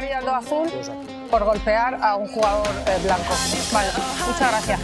amarilla 0.00 0.20
o 0.24 0.34
azul 0.34 0.68
por 1.30 1.44
golpear 1.44 1.94
a 2.02 2.16
un 2.16 2.26
jugador 2.26 2.66
eh, 2.86 2.98
blanco. 3.04 3.32
Vale, 3.72 3.88
muchas 4.26 4.50
gracias. 4.50 4.80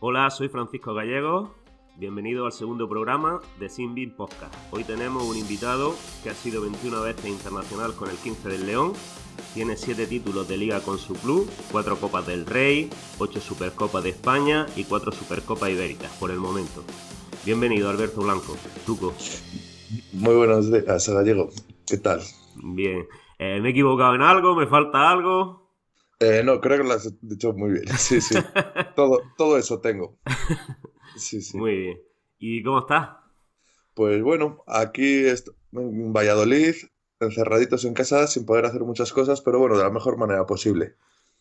Hola, 0.00 0.30
soy 0.30 0.48
Francisco 0.48 0.94
Gallego. 0.94 1.54
Bienvenido 1.96 2.46
al 2.46 2.52
segundo 2.52 2.88
programa 2.88 3.40
de 3.60 3.68
Sinbin 3.68 4.16
Podcast. 4.16 4.54
Hoy 4.72 4.84
tenemos 4.84 5.22
un 5.24 5.36
invitado 5.36 5.94
que 6.22 6.30
ha 6.30 6.34
sido 6.34 6.62
21 6.62 7.02
veces 7.02 7.26
internacional 7.26 7.94
con 7.94 8.08
el 8.08 8.16
15 8.16 8.48
del 8.48 8.66
León 8.66 8.94
tiene 9.54 9.76
7 9.76 10.06
títulos 10.06 10.48
de 10.48 10.56
liga 10.56 10.80
con 10.80 10.98
su 10.98 11.14
club, 11.14 11.50
4 11.70 11.96
Copas 11.96 12.26
del 12.26 12.46
Rey, 12.46 12.90
8 13.18 13.40
Supercopas 13.40 14.02
de 14.04 14.10
España 14.10 14.66
y 14.76 14.84
4 14.84 15.12
Supercopas 15.12 15.70
Ibéricas 15.70 16.10
por 16.18 16.30
el 16.30 16.38
momento. 16.38 16.84
Bienvenido 17.44 17.90
Alberto 17.90 18.22
Blanco, 18.22 18.56
Tuco. 18.86 19.14
Muy 20.12 20.34
buenos 20.34 20.70
días, 20.70 21.08
Gallego. 21.08 21.50
¿Qué 21.86 21.98
tal? 21.98 22.20
Bien. 22.62 23.06
Eh, 23.38 23.60
¿Me 23.60 23.68
he 23.68 23.70
equivocado 23.72 24.14
en 24.14 24.22
algo? 24.22 24.54
¿Me 24.54 24.66
falta 24.66 25.10
algo? 25.10 25.62
Eh, 26.20 26.42
no, 26.44 26.60
creo 26.60 26.78
que 26.78 26.84
lo 26.84 26.92
has 26.92 27.12
dicho 27.20 27.52
muy 27.52 27.72
bien. 27.72 27.88
Sí, 27.98 28.20
sí. 28.20 28.36
todo, 28.96 29.20
todo 29.36 29.58
eso 29.58 29.80
tengo. 29.80 30.18
Sí, 31.16 31.42
sí. 31.42 31.58
Muy 31.58 31.76
bien. 31.76 31.98
¿Y 32.38 32.62
cómo 32.62 32.80
estás? 32.80 33.10
Pues 33.94 34.22
bueno, 34.22 34.62
aquí 34.66 35.24
en 35.72 36.12
Valladolid, 36.12 36.74
encerraditos 37.22 37.84
en 37.84 37.94
casa 37.94 38.26
sin 38.26 38.44
poder 38.44 38.66
hacer 38.66 38.82
muchas 38.82 39.12
cosas, 39.12 39.40
pero 39.40 39.58
bueno, 39.58 39.76
de 39.76 39.84
la 39.84 39.90
mejor 39.90 40.16
manera 40.16 40.46
posible. 40.46 40.96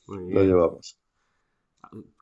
Lo 0.08 0.44
llevamos. 0.44 0.98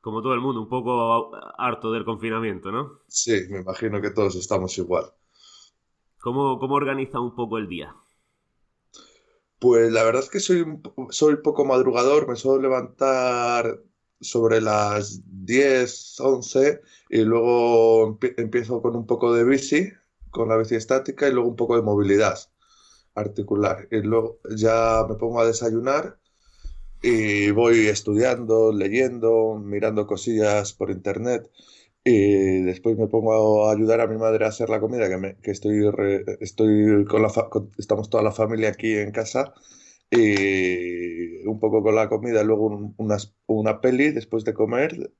Como 0.02 0.22
todo 0.22 0.34
el 0.34 0.40
mundo, 0.40 0.62
un 0.62 0.70
poco 0.70 1.32
harto 1.58 1.92
del 1.92 2.06
confinamiento, 2.06 2.72
¿no? 2.72 3.00
Sí, 3.08 3.42
me 3.50 3.60
imagino 3.60 4.02
que 4.02 4.12
todos 4.12 4.36
estamos 4.36 4.78
igual. 4.78 5.06
¿Cómo, 6.20 6.60
cómo 6.60 6.76
organiza 6.76 7.20
un 7.20 7.36
poco 7.36 7.58
el 7.58 7.68
día? 7.68 7.96
Pues 9.60 9.92
la 9.92 10.04
verdad 10.04 10.24
es 10.24 10.30
que 10.30 10.40
soy, 10.40 10.66
soy 11.10 11.38
poco 11.38 11.66
madrugador, 11.66 12.28
me 12.28 12.36
suelo 12.36 12.62
levantar 12.62 13.82
sobre 14.22 14.62
las 14.62 15.22
10, 15.26 16.20
11 16.20 16.82
y 17.10 17.22
luego 17.24 18.18
empiezo 18.38 18.82
con 18.82 18.96
un 18.96 19.06
poco 19.06 19.34
de 19.34 19.44
bici, 19.44 19.92
con 20.32 20.50
la 20.50 20.58
bici 20.58 20.76
estática 20.76 21.28
y 21.28 21.34
luego 21.34 21.50
un 21.50 21.56
poco 21.56 21.76
de 21.76 21.82
movilidad 21.82 22.49
articular. 23.20 23.88
Y 23.92 24.02
luego 24.02 24.40
ya 24.56 25.06
me 25.08 25.16
pongo 25.16 25.42
a 25.42 25.48
desayunar 25.48 26.20
y 27.02 27.52
voy 27.52 27.88
estudiando, 27.88 28.72
leyendo, 28.74 29.56
mirando 29.64 30.08
cosillas 30.08 30.74
por 30.74 30.92
internet. 30.92 31.50
Y 32.04 32.62
después 32.64 32.98
me 32.98 33.08
pongo 33.08 33.68
a 33.68 33.74
ayudar 33.74 34.02
a 34.02 34.08
mi 34.08 34.18
madre 34.18 34.46
a 34.46 34.50
hacer 34.50 34.70
la 34.70 34.80
comida, 34.80 35.10
que, 35.10 35.18
me, 35.18 35.36
que 35.38 35.52
estoy, 35.52 35.92
estoy 36.40 37.06
con 37.06 37.22
la 37.22 37.32
estamos 37.78 38.10
toda 38.10 38.24
la 38.24 38.32
familia 38.32 38.70
aquí 38.70 38.96
en 38.96 39.12
casa. 39.12 39.54
Y 40.12 41.46
un 41.48 41.60
poco 41.60 41.84
con 41.84 41.96
la 41.96 42.10
comida, 42.10 42.44
luego 42.44 42.94
una 43.48 43.82
peli 43.82 44.12
después 44.12 44.44
de 44.46 44.54
comer. 44.54 45.12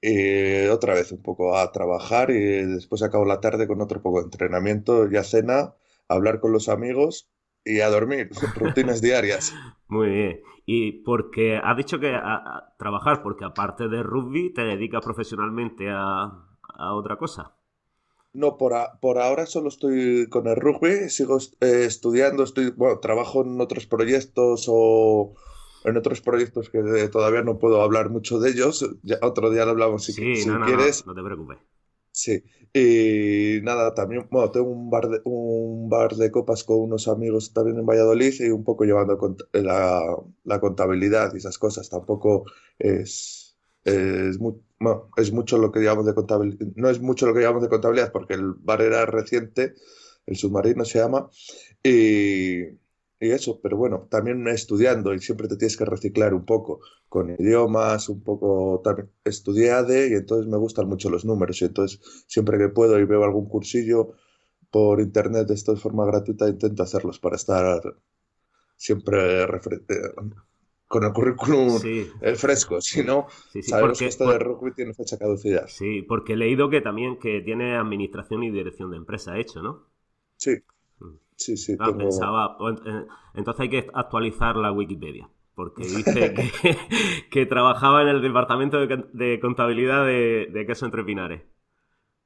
Y 0.00 0.66
otra 0.68 0.94
vez 0.94 1.12
un 1.12 1.22
poco 1.22 1.56
a 1.56 1.72
trabajar 1.72 2.30
y 2.30 2.64
después 2.66 3.02
acabo 3.02 3.24
la 3.24 3.40
tarde 3.40 3.66
con 3.66 3.80
otro 3.80 4.02
poco 4.02 4.20
de 4.20 4.24
entrenamiento, 4.26 5.10
ya 5.10 5.24
cena 5.24 5.74
hablar 6.08 6.40
con 6.40 6.52
los 6.52 6.68
amigos 6.68 7.30
y 7.64 7.80
a 7.80 7.88
dormir, 7.88 8.30
rutinas 8.56 9.00
diarias. 9.00 9.54
Muy 9.88 10.08
bien. 10.08 10.40
Y 10.66 10.92
porque 11.02 11.60
has 11.62 11.76
dicho 11.76 11.98
que 12.00 12.14
a, 12.14 12.74
trabajar, 12.78 13.22
porque 13.22 13.44
aparte 13.44 13.88
de 13.88 14.02
rugby 14.02 14.52
te 14.52 14.62
dedicas 14.62 15.04
profesionalmente 15.04 15.88
a, 15.90 16.48
otra 16.92 17.16
cosa. 17.16 17.56
No, 18.32 18.56
por, 18.56 18.72
por, 19.00 19.18
ahora 19.18 19.46
solo 19.46 19.68
estoy 19.68 20.28
con 20.28 20.48
el 20.48 20.56
rugby, 20.56 21.08
sigo 21.08 21.38
eh, 21.60 21.84
estudiando, 21.84 22.42
estoy, 22.42 22.70
bueno, 22.70 22.98
trabajo 22.98 23.42
en 23.42 23.60
otros 23.60 23.86
proyectos 23.86 24.66
o 24.68 25.34
en 25.84 25.96
otros 25.96 26.20
proyectos 26.20 26.68
que 26.68 27.08
todavía 27.12 27.42
no 27.42 27.58
puedo 27.58 27.80
hablar 27.82 28.10
mucho 28.10 28.40
de 28.40 28.50
ellos. 28.50 28.90
Ya, 29.02 29.18
otro 29.22 29.50
día 29.50 29.64
lo 29.64 29.72
hablamos 29.72 30.04
si, 30.04 30.12
si 30.12 30.50
quieres. 30.66 31.06
no 31.06 31.14
te 31.14 31.22
preocupes. 31.22 31.58
Sí, 32.16 32.44
y 32.72 33.60
nada, 33.62 33.92
también, 33.92 34.28
bueno, 34.30 34.50
tengo 34.52 34.68
un 34.70 34.88
bar 34.88 35.08
de, 35.08 35.20
un 35.24 35.88
bar 35.88 36.14
de 36.14 36.30
copas 36.30 36.62
con 36.62 36.78
unos 36.78 37.08
amigos 37.08 37.52
también 37.52 37.78
en 37.78 37.86
Valladolid 37.86 38.32
y 38.38 38.50
un 38.50 38.62
poco 38.62 38.84
llevando 38.84 39.18
la, 39.52 40.00
la 40.44 40.60
contabilidad 40.60 41.34
y 41.34 41.38
esas 41.38 41.58
cosas. 41.58 41.90
Tampoco 41.90 42.44
es, 42.78 43.56
es, 43.84 44.38
es 45.16 45.32
mucho 45.32 45.58
lo 45.58 45.72
que 45.72 45.80
llamamos 45.80 46.06
de 46.06 46.14
contabilidad, 46.14 46.66
no 46.76 46.88
es 46.88 47.00
mucho 47.00 47.26
lo 47.26 47.34
que 47.34 47.40
llamamos 47.40 47.62
de 47.64 47.68
contabilidad 47.68 48.12
porque 48.12 48.34
el 48.34 48.52
bar 48.54 48.80
era 48.82 49.06
reciente, 49.06 49.74
el 50.26 50.36
submarino 50.36 50.84
se 50.84 51.00
llama, 51.00 51.28
y, 51.82 52.62
y 53.20 53.30
eso, 53.30 53.60
pero 53.62 53.76
bueno, 53.76 54.06
también 54.10 54.46
estudiando 54.48 55.14
y 55.14 55.20
siempre 55.20 55.48
te 55.48 55.56
tienes 55.56 55.76
que 55.76 55.84
reciclar 55.84 56.34
un 56.34 56.44
poco 56.44 56.80
con 57.14 57.30
idiomas, 57.30 58.08
un 58.08 58.24
poco 58.24 58.80
también 58.82 59.08
estudié 59.24 59.70
ADE 59.70 60.08
y 60.08 60.14
entonces 60.14 60.48
me 60.48 60.56
gustan 60.56 60.88
mucho 60.88 61.08
los 61.10 61.24
números 61.24 61.62
y 61.62 61.66
entonces 61.66 62.00
siempre 62.26 62.58
que 62.58 62.70
puedo 62.70 62.98
y 62.98 63.04
veo 63.04 63.22
algún 63.22 63.48
cursillo 63.48 64.14
por 64.68 65.00
internet 65.00 65.46
de 65.46 65.54
esta 65.54 65.76
forma 65.76 66.04
gratuita 66.06 66.48
intento 66.48 66.82
hacerlos 66.82 67.20
para 67.20 67.36
estar 67.36 67.80
siempre 68.76 69.46
con 70.88 71.04
el 71.04 71.12
currículum 71.12 71.80
eh, 72.20 72.34
fresco, 72.34 72.80
si 72.80 73.04
no, 73.04 73.28
sabemos 73.62 74.00
que 74.00 74.06
esto 74.06 74.28
de 74.28 74.38
rugby 74.40 74.74
tiene 74.74 74.92
fecha 74.92 75.16
caducidad. 75.16 75.68
Sí, 75.68 76.02
porque 76.02 76.32
he 76.32 76.36
leído 76.36 76.68
que 76.68 76.80
también 76.80 77.20
que 77.20 77.42
tiene 77.42 77.76
administración 77.76 78.42
y 78.42 78.50
dirección 78.50 78.90
de 78.90 78.96
empresa 78.96 79.38
hecho, 79.38 79.62
¿no? 79.62 79.84
Sí, 80.36 80.56
Sí, 81.36 81.56
sí. 81.56 81.76
Ah, 81.78 81.92
pensaba, 81.96 82.56
pues, 82.58 82.80
eh, 82.86 83.06
entonces 83.34 83.60
hay 83.60 83.68
que 83.68 83.90
actualizar 83.92 84.56
la 84.56 84.72
Wikipedia, 84.72 85.28
porque 85.54 85.84
dice 85.84 86.34
que, 87.30 87.46
trabajaba 87.46 88.02
en 88.02 88.08
el 88.08 88.22
departamento 88.22 88.78
de, 88.86 89.40
contabilidad 89.40 90.04
de, 90.06 90.48
de, 90.52 90.66
Queso 90.66 90.86
Entre 90.86 91.04
Pinares. 91.04 91.42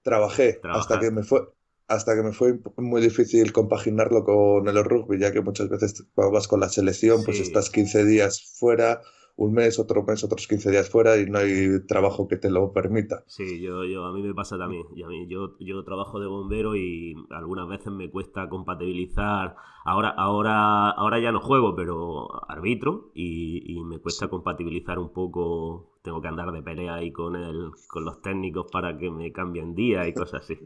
Trabajé 0.02 0.60
hasta 0.64 1.00
que 1.00 1.10
me 1.10 1.22
fue 1.22 1.42
hasta 1.88 2.14
que 2.14 2.22
me 2.22 2.32
fue 2.32 2.58
muy 2.76 3.00
difícil 3.00 3.50
compaginarlo 3.50 4.22
con 4.22 4.68
el 4.68 4.84
rugby, 4.84 5.18
ya 5.18 5.32
que 5.32 5.40
muchas 5.40 5.70
veces 5.70 6.06
cuando 6.14 6.34
vas 6.34 6.46
con 6.46 6.60
la 6.60 6.68
selección, 6.68 7.24
pues 7.24 7.40
estás 7.40 7.70
15 7.70 8.04
días 8.04 8.54
fuera, 8.58 9.00
un 9.38 9.52
mes, 9.52 9.78
otro 9.78 10.02
mes, 10.02 10.24
otros 10.24 10.48
15 10.48 10.72
días 10.72 10.90
fuera 10.90 11.16
y 11.16 11.26
no 11.26 11.38
hay 11.38 11.86
trabajo 11.86 12.26
que 12.26 12.36
te 12.36 12.50
lo 12.50 12.72
permita. 12.72 13.22
Sí, 13.28 13.60
yo, 13.60 13.84
yo 13.84 14.04
a 14.04 14.12
mí 14.12 14.20
me 14.20 14.34
pasa 14.34 14.58
también. 14.58 14.84
Y 14.96 15.04
a 15.04 15.06
mí, 15.06 15.28
yo, 15.28 15.56
yo 15.60 15.84
trabajo 15.84 16.18
de 16.18 16.26
bombero 16.26 16.74
y 16.74 17.14
algunas 17.30 17.68
veces 17.68 17.92
me 17.92 18.10
cuesta 18.10 18.48
compatibilizar. 18.48 19.54
Ahora, 19.84 20.10
ahora, 20.10 20.90
ahora 20.90 21.20
ya 21.20 21.30
no 21.30 21.40
juego, 21.40 21.76
pero 21.76 22.28
arbitro 22.50 23.12
y, 23.14 23.80
me 23.84 24.00
cuesta 24.00 24.26
compatibilizar 24.26 24.98
un 24.98 25.12
poco. 25.12 26.00
Tengo 26.02 26.20
que 26.20 26.28
andar 26.28 26.50
de 26.50 26.62
pelea 26.62 26.96
ahí 26.96 27.12
con 27.12 27.36
el, 27.36 27.70
con 27.86 28.04
los 28.04 28.20
técnicos 28.20 28.66
para 28.72 28.98
que 28.98 29.08
me 29.08 29.30
cambien 29.30 29.76
día 29.76 30.08
y 30.08 30.14
cosas 30.14 30.42
así. 30.42 30.58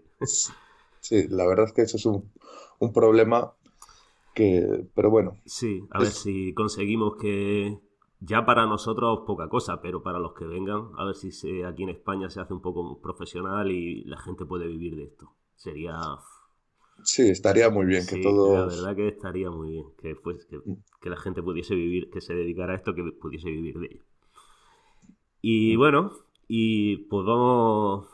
Sí, 1.01 1.27
la 1.29 1.47
verdad 1.47 1.67
es 1.67 1.73
que 1.73 1.83
eso 1.83 1.99
es 1.99 2.07
un, 2.07 2.33
un 2.79 2.93
problema 2.93 3.53
que, 4.35 4.87
pero 4.95 5.11
bueno. 5.11 5.37
Sí, 5.45 5.85
a 5.91 5.99
ver 5.99 6.09
si 6.09 6.55
conseguimos 6.55 7.17
que, 7.17 7.79
ya 8.25 8.45
para 8.45 8.67
nosotros 8.67 9.21
poca 9.27 9.49
cosa, 9.49 9.81
pero 9.81 10.03
para 10.03 10.21
los 10.21 10.33
que 10.35 10.45
vengan, 10.45 10.91
a 10.97 11.05
ver 11.05 11.15
si 11.17 11.63
aquí 11.63 11.83
en 11.83 11.89
España 11.89 12.31
se 12.31 12.41
hace 12.41 12.55
un 12.55 12.63
poco 12.63 13.01
profesional 13.01 13.71
y 13.71 14.05
la 14.05 14.17
gente 14.19 14.45
puede 14.45 14.69
vivir 14.69 14.97
de 14.97 15.05
esto. 15.05 15.33
Sería... 15.57 15.99
Sí, 17.03 17.31
estaría 17.31 17.69
muy 17.69 17.85
bien 17.85 18.07
que 18.07 18.23
todo... 18.23 18.55
La 18.55 18.67
verdad 18.67 18.95
que 18.95 19.09
estaría 19.09 19.51
muy 19.51 19.71
bien 19.71 19.87
que, 20.01 20.15
pues, 20.15 20.47
que, 20.47 21.11
la 21.11 21.17
gente 21.17 21.43
pudiese 21.43 21.75
vivir, 21.75 22.11
que 22.11 22.21
se 22.21 22.35
dedicara 22.35 22.75
a 22.75 22.77
esto, 22.77 22.95
que 22.95 23.03
pudiese 23.21 23.51
vivir 23.51 23.79
de 23.81 23.87
ello. 23.87 24.05
Y 25.41 25.75
bueno, 25.75 26.13
y 26.47 26.99
pues 27.09 27.27
vamos 27.27 28.07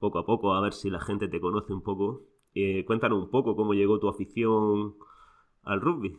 poco 0.00 0.18
a 0.18 0.26
poco 0.26 0.54
a 0.54 0.60
ver 0.60 0.72
si 0.72 0.90
la 0.90 0.98
gente 0.98 1.28
te 1.28 1.40
conoce 1.40 1.72
un 1.72 1.82
poco. 1.82 2.22
Eh, 2.54 2.84
cuéntanos 2.84 3.22
un 3.22 3.30
poco 3.30 3.54
cómo 3.54 3.74
llegó 3.74 4.00
tu 4.00 4.08
afición 4.08 4.96
al 5.62 5.80
rugby. 5.80 6.18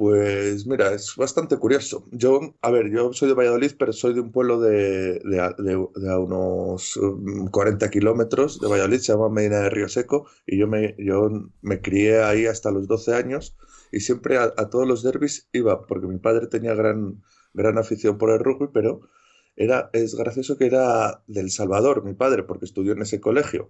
Pues 0.00 0.66
mira, 0.66 0.94
es 0.94 1.14
bastante 1.14 1.58
curioso. 1.58 2.06
Yo, 2.10 2.54
a 2.62 2.70
ver, 2.70 2.90
yo 2.90 3.12
soy 3.12 3.28
de 3.28 3.34
Valladolid, 3.34 3.72
pero 3.78 3.92
soy 3.92 4.14
de 4.14 4.22
un 4.22 4.32
pueblo 4.32 4.58
de, 4.58 5.18
de, 5.18 6.16
unos 6.16 6.98
40 7.50 7.86
mm, 7.86 7.90
kilómetros 7.90 8.58
de 8.60 8.66
Valladolid, 8.66 9.00
se 9.00 9.12
llama 9.12 9.28
Medina 9.28 9.58
de 9.58 9.68
Río 9.68 9.90
Seco, 9.90 10.26
y 10.46 10.56
yo 10.58 10.66
me, 10.66 10.94
yo 10.96 11.28
me 11.60 11.82
crié 11.82 12.22
ahí 12.22 12.46
hasta 12.46 12.70
los 12.70 12.88
12 12.88 13.14
años 13.14 13.58
y 13.92 14.00
siempre 14.00 14.38
a, 14.38 14.50
todos 14.70 14.88
los 14.88 15.02
derbis 15.02 15.50
iba, 15.52 15.86
porque 15.86 16.06
mi 16.06 16.16
padre 16.16 16.46
tenía 16.46 16.72
gran, 16.74 17.22
gran 17.52 17.76
afición 17.76 18.16
por 18.16 18.30
el 18.30 18.38
rugby, 18.38 18.68
pero 18.72 19.02
era, 19.54 19.90
es 19.92 20.14
gracioso 20.14 20.56
que 20.56 20.64
era 20.64 21.22
del 21.26 21.50
Salvador, 21.50 22.04
mi 22.04 22.14
padre, 22.14 22.42
porque 22.42 22.64
estudió 22.64 22.92
en 22.92 23.02
ese 23.02 23.20
colegio. 23.20 23.68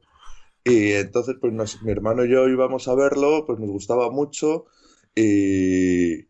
Y 0.63 0.93
entonces, 0.93 1.35
pues 1.41 1.83
mi 1.83 1.91
hermano 1.91 2.25
y 2.25 2.31
yo 2.31 2.47
íbamos 2.47 2.87
a 2.87 2.95
verlo, 2.95 3.47
pues 3.47 3.59
nos 3.59 3.71
gustaba 3.71 4.13
mucho 4.13 4.67
y, 5.15 6.27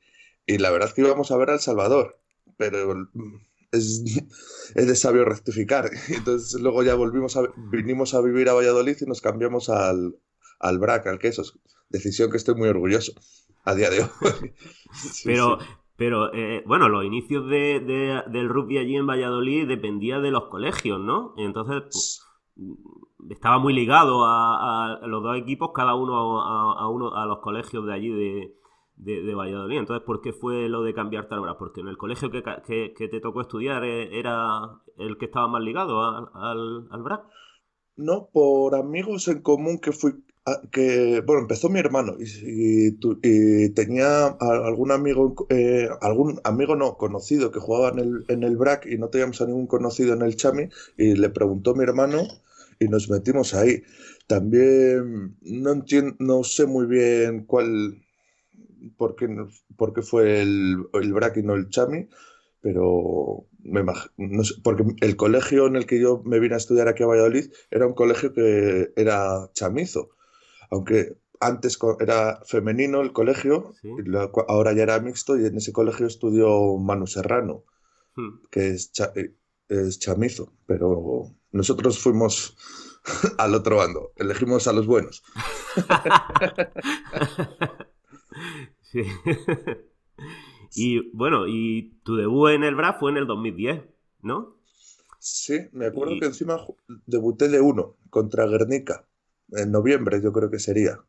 la 0.58 0.70
verdad 0.70 0.88
es 0.88 0.94
que 0.94 1.02
íbamos 1.02 1.30
a 1.30 1.36
ver 1.36 1.50
a 1.50 1.54
El 1.54 1.60
Salvador, 1.60 2.18
pero 2.56 3.08
es, 3.72 4.04
es 4.74 4.86
de 4.86 4.96
sabio 4.96 5.24
rectificar. 5.24 5.90
Entonces 6.08 6.60
luego 6.60 6.82
ya 6.82 6.94
volvimos 6.94 7.36
a, 7.36 7.42
vinimos 7.70 8.14
a 8.14 8.20
vivir 8.20 8.48
a 8.48 8.54
Valladolid 8.54 8.96
y 9.00 9.06
nos 9.06 9.20
cambiamos 9.20 9.68
al, 9.68 10.16
al 10.58 10.78
BRAC, 10.78 11.06
al 11.06 11.18
Quesos. 11.18 11.58
Decisión 11.88 12.30
que 12.30 12.36
estoy 12.36 12.54
muy 12.54 12.68
orgulloso 12.68 13.12
a 13.64 13.74
día 13.74 13.90
de 13.90 14.00
hoy. 14.00 14.52
Sí, 14.92 15.22
pero, 15.24 15.60
sí. 15.60 15.66
pero 15.96 16.34
eh, 16.34 16.64
bueno, 16.66 16.88
los 16.88 17.04
inicios 17.04 17.48
de, 17.48 17.78
de, 17.78 18.22
del 18.32 18.48
rugby 18.48 18.78
allí 18.78 18.96
en 18.96 19.06
Valladolid 19.06 19.68
dependía 19.68 20.18
de 20.18 20.32
los 20.32 20.48
colegios, 20.48 20.98
¿no? 20.98 21.32
Y 21.36 21.44
entonces 21.44 21.82
pues, 21.82 22.26
estaba 23.30 23.60
muy 23.60 23.72
ligado 23.72 24.24
a, 24.24 24.96
a, 24.96 25.06
los 25.06 25.22
dos 25.22 25.38
equipos, 25.38 25.70
cada 25.72 25.94
uno 25.94 26.42
a, 26.42 26.82
a, 26.82 26.88
uno 26.88 27.14
a 27.14 27.24
los 27.24 27.38
colegios 27.38 27.86
de 27.86 27.94
allí 27.94 28.08
de, 28.08 28.56
de, 29.04 29.34
Valladolid. 29.34 29.78
Entonces, 29.78 30.04
¿por 30.04 30.20
qué 30.20 30.32
fue 30.32 30.68
lo 30.68 30.82
de 30.82 30.94
cambiarte 30.94 31.34
al 31.34 31.40
BRAC? 31.40 31.58
Porque 31.58 31.80
en 31.80 31.88
el 31.88 31.96
colegio 31.96 32.30
que, 32.30 32.42
que, 32.66 32.94
que, 32.96 33.08
te 33.08 33.20
tocó 33.20 33.40
estudiar 33.40 33.84
eh, 33.84 34.18
era 34.18 34.80
el 34.98 35.18
que 35.18 35.26
estaba 35.26 35.48
más 35.48 35.62
ligado 35.62 36.02
al, 36.02 36.88
al, 36.90 37.02
BRAC. 37.02 37.22
No, 37.96 38.28
por 38.32 38.74
amigos 38.74 39.28
en 39.28 39.42
común 39.42 39.78
que 39.78 39.92
fui 39.92 40.12
que, 40.72 41.22
bueno, 41.24 41.42
empezó 41.42 41.68
mi 41.68 41.78
hermano 41.78 42.16
y 42.18 43.70
tenía 43.70 44.26
algún 44.26 44.90
amigo, 44.90 45.46
eh, 45.48 45.88
algún 46.00 46.40
amigo 46.44 46.74
no, 46.76 46.96
conocido 46.96 47.52
que 47.52 47.60
jugaba 47.60 47.90
en 47.90 47.98
el, 47.98 48.24
en 48.28 48.42
el 48.42 48.56
BRAC 48.56 48.86
y 48.86 48.98
no 48.98 49.08
teníamos 49.08 49.40
a 49.42 49.46
ningún 49.46 49.66
conocido 49.66 50.14
en 50.14 50.22
el 50.22 50.36
Chami 50.36 50.68
y 50.96 51.14
le 51.14 51.28
preguntó 51.28 51.70
a 51.72 51.74
mi 51.76 51.84
hermano 51.84 52.22
y 52.80 52.88
nos 52.88 53.10
metimos 53.10 53.54
ahí. 53.54 53.82
También 54.26 55.36
no 55.42 55.72
entiendo, 55.72 56.16
no 56.18 56.42
sé 56.42 56.66
muy 56.66 56.86
bien 56.86 57.44
cuál, 57.44 58.02
por 58.96 59.16
qué, 59.16 59.28
por 59.76 59.92
qué 59.92 60.02
fue 60.02 60.40
el, 60.40 60.86
el 60.92 61.12
BRAC 61.12 61.38
y 61.38 61.42
no 61.42 61.54
el 61.54 61.68
Chami, 61.68 62.08
pero 62.60 63.46
me 63.62 63.82
no 64.16 64.44
sé, 64.44 64.54
porque 64.62 64.84
el 65.00 65.16
colegio 65.16 65.66
en 65.66 65.76
el 65.76 65.86
que 65.86 66.00
yo 66.00 66.22
me 66.24 66.40
vine 66.40 66.54
a 66.54 66.58
estudiar 66.58 66.88
aquí 66.88 67.02
a 67.02 67.06
Valladolid 67.06 67.50
era 67.70 67.86
un 67.86 67.94
colegio 67.94 68.32
que 68.32 68.92
era 68.96 69.50
chamizo 69.54 70.10
aunque 70.70 71.18
antes 71.40 71.78
era 72.00 72.40
femenino 72.44 73.00
el 73.00 73.12
colegio, 73.12 73.74
sí. 73.80 73.88
ahora 74.48 74.72
ya 74.72 74.84
era 74.84 75.00
mixto 75.00 75.38
y 75.38 75.46
en 75.46 75.56
ese 75.56 75.72
colegio 75.72 76.06
estudió 76.06 76.76
Manu 76.76 77.06
Serrano, 77.06 77.64
hmm. 78.14 78.46
que 78.50 78.70
es, 78.70 78.92
cha 78.92 79.12
es, 79.68 79.98
chamizo, 79.98 80.52
pero 80.66 81.34
nosotros 81.52 81.98
fuimos 81.98 82.56
al 83.38 83.54
otro 83.54 83.76
bando, 83.76 84.12
elegimos 84.16 84.68
a 84.68 84.72
los 84.72 84.86
buenos. 84.86 85.22
sí. 88.80 89.02
y 90.74 91.10
bueno, 91.16 91.46
y 91.46 91.94
tu 92.04 92.16
debut 92.16 92.50
en 92.50 92.64
el 92.64 92.74
BRA 92.74 92.94
fue 92.94 93.10
en 93.10 93.18
el 93.18 93.26
2010, 93.26 93.82
¿no? 94.22 94.56
Sí, 95.18 95.58
me 95.72 95.86
acuerdo 95.86 96.14
y... 96.14 96.20
que 96.20 96.26
encima 96.26 96.58
debuté 97.06 97.48
de 97.48 97.60
uno 97.60 97.96
contra 98.10 98.46
Guernica 98.46 99.06
en 99.52 99.72
noviembre 99.72 100.20
yo 100.22 100.32
creo 100.32 100.50
que 100.50 100.58
sería. 100.58 101.00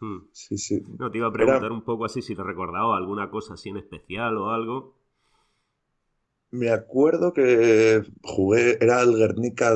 Hmm. 0.00 0.28
Sí, 0.32 0.56
sí. 0.56 0.82
No, 0.98 1.10
te 1.10 1.18
iba 1.18 1.28
a 1.28 1.32
preguntar 1.32 1.64
era... 1.64 1.74
un 1.74 1.84
poco 1.84 2.04
así 2.04 2.22
si 2.22 2.34
te 2.34 2.42
recordaba 2.42 2.96
alguna 2.96 3.30
cosa 3.30 3.54
así 3.54 3.68
en 3.68 3.78
especial 3.78 4.36
o 4.38 4.50
algo. 4.50 4.96
Me 6.52 6.70
acuerdo 6.70 7.32
que 7.32 8.02
jugué, 8.22 8.76
era 8.80 9.02
el 9.02 9.14
Guernica, 9.14 9.72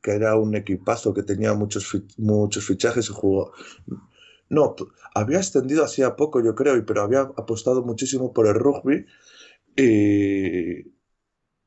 que 0.00 0.12
era 0.12 0.36
un 0.36 0.54
equipazo 0.54 1.12
que 1.12 1.24
tenía 1.24 1.54
muchos, 1.54 1.90
muchos 2.18 2.64
fichajes 2.64 3.10
y 3.10 3.12
jugó. 3.12 3.52
No, 4.48 4.74
había 5.14 5.38
extendido 5.38 5.84
hacía 5.84 6.16
poco, 6.16 6.42
yo 6.42 6.54
creo, 6.54 6.84
pero 6.86 7.02
había 7.02 7.20
apostado 7.22 7.82
muchísimo 7.84 8.32
por 8.32 8.46
el 8.46 8.54
rugby 8.54 9.06
y, 9.76 10.84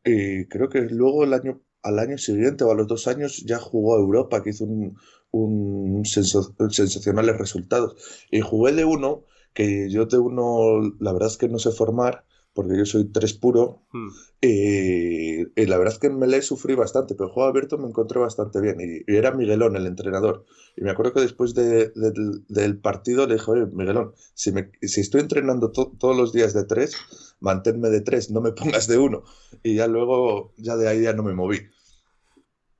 creo 0.04 0.70
que 0.70 0.82
luego 0.82 1.24
el 1.24 1.34
año, 1.34 1.62
al 1.84 2.00
año 2.00 2.18
siguiente 2.18 2.64
o 2.64 2.72
a 2.72 2.76
los 2.76 2.88
dos 2.88 3.08
años 3.08 3.44
ya 3.46 3.60
jugó 3.60 3.96
a 3.96 4.00
Europa, 4.00 4.44
que 4.44 4.52
hizo 4.52 4.66
un, 4.66 4.98
un 5.32 6.06
sensacionales 6.06 7.38
resultados. 7.38 7.96
Y 8.32 8.42
jugué 8.42 8.74
de 8.74 8.86
uno, 8.86 9.26
que 9.54 9.90
yo 9.90 10.06
de 10.06 10.18
uno, 10.18 10.96
la 11.00 11.14
verdad 11.14 11.30
es 11.30 11.38
que 11.38 11.50
no 11.50 11.60
sé 11.60 11.72
formar, 11.72 12.26
porque 12.58 12.76
yo 12.76 12.88
soy 12.88 13.12
tres 13.12 13.36
puro, 13.36 13.84
hmm. 13.92 14.08
y, 14.42 15.62
y, 15.62 15.66
la 15.68 15.78
verdad 15.78 15.94
es 15.94 16.00
que 16.00 16.08
en 16.08 16.18
Melee 16.18 16.42
sufrí 16.42 16.74
bastante, 16.74 17.14
pero 17.14 17.28
el 17.28 17.34
juego 17.34 17.48
abierto 17.48 17.78
me 17.78 17.88
encontré 17.88 18.20
bastante 18.20 18.60
bien, 18.60 18.78
y, 18.82 19.04
y, 19.06 19.16
era 19.16 19.32
Miguelón 19.32 19.76
el 19.76 19.86
entrenador. 19.86 20.44
Y 20.76 20.82
me 20.82 20.90
acuerdo 20.90 21.14
que 21.14 21.22
después 21.22 21.54
de, 21.54 21.90
de, 21.90 22.14
del 22.48 22.80
partido 22.80 23.28
le 23.28 23.36
dije, 23.36 23.52
oye, 23.52 23.68
Miguelón, 23.68 24.16
si, 24.34 24.52
me, 24.52 24.72
si 24.82 25.02
estoy 25.02 25.22
entrenando 25.22 25.70
to, 25.72 25.94
todos 26.00 26.18
los 26.18 26.34
días 26.34 26.56
de 26.56 26.64
tres, 26.64 26.96
manténme 27.42 27.90
de 27.90 28.02
tres, 28.02 28.32
no 28.32 28.42
me 28.42 28.52
pongas 28.54 28.88
de 28.88 28.98
uno. 28.98 29.24
Y 29.62 29.76
ya 29.76 29.86
luego, 29.86 30.56
ya 30.58 30.78
de 30.78 30.88
ahí 30.88 31.04
ya 31.04 31.14
no 31.14 31.22
me 31.22 31.36
moví. 31.36 31.60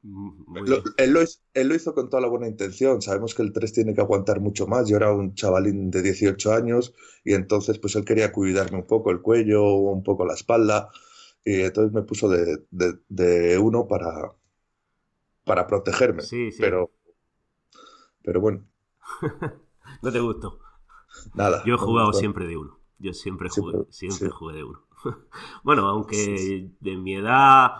Lo, 0.04 0.84
él, 0.98 1.12
lo, 1.12 1.24
él, 1.54 1.68
lo, 1.68 1.76
hizo 1.76 1.94
con 1.94 2.10
toda 2.10 2.22
la 2.22 2.28
buena 2.28 2.48
intención. 2.48 3.02
Sabemos 3.02 3.36
que 3.36 3.42
el 3.42 3.52
3 3.52 3.74
tiene 3.74 3.94
que 3.94 4.02
aguantar 4.02 4.40
mucho 4.40 4.68
más. 4.68 4.88
Yo 4.88 4.98
era 4.98 5.12
un 5.12 5.34
chavalín 5.34 5.92
de 5.92 6.02
18 6.02 6.54
años 6.54 6.94
y 7.24 7.34
entonces 7.34 7.80
pues 7.80 7.96
él 7.96 8.06
quería 8.06 8.32
cuidarme 8.32 8.78
un 8.78 8.88
poco 8.88 9.12
el 9.12 9.22
cuello, 9.22 9.64
un 9.74 10.04
poco 10.04 10.26
la 10.26 10.34
espalda 10.34 10.90
y 11.48 11.62
entonces 11.62 11.94
me 11.94 12.02
puso 12.02 12.28
de, 12.28 12.66
de, 12.72 13.00
de 13.08 13.58
uno 13.58 13.88
para, 13.88 14.34
para 15.46 15.66
protegerme. 15.66 16.22
Sí, 16.22 16.52
sí. 16.52 16.58
Pero, 16.60 16.92
pero 18.22 18.42
bueno. 18.42 18.66
no 20.02 20.12
te 20.12 20.20
gustó. 20.20 20.60
Nada. 21.34 21.64
Yo 21.66 21.76
he 21.76 21.78
jugado 21.78 22.08
no 22.08 22.14
siempre 22.14 22.48
de 22.48 22.58
uno. 22.58 22.80
Yo 23.00 23.14
siempre 23.14 23.48
jugué, 23.48 23.72
siempre, 23.72 23.94
siempre 23.94 24.28
sí. 24.28 24.34
jugué 24.38 24.56
de 24.58 24.64
uno. 24.66 24.86
bueno, 25.64 25.88
aunque 25.88 26.70
de 26.82 26.98
mi 26.98 27.16
edad 27.16 27.72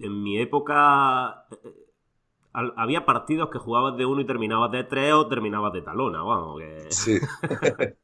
en 0.00 0.22
mi 0.22 0.38
época 0.38 1.46
eh, 1.50 1.74
había 2.52 3.04
partidos 3.04 3.50
que 3.50 3.58
jugabas 3.58 3.96
de 3.96 4.06
uno 4.06 4.20
y 4.20 4.26
terminabas 4.26 4.72
de 4.72 4.84
tres 4.84 5.12
o 5.12 5.28
terminabas 5.28 5.72
de 5.72 5.82
talona, 5.82 6.22
vamos. 6.22 6.60
Que... 6.60 6.88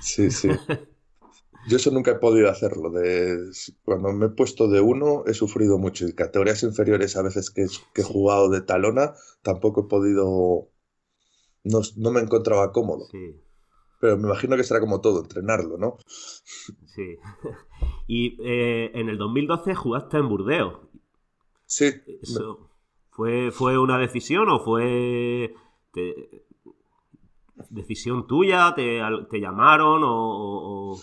Sí. 0.00 0.30
sí, 0.30 0.30
sí. 0.30 0.48
Yo 1.66 1.76
eso 1.76 1.90
nunca 1.90 2.12
he 2.12 2.14
podido 2.16 2.48
hacerlo. 2.48 2.90
De, 2.90 3.36
cuando 3.84 4.12
me 4.12 4.26
he 4.26 4.28
puesto 4.28 4.68
de 4.68 4.80
uno 4.80 5.24
he 5.26 5.34
sufrido 5.34 5.78
mucho. 5.78 6.06
Y 6.06 6.14
categorías 6.14 6.62
inferiores 6.62 7.16
a 7.16 7.22
veces 7.22 7.50
que, 7.50 7.66
que 7.92 8.02
he 8.02 8.04
jugado 8.04 8.48
de 8.48 8.60
talona 8.60 9.14
tampoco 9.42 9.82
he 9.82 9.88
podido... 9.88 10.68
No, 11.64 11.80
no 11.96 12.12
me 12.12 12.20
encontraba 12.20 12.70
cómodo. 12.70 13.06
Sí. 13.10 13.40
Pero 14.00 14.16
me 14.18 14.28
imagino 14.28 14.56
que 14.56 14.64
será 14.64 14.80
como 14.80 15.00
todo, 15.00 15.20
entrenarlo, 15.22 15.78
¿no? 15.78 15.96
Sí. 16.06 17.16
Y 18.08 18.36
eh, 18.40 18.92
en 18.94 19.08
el 19.08 19.18
2012 19.18 19.74
jugaste 19.74 20.18
en 20.18 20.28
Burdeos. 20.28 20.78
Sí. 21.66 21.92
Eso, 22.22 22.70
¿fue, 23.10 23.50
¿Fue 23.50 23.78
una 23.78 23.98
decisión 23.98 24.48
o 24.48 24.60
fue 24.60 25.54
te, 25.92 26.44
decisión 27.70 28.26
tuya? 28.26 28.74
¿Te, 28.74 29.00
te 29.30 29.40
llamaron 29.40 30.02
o, 30.04 30.92
o, 30.92 31.00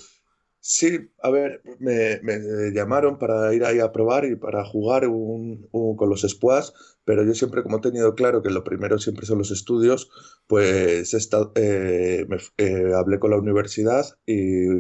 Sí, 0.65 0.97
a 1.21 1.29
ver, 1.29 1.61
me, 1.79 2.21
me, 2.23 2.71
llamaron 2.71 3.19
para 3.19 3.53
ir 3.53 3.65
ahí 3.65 3.79
a 3.81 3.91
probar 3.91 4.23
y 4.23 4.37
para 4.37 4.63
jugar 4.63 5.05
un, 5.09 5.67
un, 5.73 5.97
con 5.97 6.09
los 6.09 6.21
squads, 6.21 6.73
pero 7.03 7.25
yo 7.25 7.33
siempre, 7.33 7.63
como 7.63 7.79
he 7.79 7.81
tenido 7.81 8.15
claro 8.15 8.41
que 8.41 8.49
lo 8.49 8.63
primero 8.63 8.97
siempre 8.97 9.25
son 9.25 9.39
los 9.39 9.51
estudios, 9.51 10.09
pues 10.47 11.13
esta, 11.13 11.51
eh, 11.55 12.25
me, 12.29 12.37
eh, 12.57 12.93
hablé 12.95 13.19
con 13.19 13.31
la 13.31 13.37
universidad 13.37 14.05
y 14.25 14.79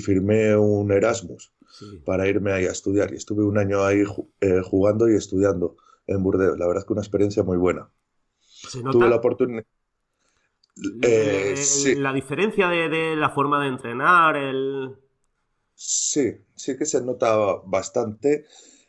firmé 0.00 0.54
un 0.54 0.92
Erasmus 0.92 1.54
sí. 1.90 2.02
para 2.04 2.28
irme 2.28 2.52
ahí 2.52 2.66
a 2.66 2.72
estudiar. 2.72 3.12
Y 3.12 3.16
estuve 3.16 3.44
un 3.44 3.58
año 3.58 3.84
ahí 3.84 4.02
eh, 4.40 4.60
jugando 4.62 5.08
y 5.08 5.14
estudiando 5.14 5.76
en 6.06 6.22
Burdeos. 6.22 6.58
La 6.58 6.66
verdad 6.66 6.82
es 6.82 6.86
que 6.86 6.92
una 6.92 7.02
experiencia 7.02 7.42
muy 7.42 7.56
buena. 7.56 7.88
Tuve 8.90 9.08
la 9.08 9.16
oportunidad. 9.16 9.64
Eh, 11.02 11.54
sí. 11.56 11.94
La 11.96 12.12
diferencia 12.12 12.68
de, 12.68 12.88
de, 12.88 13.16
la 13.16 13.30
forma 13.30 13.62
de 13.62 13.68
entrenar, 13.68 14.36
el... 14.36 14.96
Sí, 15.74 16.36
sí 16.54 16.78
que 16.78 16.86
se 16.86 17.02
nota 17.02 17.36
bastante, 17.64 18.46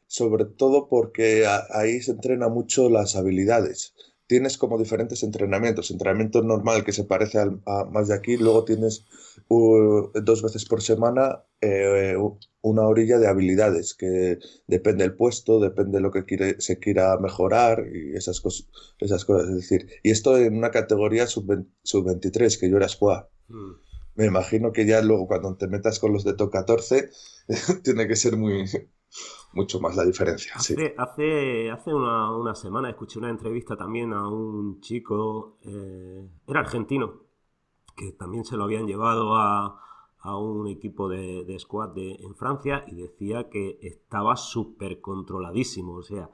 sobre 0.07 0.45
todo 0.45 0.87
porque 0.87 1.45
ahí 1.71 2.01
se 2.01 2.11
entrena 2.11 2.47
mucho 2.47 2.89
las 2.89 3.15
habilidades. 3.15 3.95
Tienes 4.33 4.57
como 4.57 4.79
diferentes 4.79 5.21
entrenamientos. 5.21 5.91
Entrenamiento 5.91 6.41
normal 6.41 6.83
que 6.83 6.91
se 6.91 7.03
parece 7.03 7.37
al, 7.37 7.61
a 7.67 7.85
más 7.85 8.07
de 8.07 8.15
aquí, 8.15 8.35
luego 8.35 8.65
tienes 8.65 9.05
uh, 9.49 10.09
dos 10.23 10.41
veces 10.41 10.65
por 10.65 10.81
semana 10.81 11.43
eh, 11.61 12.17
una 12.61 12.87
orilla 12.87 13.19
de 13.19 13.27
habilidades 13.27 13.93
que 13.93 14.39
depende 14.65 15.03
del 15.03 15.13
puesto, 15.13 15.59
depende 15.59 15.99
de 15.99 16.01
lo 16.01 16.09
que 16.09 16.25
quiere, 16.25 16.59
se 16.59 16.79
quiera 16.79 17.15
mejorar 17.19 17.83
y 17.93 18.17
esas, 18.17 18.41
cos, 18.41 18.67
esas 18.97 19.23
cosas. 19.23 19.49
Es 19.49 19.55
decir, 19.57 19.87
y 20.01 20.09
esto 20.09 20.35
en 20.35 20.57
una 20.57 20.71
categoría 20.71 21.27
sub-23, 21.27 22.49
sub 22.49 22.59
que 22.59 22.71
yo 22.71 22.77
era 22.77 22.89
squad. 22.89 23.25
Mm 23.49 23.83
me 24.15 24.25
imagino 24.25 24.71
que 24.71 24.85
ya 24.85 25.01
luego 25.01 25.27
cuando 25.27 25.55
te 25.55 25.67
metas 25.67 25.99
con 25.99 26.13
los 26.13 26.23
de 26.23 26.33
top 26.33 26.51
14 26.51 27.09
tiene 27.83 28.07
que 28.07 28.15
ser 28.15 28.37
muy 28.37 28.69
mucho 29.53 29.79
más 29.79 29.95
la 29.95 30.05
diferencia. 30.05 30.53
Hace, 30.55 30.75
sí. 30.75 30.81
hace, 30.97 31.71
hace 31.71 31.93
una, 31.93 32.35
una, 32.35 32.55
semana 32.55 32.89
escuché 32.89 33.19
una 33.19 33.29
entrevista 33.29 33.75
también 33.75 34.13
a 34.13 34.27
un 34.27 34.81
chico, 34.81 35.57
eh, 35.63 36.27
era 36.47 36.61
argentino, 36.61 37.21
que 37.95 38.11
también 38.13 38.45
se 38.45 38.57
lo 38.57 38.63
habían 38.63 38.87
llevado 38.87 39.35
a, 39.35 39.79
a 40.19 40.37
un 40.37 40.67
equipo 40.67 41.09
de, 41.09 41.43
de 41.43 41.59
squad 41.59 41.89
de, 41.89 42.13
en 42.15 42.35
Francia 42.35 42.85
y 42.87 42.95
decía 42.95 43.49
que 43.49 43.77
estaba 43.81 44.35
súper 44.35 45.01
controladísimo. 45.01 45.93
O 45.95 46.03
sea, 46.03 46.29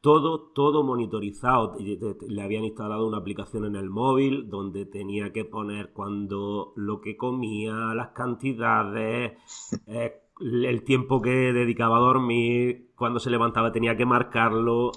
todo, 0.00 0.50
todo 0.52 0.82
monitorizado. 0.82 1.76
Le 1.78 2.42
habían 2.42 2.64
instalado 2.64 3.06
una 3.06 3.18
aplicación 3.18 3.64
en 3.66 3.76
el 3.76 3.90
móvil 3.90 4.48
donde 4.48 4.86
tenía 4.86 5.32
que 5.32 5.44
poner 5.44 5.92
cuando 5.92 6.72
lo 6.76 7.00
que 7.00 7.16
comía, 7.16 7.94
las 7.94 8.08
cantidades, 8.10 9.38
eh, 9.86 10.22
el 10.40 10.82
tiempo 10.84 11.20
que 11.20 11.30
dedicaba 11.30 11.98
a 11.98 12.00
dormir, 12.00 12.92
cuando 12.96 13.20
se 13.20 13.30
levantaba 13.30 13.72
tenía 13.72 13.96
que 13.96 14.06
marcarlo. 14.06 14.92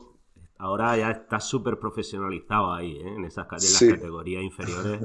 Ahora 0.57 0.95
ya 0.97 1.11
está 1.11 1.39
súper 1.39 1.77
profesionalizado 1.77 2.73
ahí, 2.73 2.97
¿eh? 2.97 3.15
en 3.17 3.25
esas 3.25 3.47
las 3.51 3.79
categorías 3.79 4.43
inferiores 4.43 5.01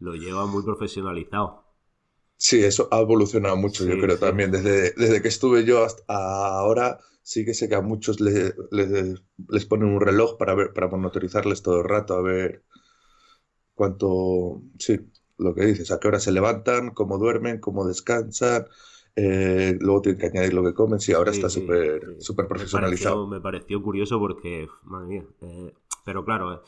lo 0.00 0.14
lleva 0.14 0.46
muy 0.46 0.62
profesionalizado. 0.64 1.64
Sí, 2.36 2.62
eso 2.62 2.88
ha 2.92 3.00
evolucionado 3.00 3.56
mucho, 3.56 3.84
yo 3.84 3.98
creo 3.98 4.18
también. 4.18 4.52
Desde, 4.52 4.92
desde 4.92 5.20
que 5.20 5.28
estuve 5.28 5.64
yo 5.64 5.84
hasta 5.84 6.04
ahora, 6.06 6.98
sí 7.22 7.44
que 7.44 7.52
sé 7.52 7.68
que 7.68 7.74
a 7.74 7.80
muchos 7.80 8.20
les, 8.20 8.54
les, 8.70 9.66
ponen 9.66 9.88
un 9.88 10.00
reloj 10.00 10.36
para 10.38 10.54
ver, 10.54 10.72
para 10.72 10.88
monitorizarles 10.88 11.62
todo 11.62 11.80
el 11.80 11.88
rato, 11.88 12.14
a 12.14 12.22
ver 12.22 12.64
cuánto, 13.74 14.62
sí, 14.78 15.00
lo 15.36 15.54
que 15.54 15.66
dices, 15.66 15.90
a 15.90 15.98
qué 15.98 16.08
hora 16.08 16.20
se 16.20 16.32
levantan, 16.32 16.90
cómo 16.90 17.18
duermen, 17.18 17.60
cómo 17.60 17.86
descansan, 17.86 18.66
eh, 19.20 19.76
luego 19.80 20.00
tienen 20.00 20.20
que 20.20 20.26
añadir 20.28 20.54
lo 20.54 20.62
que 20.62 20.74
comen, 20.74 21.00
sí, 21.00 21.12
ahora 21.12 21.32
está 21.32 21.48
súper 21.48 22.00
profesionalizado. 22.48 23.26
Me 23.26 23.40
pareció, 23.40 23.82
curioso 23.82 24.20
porque, 24.20 24.68
madre 24.84 25.06
mía, 25.08 25.24
eh, 25.40 25.74
pero 26.04 26.24
claro, 26.24 26.54
eh, 26.54 26.60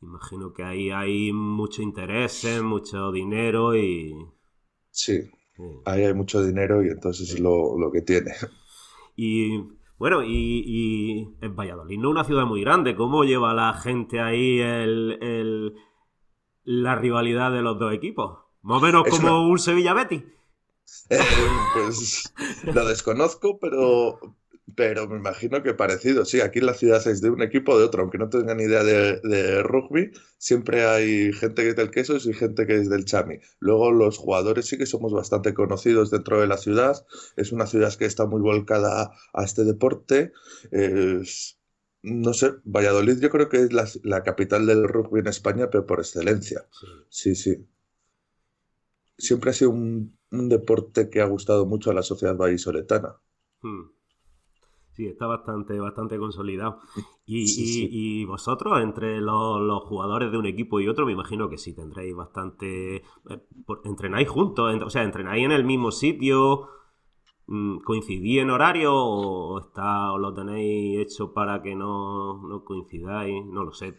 imagino 0.00 0.52
que 0.52 0.62
ahí 0.62 0.90
hay 0.92 1.32
mucho 1.32 1.82
interés, 1.82 2.46
mucho 2.62 3.10
dinero 3.10 3.74
y... 3.74 4.14
Sí, 4.90 5.28
ahí 5.84 6.04
hay 6.04 6.14
mucho 6.14 6.44
dinero 6.44 6.84
y 6.84 6.88
entonces 6.88 7.30
es 7.30 7.40
lo, 7.40 7.76
lo 7.76 7.90
que 7.90 8.02
tiene. 8.02 8.30
Y 9.14 9.58
bueno, 9.98 10.22
y, 10.24 11.36
en 11.40 11.56
Valladolid 11.56 11.98
no 11.98 12.10
una 12.10 12.24
ciudad 12.24 12.46
muy 12.46 12.60
grande. 12.60 12.94
¿Cómo 12.94 13.24
lleva 13.24 13.54
la 13.54 13.74
gente 13.74 14.20
ahí 14.20 14.60
el, 14.60 15.74
la 16.64 16.94
rivalidad 16.94 17.52
de 17.52 17.62
los 17.62 17.78
dos 17.78 17.92
equipos? 17.92 18.38
Más 18.62 18.80
o 18.80 18.86
menos 18.86 19.04
como 19.08 19.48
un 19.48 19.58
Sevilla 19.58 19.94
Betty. 19.94 20.24
Eh, 21.08 21.18
pues 21.74 22.32
lo 22.64 22.86
desconozco, 22.86 23.58
pero, 23.58 24.18
pero 24.74 25.08
me 25.08 25.18
imagino 25.18 25.62
que 25.62 25.74
parecido. 25.74 26.24
Sí, 26.24 26.40
aquí 26.40 26.60
en 26.60 26.66
la 26.66 26.74
ciudad 26.74 27.06
es 27.06 27.20
de 27.20 27.30
un 27.30 27.42
equipo 27.42 27.72
o 27.72 27.78
de 27.78 27.84
otro, 27.84 28.02
aunque 28.02 28.18
no 28.18 28.28
tengan 28.28 28.60
idea 28.60 28.82
de, 28.82 29.62
rugby, 29.62 30.12
siempre 30.38 30.86
hay 30.86 31.32
gente 31.32 31.62
que 31.62 31.70
es 31.70 31.76
del 31.76 31.90
queso 31.90 32.16
y 32.16 32.32
gente 32.32 32.66
que 32.66 32.76
es 32.76 32.88
del 32.88 33.04
chami. 33.04 33.40
Luego 33.58 33.90
los 33.92 34.18
jugadores 34.18 34.66
sí 34.66 34.78
que 34.78 34.86
somos 34.86 35.12
bastante 35.12 35.54
conocidos 35.54 36.10
dentro 36.10 36.40
de 36.40 36.46
la 36.46 36.56
ciudad. 36.56 37.06
Es 37.36 37.52
una 37.52 37.66
ciudad 37.66 37.94
que 37.94 38.06
está 38.06 38.26
muy 38.26 38.40
volcada 38.40 39.12
a 39.32 39.44
este 39.44 39.64
deporte. 39.64 40.32
no 42.02 42.34
sé, 42.34 42.52
Valladolid 42.64 43.20
yo 43.20 43.30
creo 43.30 43.48
que 43.48 43.58
es 43.58 44.00
la, 44.02 44.22
capital 44.22 44.66
del 44.66 44.88
rugby 44.88 45.20
en 45.20 45.28
España, 45.28 45.70
pero 45.70 45.86
por 45.86 46.00
excelencia. 46.00 46.66
Sí, 47.08 47.34
sí. 47.34 47.66
Siempre 49.18 49.50
ha 49.50 49.52
sido 49.52 49.70
un, 49.70 50.16
deporte 50.32 51.10
que 51.10 51.20
ha 51.20 51.26
gustado 51.26 51.66
mucho 51.66 51.90
a 51.90 51.94
la 51.94 52.02
sociedad 52.02 52.36
vallisoletana. 52.36 53.16
Hmm. 53.62 53.90
Sí, 54.92 55.06
está 55.06 55.26
bastante, 55.26 55.78
bastante 55.80 56.18
consolidado. 56.18 56.80
Y, 57.24 58.24
vosotros, 58.26 58.82
entre 58.82 59.20
los, 59.20 59.82
jugadores 59.84 60.30
de 60.30 60.36
un 60.36 60.44
equipo 60.44 60.80
y 60.80 60.88
otro, 60.88 61.06
me 61.06 61.12
imagino 61.12 61.48
que 61.48 61.56
sí 61.56 61.74
tendréis 61.74 62.14
bastante. 62.14 62.96
Eh, 62.96 63.02
¿Entrenáis 63.84 64.28
juntos? 64.28 64.74
O 64.84 64.90
sea, 64.90 65.02
¿entrenáis 65.02 65.44
en 65.44 65.52
el 65.52 65.64
mismo 65.64 65.90
sitio? 65.92 66.68
Mm, 67.46 67.78
¿Coincidís 67.78 68.40
en 68.40 68.50
horario 68.50 68.94
o, 68.94 69.58
está, 69.60 70.12
o 70.12 70.18
lo 70.18 70.34
tenéis 70.34 71.00
hecho 71.00 71.32
para 71.32 71.62
que 71.62 71.74
no, 71.74 72.46
no 72.46 72.62
coincidáis? 72.62 73.46
No 73.46 73.64
lo 73.64 73.72
sé. 73.72 73.94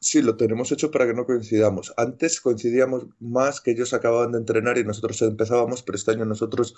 Sí, 0.00 0.22
lo 0.22 0.36
tenemos 0.36 0.72
hecho 0.72 0.90
para 0.90 1.06
que 1.06 1.14
no 1.14 1.26
coincidamos. 1.26 1.92
Antes 1.96 2.40
coincidíamos 2.40 3.06
más 3.20 3.60
que 3.60 3.72
ellos 3.72 3.92
acababan 3.94 4.32
de 4.32 4.38
entrenar 4.38 4.78
y 4.78 4.84
nosotros 4.84 5.20
empezábamos, 5.22 5.82
pero 5.82 5.96
este 5.96 6.12
año 6.12 6.24
nosotros 6.24 6.74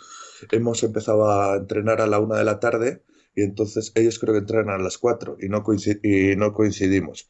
hemos 0.51 0.83
empezado 0.83 1.31
a 1.31 1.57
entrenar 1.57 2.01
a 2.01 2.07
la 2.07 2.19
una 2.19 2.37
de 2.37 2.45
la 2.45 2.61
tarde 2.61 3.03
y 3.35 3.43
entonces 3.43 3.93
ellos 3.95 4.19
creo 4.19 4.35
que 4.35 4.41
entrenan 4.41 4.81
a 4.81 4.83
las 4.83 4.99
4 4.99 5.37
y 5.41 5.49
no, 5.49 5.65
y 6.03 6.37
no 6.37 6.53
coincidimos. 6.53 7.29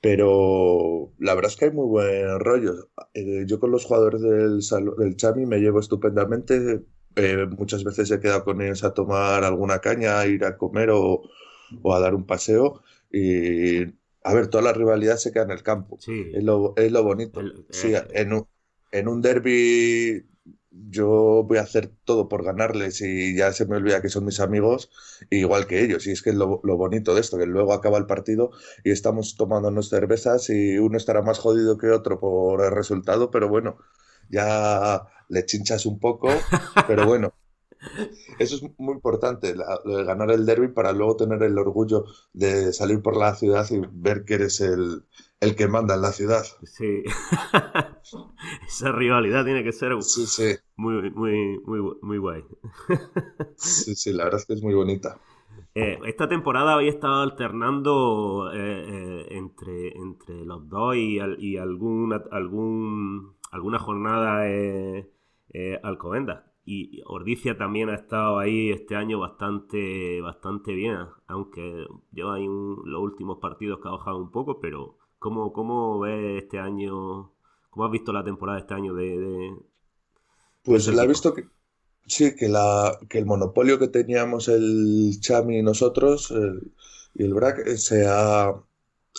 Pero 0.00 1.12
la 1.18 1.34
verdad 1.34 1.50
es 1.50 1.56
que 1.56 1.66
hay 1.66 1.70
muy 1.72 1.86
buen 1.86 2.40
rollo. 2.40 2.90
Eh, 3.14 3.44
yo 3.46 3.60
con 3.60 3.70
los 3.70 3.84
jugadores 3.84 4.22
del, 4.22 4.60
del 4.98 5.16
Chami 5.16 5.46
me 5.46 5.58
llevo 5.58 5.80
estupendamente. 5.80 6.82
Eh, 7.16 7.46
muchas 7.58 7.84
veces 7.84 8.10
he 8.10 8.20
quedado 8.20 8.44
con 8.44 8.62
ellos 8.62 8.84
a 8.84 8.94
tomar 8.94 9.44
alguna 9.44 9.80
caña, 9.80 10.18
a 10.20 10.26
ir 10.26 10.44
a 10.44 10.56
comer 10.56 10.90
o, 10.90 11.22
o, 11.82 11.94
a 11.94 12.00
dar 12.00 12.14
un 12.14 12.26
paseo. 12.26 12.82
Y 13.12 13.86
a 14.22 14.34
ver, 14.34 14.48
toda 14.48 14.62
la 14.62 14.72
rivalidad 14.72 15.16
se 15.16 15.32
queda 15.32 15.44
en 15.44 15.50
el 15.50 15.62
campo. 15.62 15.98
Es, 15.98 16.44
lo, 16.44 16.74
es, 16.76 16.92
lo, 16.92 17.02
bonito. 17.02 17.40
sí, 17.70 17.94
eh, 17.94 18.06
en 18.12 18.32
un, 18.34 18.46
en 18.92 19.08
un 19.08 19.22
derby 19.22 20.26
yo 20.70 21.44
voy 21.46 21.58
a 21.58 21.62
hacer 21.62 21.90
todo 22.04 22.28
por 22.28 22.44
ganarles 22.44 23.00
y 23.00 23.34
ya 23.34 23.52
se 23.52 23.66
me 23.66 23.76
olvida 23.76 24.00
que 24.00 24.08
son 24.08 24.24
mis 24.24 24.40
amigos, 24.40 24.90
igual 25.30 25.66
que 25.66 25.82
ellos. 25.82 26.06
Y 26.06 26.12
es 26.12 26.22
que 26.22 26.30
es 26.30 26.36
lo, 26.36 26.60
bonito 26.62 27.14
de 27.14 27.20
esto, 27.20 27.38
que 27.38 27.46
luego 27.46 27.72
acaba 27.72 27.98
el 27.98 28.06
partido 28.06 28.50
y 28.84 28.90
estamos 28.90 29.36
tomándonos 29.36 29.88
cervezas 29.88 30.48
y 30.50 30.78
uno 30.78 30.96
estará 30.96 31.22
más 31.22 31.38
jodido 31.38 31.76
que 31.76 31.90
otro 31.90 32.20
por 32.20 32.64
el 32.64 32.70
resultado, 32.70 33.30
pero 33.30 33.48
bueno, 33.48 33.78
ya 34.28 35.02
le 35.28 35.44
chinchas 35.44 35.86
un 35.86 35.98
poco, 35.98 36.28
pero 36.86 37.06
bueno. 37.06 37.34
Eso 38.38 38.56
es 38.56 38.62
muy 38.78 38.94
importante, 38.94 39.54
lo 39.84 39.96
de 39.96 40.04
ganar 40.04 40.30
el 40.30 40.46
derby 40.46 40.68
para 40.68 40.92
luego 40.92 41.16
tener 41.16 41.42
el 41.42 41.58
orgullo 41.58 42.04
de 42.32 42.72
salir 42.72 43.02
por 43.02 43.16
la 43.16 43.34
ciudad 43.34 43.66
y 43.70 43.80
ver 43.92 44.24
que 44.24 44.34
eres 44.34 44.60
el, 44.60 45.04
el 45.40 45.56
que 45.56 45.68
manda 45.68 45.94
en 45.94 46.02
la 46.02 46.12
ciudad. 46.12 46.44
Sí. 46.64 47.02
Esa 48.66 48.92
rivalidad 48.92 49.44
tiene 49.44 49.62
que 49.64 49.72
ser 49.72 49.94
muy, 50.76 51.10
muy, 51.10 51.58
muy, 51.64 51.96
muy 52.02 52.18
guay. 52.18 52.44
sí, 53.56 53.94
sí, 53.94 54.12
la 54.12 54.24
verdad 54.24 54.40
es 54.40 54.46
que 54.46 54.54
es 54.54 54.62
muy 54.62 54.74
bonita. 54.74 55.18
Eh, 55.74 55.98
esta 56.06 56.28
temporada 56.28 56.74
había 56.74 56.90
estado 56.90 57.22
alternando 57.22 58.50
eh, 58.52 58.58
eh, 58.58 59.26
entre, 59.30 59.96
entre 59.96 60.44
los 60.44 60.68
dos 60.68 60.96
y, 60.96 61.18
y 61.38 61.56
alguna, 61.58 62.22
algún, 62.32 63.36
alguna 63.52 63.78
jornada 63.78 64.44
Alcobendas. 65.82 66.49
Y 66.64 67.02
Ordicia 67.06 67.56
también 67.56 67.88
ha 67.90 67.94
estado 67.94 68.38
ahí 68.38 68.70
este 68.70 68.94
año 68.96 69.18
bastante, 69.18 70.20
bastante 70.20 70.72
bien, 70.74 70.96
aunque 71.26 71.86
lleva 72.12 72.34
ahí 72.36 72.46
los 72.46 73.02
últimos 73.02 73.38
partidos 73.38 73.80
que 73.80 73.88
ha 73.88 73.92
bajado 73.92 74.18
un 74.18 74.30
poco, 74.30 74.60
pero 74.60 75.00
¿Cómo, 75.20 75.52
cómo 75.52 76.00
ves 76.00 76.42
este 76.42 76.58
año? 76.58 77.30
¿Cómo 77.68 77.84
has 77.84 77.92
visto 77.92 78.10
la 78.10 78.24
temporada 78.24 78.58
este 78.58 78.74
año 78.74 78.94
de...? 78.94 79.54
pues 80.64 80.88
la 80.88 81.04
he 81.04 81.06
visto 81.06 81.34
que... 81.34 81.46
Sí, 82.06 82.34
que, 82.34 82.48
la, 82.48 82.98
que 83.08 83.18
el 83.18 83.26
monopolio 83.26 83.78
que 83.78 83.88
teníamos 83.88 84.48
el 84.48 85.18
Chami 85.20 85.58
y 85.58 85.62
nosotros 85.62 86.32
y 87.14 87.22
el 87.22 87.34
BRAC 87.34 87.58
eh, 87.66 87.76
se 87.76 88.06
ha, 88.08 88.54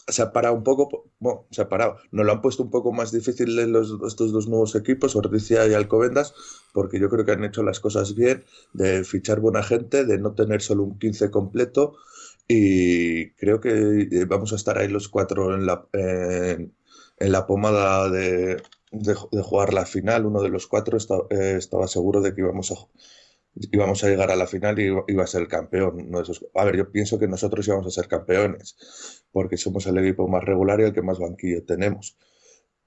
se 0.08 0.22
ha 0.22 0.32
parado 0.32 0.56
un 0.56 0.64
poco, 0.64 1.10
bueno, 1.20 1.46
se 1.52 1.62
ha 1.62 1.70
parado, 1.70 1.98
nos 2.12 2.26
lo 2.26 2.32
han 2.32 2.42
puesto 2.42 2.64
un 2.64 2.70
poco 2.70 2.92
más 2.92 3.12
difícil 3.12 3.56
los, 3.72 3.98
estos 4.08 4.32
dos 4.32 4.48
nuevos 4.48 4.76
equipos, 4.76 5.16
Ordicia 5.16 5.68
y 5.68 5.74
Alcobendas, 5.74 6.34
porque 6.74 7.00
yo 7.00 7.10
creo 7.10 7.26
que 7.26 7.32
han 7.32 7.44
hecho 7.44 7.64
las 7.64 7.80
cosas 7.80 8.16
bien, 8.16 8.44
de 8.74 9.04
fichar 9.04 9.40
buena 9.40 9.64
gente, 9.64 10.06
de 10.06 10.18
no 10.18 10.34
tener 10.34 10.62
solo 10.62 10.84
un 10.84 11.00
15 11.00 11.30
completo, 11.32 11.96
y 12.48 13.32
creo 13.32 13.62
que 13.62 14.10
eh, 14.12 14.26
vamos 14.26 14.52
a 14.52 14.58
estar 14.58 14.78
ahí 14.78 14.90
los 14.90 15.08
cuatro 15.08 15.56
en 15.56 15.66
la, 15.66 15.88
en, 15.94 16.74
la 17.18 17.48
pomada 17.48 18.10
de, 18.10 18.62
de, 18.92 19.14
jugar 19.42 19.74
la 19.74 19.86
final. 19.86 20.26
Uno 20.26 20.42
de 20.42 20.50
los 20.50 20.68
cuatro 20.68 20.98
eh, 21.30 21.56
estaba 21.58 21.88
seguro 21.88 22.20
de 22.20 22.34
que 22.36 22.42
íbamos 22.42 22.72
a, 22.72 22.76
íbamos 23.56 24.04
a 24.04 24.10
llegar 24.10 24.32
a 24.32 24.36
la 24.36 24.48
final 24.48 24.80
y 24.80 24.86
iba 25.08 25.24
a 25.24 25.28
ser 25.28 25.42
el 25.42 25.48
campeón. 25.48 26.12
a 26.56 26.66
ver, 26.66 26.78
yo 26.78 26.92
pienso 26.92 27.20
que 27.20 27.28
nosotros 27.28 27.68
íbamos 27.68 27.88
a 27.88 27.92
ser 27.92 28.08
campeones 28.08 29.24
porque 29.32 29.58
somos 29.58 29.86
el 29.88 29.98
equipo 29.98 30.28
más 30.28 30.44
regular 30.44 30.80
y 30.80 30.84
el 30.84 30.94
que 30.94 31.02
más 31.02 31.20
banquillo 31.20 31.64
tenemos. 31.66 32.18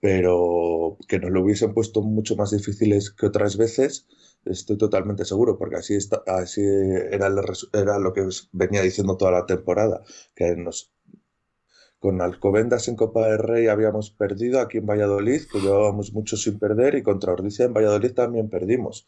Pero 0.00 0.98
que 1.08 1.18
nos 1.18 1.30
lo 1.30 1.42
hubiesen 1.42 1.72
puesto 1.74 2.02
mucho 2.02 2.36
más 2.36 2.50
difíciles 2.50 3.10
que 3.10 3.26
otras 3.26 3.56
veces 3.56 4.06
Estoy 4.44 4.76
totalmente 4.76 5.24
seguro, 5.24 5.56
porque 5.58 5.76
así, 5.76 5.94
está, 5.94 6.22
así 6.26 6.60
era, 6.62 7.30
era 7.72 7.98
lo 7.98 8.12
que 8.12 8.28
venía 8.52 8.82
diciendo 8.82 9.16
toda 9.16 9.30
la 9.32 9.46
temporada, 9.46 10.02
que 10.34 10.54
nos, 10.56 10.92
con 11.98 12.20
Alcobendas 12.20 12.88
en 12.88 12.96
Copa 12.96 13.28
del 13.28 13.38
Rey 13.38 13.68
habíamos 13.68 14.10
perdido 14.10 14.60
aquí 14.60 14.78
en 14.78 14.86
Valladolid, 14.86 15.42
que 15.50 15.60
llevábamos 15.60 16.12
mucho 16.12 16.36
sin 16.36 16.58
perder, 16.58 16.94
y 16.96 17.02
contra 17.02 17.32
Ordicia 17.32 17.64
en 17.64 17.72
Valladolid 17.72 18.12
también 18.12 18.50
perdimos. 18.50 19.06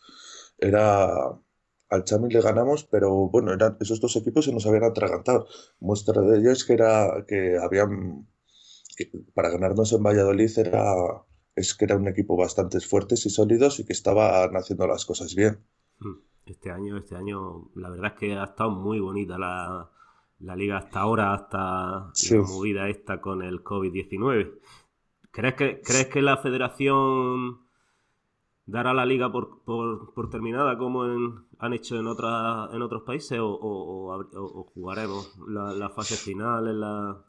Era 0.59 1.39
al 1.89 2.05
Chami 2.05 2.29
le 2.31 2.41
ganamos, 2.41 2.85
pero 2.85 3.29
bueno, 3.29 3.53
eran, 3.53 3.77
esos 3.81 4.01
dos 4.01 4.17
equipos 4.17 4.45
se 4.45 4.53
nos 4.53 4.67
habían 4.67 4.85
atragantado. 4.85 5.47
Muestra 5.81 6.23
de 6.23 6.39
ello 6.39 6.51
es 6.51 6.65
que 6.65 6.75
era 6.75 7.25
que 7.27 7.57
habían 7.59 8.27
para 9.35 9.51
ganarnos 9.51 9.93
en 9.93 10.03
Valladolid 10.03 10.51
era 10.59 10.95
es 11.55 11.75
que 11.75 11.87
era 11.87 11.97
un 11.97 12.07
equipo 12.07 12.37
bastante 12.37 12.81
fuertes 12.81 13.25
y 13.27 13.31
sólidos 13.31 13.81
y 13.81 13.87
que 13.87 13.95
estaban 13.95 14.55
haciendo 14.55 14.87
las 14.87 15.07
cosas 15.07 15.35
bien. 15.35 15.59
Hmm. 15.99 16.19
Este 16.45 16.71
año, 16.71 16.99
este 16.99 17.17
año, 17.17 17.71
la 17.75 17.89
verdad 17.91 18.13
es 18.13 18.21
que 18.21 18.35
ha 18.37 18.45
estado 18.45 18.71
muy 18.71 19.01
bonita 19.01 19.39
la, 19.39 19.91
liga 20.55 20.77
hasta 20.77 21.01
ahora, 21.01 21.35
hasta 21.35 22.13
la 22.31 22.43
movida 22.47 22.89
esta 22.89 23.21
con 23.21 23.43
el 23.43 23.65
COVID-19. 23.65 24.59
¿Crees 25.33 25.55
que, 25.55 25.81
¿Crees 25.81 26.07
que 26.07 26.23
la 26.23 26.37
federación 26.37 27.66
dará 28.67 28.93
la 28.93 29.07
liga 29.07 29.31
por, 29.31 29.63
por, 29.65 30.31
terminada 30.31 30.77
como 30.77 31.05
han 31.59 31.73
hecho 31.73 31.99
en, 31.99 32.09
otra, 32.09 32.69
en 32.73 32.83
otros 32.83 33.03
países 33.03 33.39
o, 33.41 34.67
jugaremos 34.75 35.35
la, 35.49 35.73
la, 35.73 35.89
fase 35.89 36.17
final 36.17 36.69
en 36.69 36.81
la... 36.81 37.23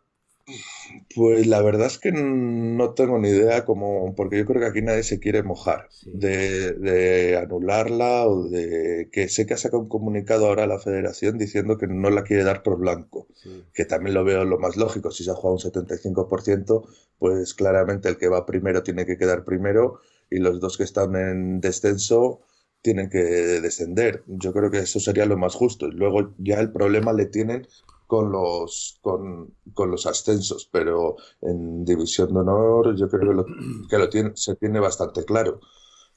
Pues 1.14 1.46
la 1.46 1.62
verdad 1.62 1.88
es 1.88 2.00
que 2.00 2.14
no 2.14 2.94
tengo 2.94 3.20
ni 3.20 3.28
idea 3.28 3.66
como, 3.66 4.16
porque 4.16 4.38
yo 4.38 4.46
creo 4.46 4.62
que 4.62 4.68
aquí 4.68 4.82
nadie 4.82 5.04
se 5.04 5.20
quiere 5.20 5.44
mojar 5.44 5.90
de, 6.06 7.38
anularla 7.38 8.26
o 8.26 8.48
de 8.48 9.10
que 9.12 9.28
sé 9.28 9.46
que 9.46 9.56
ha 9.56 9.58
sacado 9.58 9.84
un 9.84 9.90
comunicado 9.90 10.48
ahora 10.48 10.64
a 10.64 10.68
la 10.68 10.80
federación 10.80 11.38
diciendo 11.38 11.78
que 11.78 11.88
no 11.88 12.10
la 12.10 12.24
quiere 12.24 12.46
dar 12.46 12.64
por 12.64 12.80
blanco, 12.80 13.28
que 13.74 13.84
también 13.84 14.14
lo 14.14 14.24
veo 14.24 14.46
lo 14.46 14.58
más 14.58 14.78
lógico, 14.78 15.12
si 15.12 15.26
se 15.26 15.32
ha 15.32 15.36
jugado 15.36 15.56
un 15.56 15.60
75%, 15.60 16.88
pues 17.20 17.54
claramente 17.54 18.08
el 18.08 18.18
que 18.18 18.30
va 18.30 18.46
primero 18.46 18.84
tiene 18.84 19.06
que 19.06 19.18
quedar 19.18 19.44
primero 19.44 20.00
y 20.30 20.40
los 20.40 20.60
dos 20.60 20.78
que 20.78 20.84
están 20.84 21.16
en 21.16 21.62
descenso 21.62 22.42
tienen 22.82 23.10
que 23.10 23.20
descender. 23.20 24.24
Yo 24.28 24.54
creo 24.54 24.72
que 24.72 24.80
eso 24.80 25.00
sería 25.00 25.26
lo 25.26 25.38
más 25.38 25.56
justo. 25.56 25.88
Y 25.88 25.92
luego 25.92 26.34
ya 26.38 26.60
el 26.60 26.72
problema 26.72 27.14
le 27.14 27.26
tienen 27.26 27.68
con 28.08 28.32
los, 28.32 29.00
con, 29.02 29.54
los 29.76 30.06
ascensos, 30.06 30.70
pero 30.72 31.18
en 31.42 31.84
División 31.86 32.34
de 32.34 32.40
Honor 32.40 32.96
yo 32.96 33.10
creo 33.10 33.30
que 33.30 33.36
lo, 33.36 33.46
que 33.90 33.98
lo 33.98 34.10
tiene, 34.10 34.32
se 34.36 34.56
tiene 34.56 34.80
bastante 34.80 35.26
claro. 35.26 35.60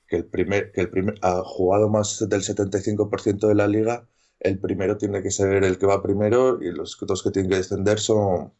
Que 0.06 0.16
el 0.16 0.26
primer, 0.26 0.72
que 0.72 0.82
el 0.82 0.90
primer 0.90 1.14
ha 1.22 1.42
jugado 1.44 1.88
más 1.88 2.26
del 2.28 2.42
75% 2.42 3.48
de 3.48 3.54
la 3.54 3.68
liga, 3.68 4.08
el 4.40 4.58
primero 4.58 4.96
tiene 4.96 5.22
que 5.22 5.30
ser 5.30 5.64
el 5.64 5.78
que 5.78 5.86
va 5.86 6.02
primero 6.02 6.62
y 6.62 6.70
los 6.72 6.96
dos 7.00 7.22
que 7.22 7.30
tienen 7.30 7.50
que 7.50 7.58
descender 7.58 7.98
son, 8.00 8.52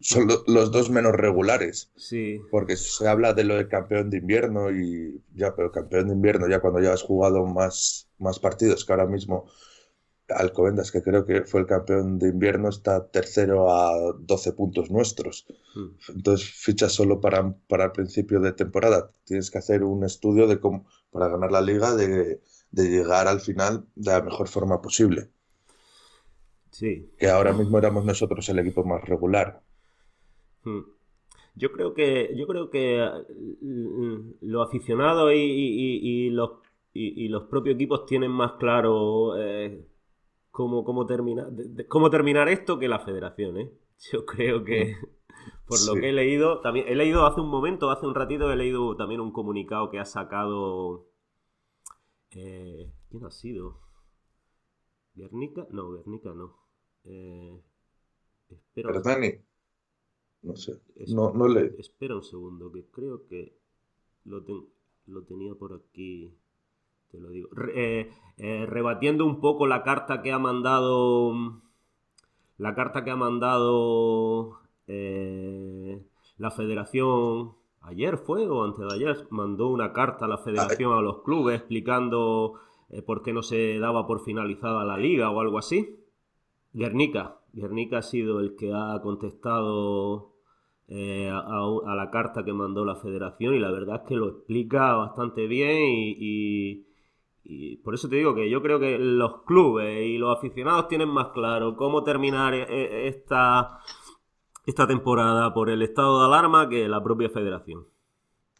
son 0.00 0.28
los 0.46 0.70
dos 0.72 0.90
menos 0.90 1.14
regulares. 1.14 1.90
Sí. 1.96 2.40
Porque 2.50 2.76
se 2.76 3.06
habla 3.06 3.32
de 3.34 3.44
lo 3.44 3.56
de 3.56 3.68
campeón 3.68 4.10
de 4.10 4.18
invierno 4.18 4.70
y 4.70 5.22
ya, 5.34 5.54
pero 5.54 5.70
campeón 5.70 6.08
de 6.08 6.14
invierno 6.14 6.48
ya 6.48 6.60
cuando 6.60 6.80
ya 6.80 6.92
has 6.92 7.02
jugado 7.02 7.46
más, 7.46 8.08
más 8.18 8.38
partidos 8.38 8.84
que 8.84 8.92
ahora 8.92 9.06
mismo 9.06 9.46
Alcobendas, 10.30 10.90
que 10.90 11.02
creo 11.02 11.24
que 11.24 11.42
fue 11.42 11.60
el 11.60 11.66
campeón 11.66 12.18
de 12.18 12.28
invierno, 12.28 12.68
está 12.68 13.06
tercero 13.08 13.70
a 13.72 14.14
12 14.18 14.52
puntos 14.52 14.90
nuestros. 14.90 15.46
Hmm. 15.74 15.88
Entonces, 16.14 16.48
fichas 16.48 16.92
solo 16.92 17.20
para, 17.20 17.52
para 17.68 17.86
el 17.86 17.92
principio 17.92 18.40
de 18.40 18.52
temporada. 18.52 19.10
Tienes 19.24 19.50
que 19.50 19.58
hacer 19.58 19.82
un 19.82 20.04
estudio 20.04 20.46
de 20.46 20.60
cómo, 20.60 20.86
para 21.10 21.28
ganar 21.28 21.52
la 21.52 21.60
liga, 21.60 21.94
de, 21.94 22.40
llegar 22.72 23.28
al 23.28 23.40
final 23.40 23.86
de 23.94 24.12
la 24.12 24.22
mejor 24.22 24.48
forma 24.48 24.80
posible. 24.80 25.28
Sí. 26.70 27.10
Que 27.18 27.28
ahora 27.28 27.52
mismo 27.52 27.78
éramos 27.78 28.04
nosotros 28.04 28.48
el 28.48 28.60
equipo 28.60 28.84
más 28.84 29.02
regular. 29.04 29.60
Hmm. 30.64 30.80
Yo 31.54 31.72
creo 31.72 31.94
que, 31.94 32.32
yo 32.36 32.46
creo 32.46 32.70
que 32.70 33.02
mm, 33.60 34.34
los 34.42 34.66
aficionados 34.66 35.32
y, 35.34 36.30
los, 36.30 36.52
y, 36.92 37.28
los 37.28 37.44
propios 37.44 37.74
equipos 37.74 38.06
tienen 38.06 38.30
más 38.30 38.52
claro 38.52 39.36
eh, 39.36 39.86
cómo, 40.50 40.84
cómo, 40.84 41.06
terminar, 41.06 41.48
cómo 41.88 42.08
terminar 42.10 42.48
esto 42.48 42.78
que 42.78 42.88
la 42.88 43.00
federación, 43.00 43.58
¿eh? 43.58 43.72
Yo 44.12 44.24
creo 44.24 44.64
que, 44.64 44.96
mm. 44.96 45.06
por 45.66 45.78
lo 45.86 46.00
que 46.00 46.10
he 46.10 46.12
leído, 46.12 46.60
también 46.60 46.86
he 46.88 46.94
leído 46.94 47.26
hace 47.26 47.40
un 47.40 47.48
momento, 47.48 47.90
hace 47.90 48.06
un 48.06 48.14
ratito, 48.14 48.50
he 48.50 48.56
leído 48.56 48.96
también 48.96 49.20
un 49.20 49.32
comunicado 49.32 49.90
que 49.90 49.98
ha 49.98 50.04
sacado... 50.04 51.08
Eh, 52.32 52.92
¿Quién 53.10 53.24
ha 53.24 53.30
sido? 53.30 53.80
¿Guernica? 55.14 55.66
No, 55.70 55.90
Guernica 55.90 56.32
no. 56.32 56.56
Eh, 57.04 57.60
espero... 58.48 58.92
No 60.42 60.56
sé. 60.56 60.80
no, 61.08 61.32
no 61.32 61.48
le... 61.48 61.74
Espera 61.78 62.16
un 62.16 62.22
segundo, 62.22 62.72
que 62.72 62.86
creo 62.86 63.26
que 63.26 63.52
lo, 64.24 64.42
lo 65.06 65.22
tenía 65.22 65.54
por 65.54 65.74
aquí 65.74 66.32
te 67.10 67.18
lo 67.18 67.30
digo. 67.30 67.48
Eh, 67.74 68.10
eh, 68.36 68.66
rebatiendo 68.66 69.26
un 69.26 69.40
poco 69.40 69.66
la 69.66 69.82
carta 69.82 70.22
que 70.22 70.32
ha 70.32 70.38
mandado. 70.38 71.32
La 72.56 72.74
carta 72.74 73.04
que 73.04 73.10
ha 73.10 73.16
mandado 73.16 74.60
eh, 74.86 76.02
la 76.38 76.50
federación. 76.50 77.54
Ayer 77.82 78.18
fue 78.18 78.48
o 78.48 78.62
antes 78.64 78.86
de 78.86 78.94
ayer. 78.94 79.26
Mandó 79.30 79.68
una 79.68 79.92
carta 79.92 80.26
a 80.26 80.28
la 80.28 80.38
federación, 80.38 80.92
a 80.92 81.00
los 81.00 81.22
clubes, 81.22 81.60
explicando 81.60 82.54
por 83.06 83.22
qué 83.22 83.32
no 83.32 83.42
se 83.42 83.78
daba 83.78 84.06
por 84.06 84.22
finalizada 84.22 84.84
la 84.84 84.96
liga 84.96 85.30
o 85.30 85.40
algo 85.40 85.58
así. 85.58 85.96
Guernica. 86.72 87.39
Guernica 87.52 87.98
ha 87.98 88.02
sido 88.02 88.40
el 88.40 88.56
que 88.56 88.72
ha 88.72 89.00
contestado 89.02 90.34
a, 90.90 91.94
la 91.94 92.10
carta 92.10 92.44
que 92.44 92.52
mandó 92.52 92.84
la 92.84 92.96
federación 92.96 93.54
y 93.54 93.60
la 93.60 93.70
verdad 93.70 94.02
es 94.02 94.08
que 94.08 94.16
lo 94.16 94.28
explica 94.28 94.94
bastante 94.94 95.46
bien 95.46 95.78
y, 95.80 96.86
por 97.82 97.94
eso 97.94 98.08
te 98.08 98.16
digo 98.16 98.34
que 98.34 98.48
yo 98.48 98.62
creo 98.62 98.78
que 98.78 98.96
los 98.98 99.42
clubes 99.42 100.06
y 100.06 100.18
los 100.18 100.36
aficionados 100.36 100.86
tienen 100.86 101.08
más 101.08 101.28
claro 101.28 101.76
cómo 101.76 102.04
terminar 102.04 102.54
e, 102.54 102.62
e, 102.62 103.08
esta, 103.08 103.80
esta 104.66 104.86
temporada 104.86 105.52
por 105.52 105.68
el 105.68 105.82
estado 105.82 106.20
de 106.20 106.26
alarma 106.26 106.68
que 106.68 106.88
la 106.88 107.02
propia 107.02 107.28
federación. 107.28 107.86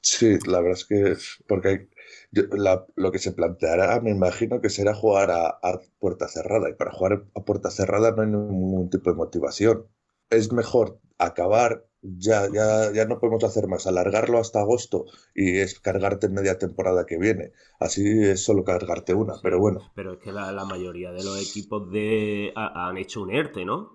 Sí, 0.01 0.39
la 0.47 0.61
verdad 0.61 0.79
es 0.79 0.85
que 0.87 1.17
porque 1.47 1.89
lo 2.33 3.13
que 3.13 3.19
se 3.19 3.33
planteará, 3.33 4.01
me 4.01 4.11
imagino 4.11 4.61
que 4.61 4.71
será 4.71 4.95
jugar 4.95 5.31
a, 5.31 5.47
a, 5.49 5.81
puerta 5.99 6.29
cerrada 6.29 6.71
y 6.71 6.75
para 6.75 6.93
jugar 6.93 7.25
a 7.35 7.45
puerta 7.45 7.71
cerrada 7.71 8.13
no 8.13 8.23
hay 8.23 8.29
ningún 8.29 8.91
tipo 8.91 9.11
de 9.11 9.17
motivación. 9.17 9.87
Es 10.31 10.53
mejor 10.53 11.01
acabar 11.19 11.85
ya, 12.03 12.49
ya, 12.53 12.93
ya 12.93 13.05
no 13.05 13.19
podemos 13.19 13.45
hacer 13.45 13.67
más, 13.67 13.87
alargarlo 13.87 14.39
hasta 14.39 14.61
agosto 14.61 15.05
y 15.35 15.59
es 15.59 15.79
cargarte 15.81 16.29
media 16.29 16.59
temporada 16.59 17.05
que 17.07 17.19
viene. 17.19 17.53
Así 17.79 18.03
es 18.23 18.43
solo 18.43 18.65
cargarte 18.65 19.15
una, 19.15 19.35
pero 19.43 19.59
bueno. 19.59 19.81
Pero 19.95 20.15
es 20.15 20.19
que 20.19 20.33
la, 20.33 20.65
mayoría 20.65 21.13
de 21.13 21.25
los 21.25 21.41
equipos 21.41 21.91
de 21.91 22.53
han 22.55 22.97
hecho 22.97 23.23
un 23.23 23.31
ERTE, 23.31 23.65
¿no? 23.65 23.93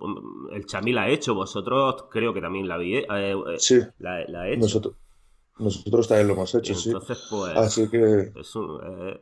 El 0.52 0.66
Chami 0.66 0.94
la 0.94 1.04
ha 1.04 1.10
hecho, 1.10 1.34
vosotros 1.34 2.06
creo 2.12 2.34
que 2.34 2.42
también 2.42 2.68
la 2.68 2.78
vi. 2.78 2.98
Eh, 2.98 3.06
eh, 3.10 3.36
sí, 3.58 3.80
la, 4.00 4.50
hecho. 4.50 4.60
Nosotros, 4.60 4.96
nosotros 5.58 6.08
también 6.08 6.28
lo 6.28 6.34
hemos 6.34 6.54
hecho, 6.56 6.74
Entonces, 6.74 7.18
sí. 7.18 7.26
Pues, 7.30 7.56
Así 7.56 7.90
que... 7.90 7.98
Eh, 7.98 9.22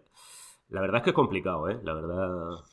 la 0.70 0.82
verdad 0.82 0.98
es 0.98 1.04
que 1.04 1.10
es 1.12 1.16
complicado, 1.16 1.70
¿eh? 1.70 1.80
La 1.84 1.94
verdad... 1.94 2.64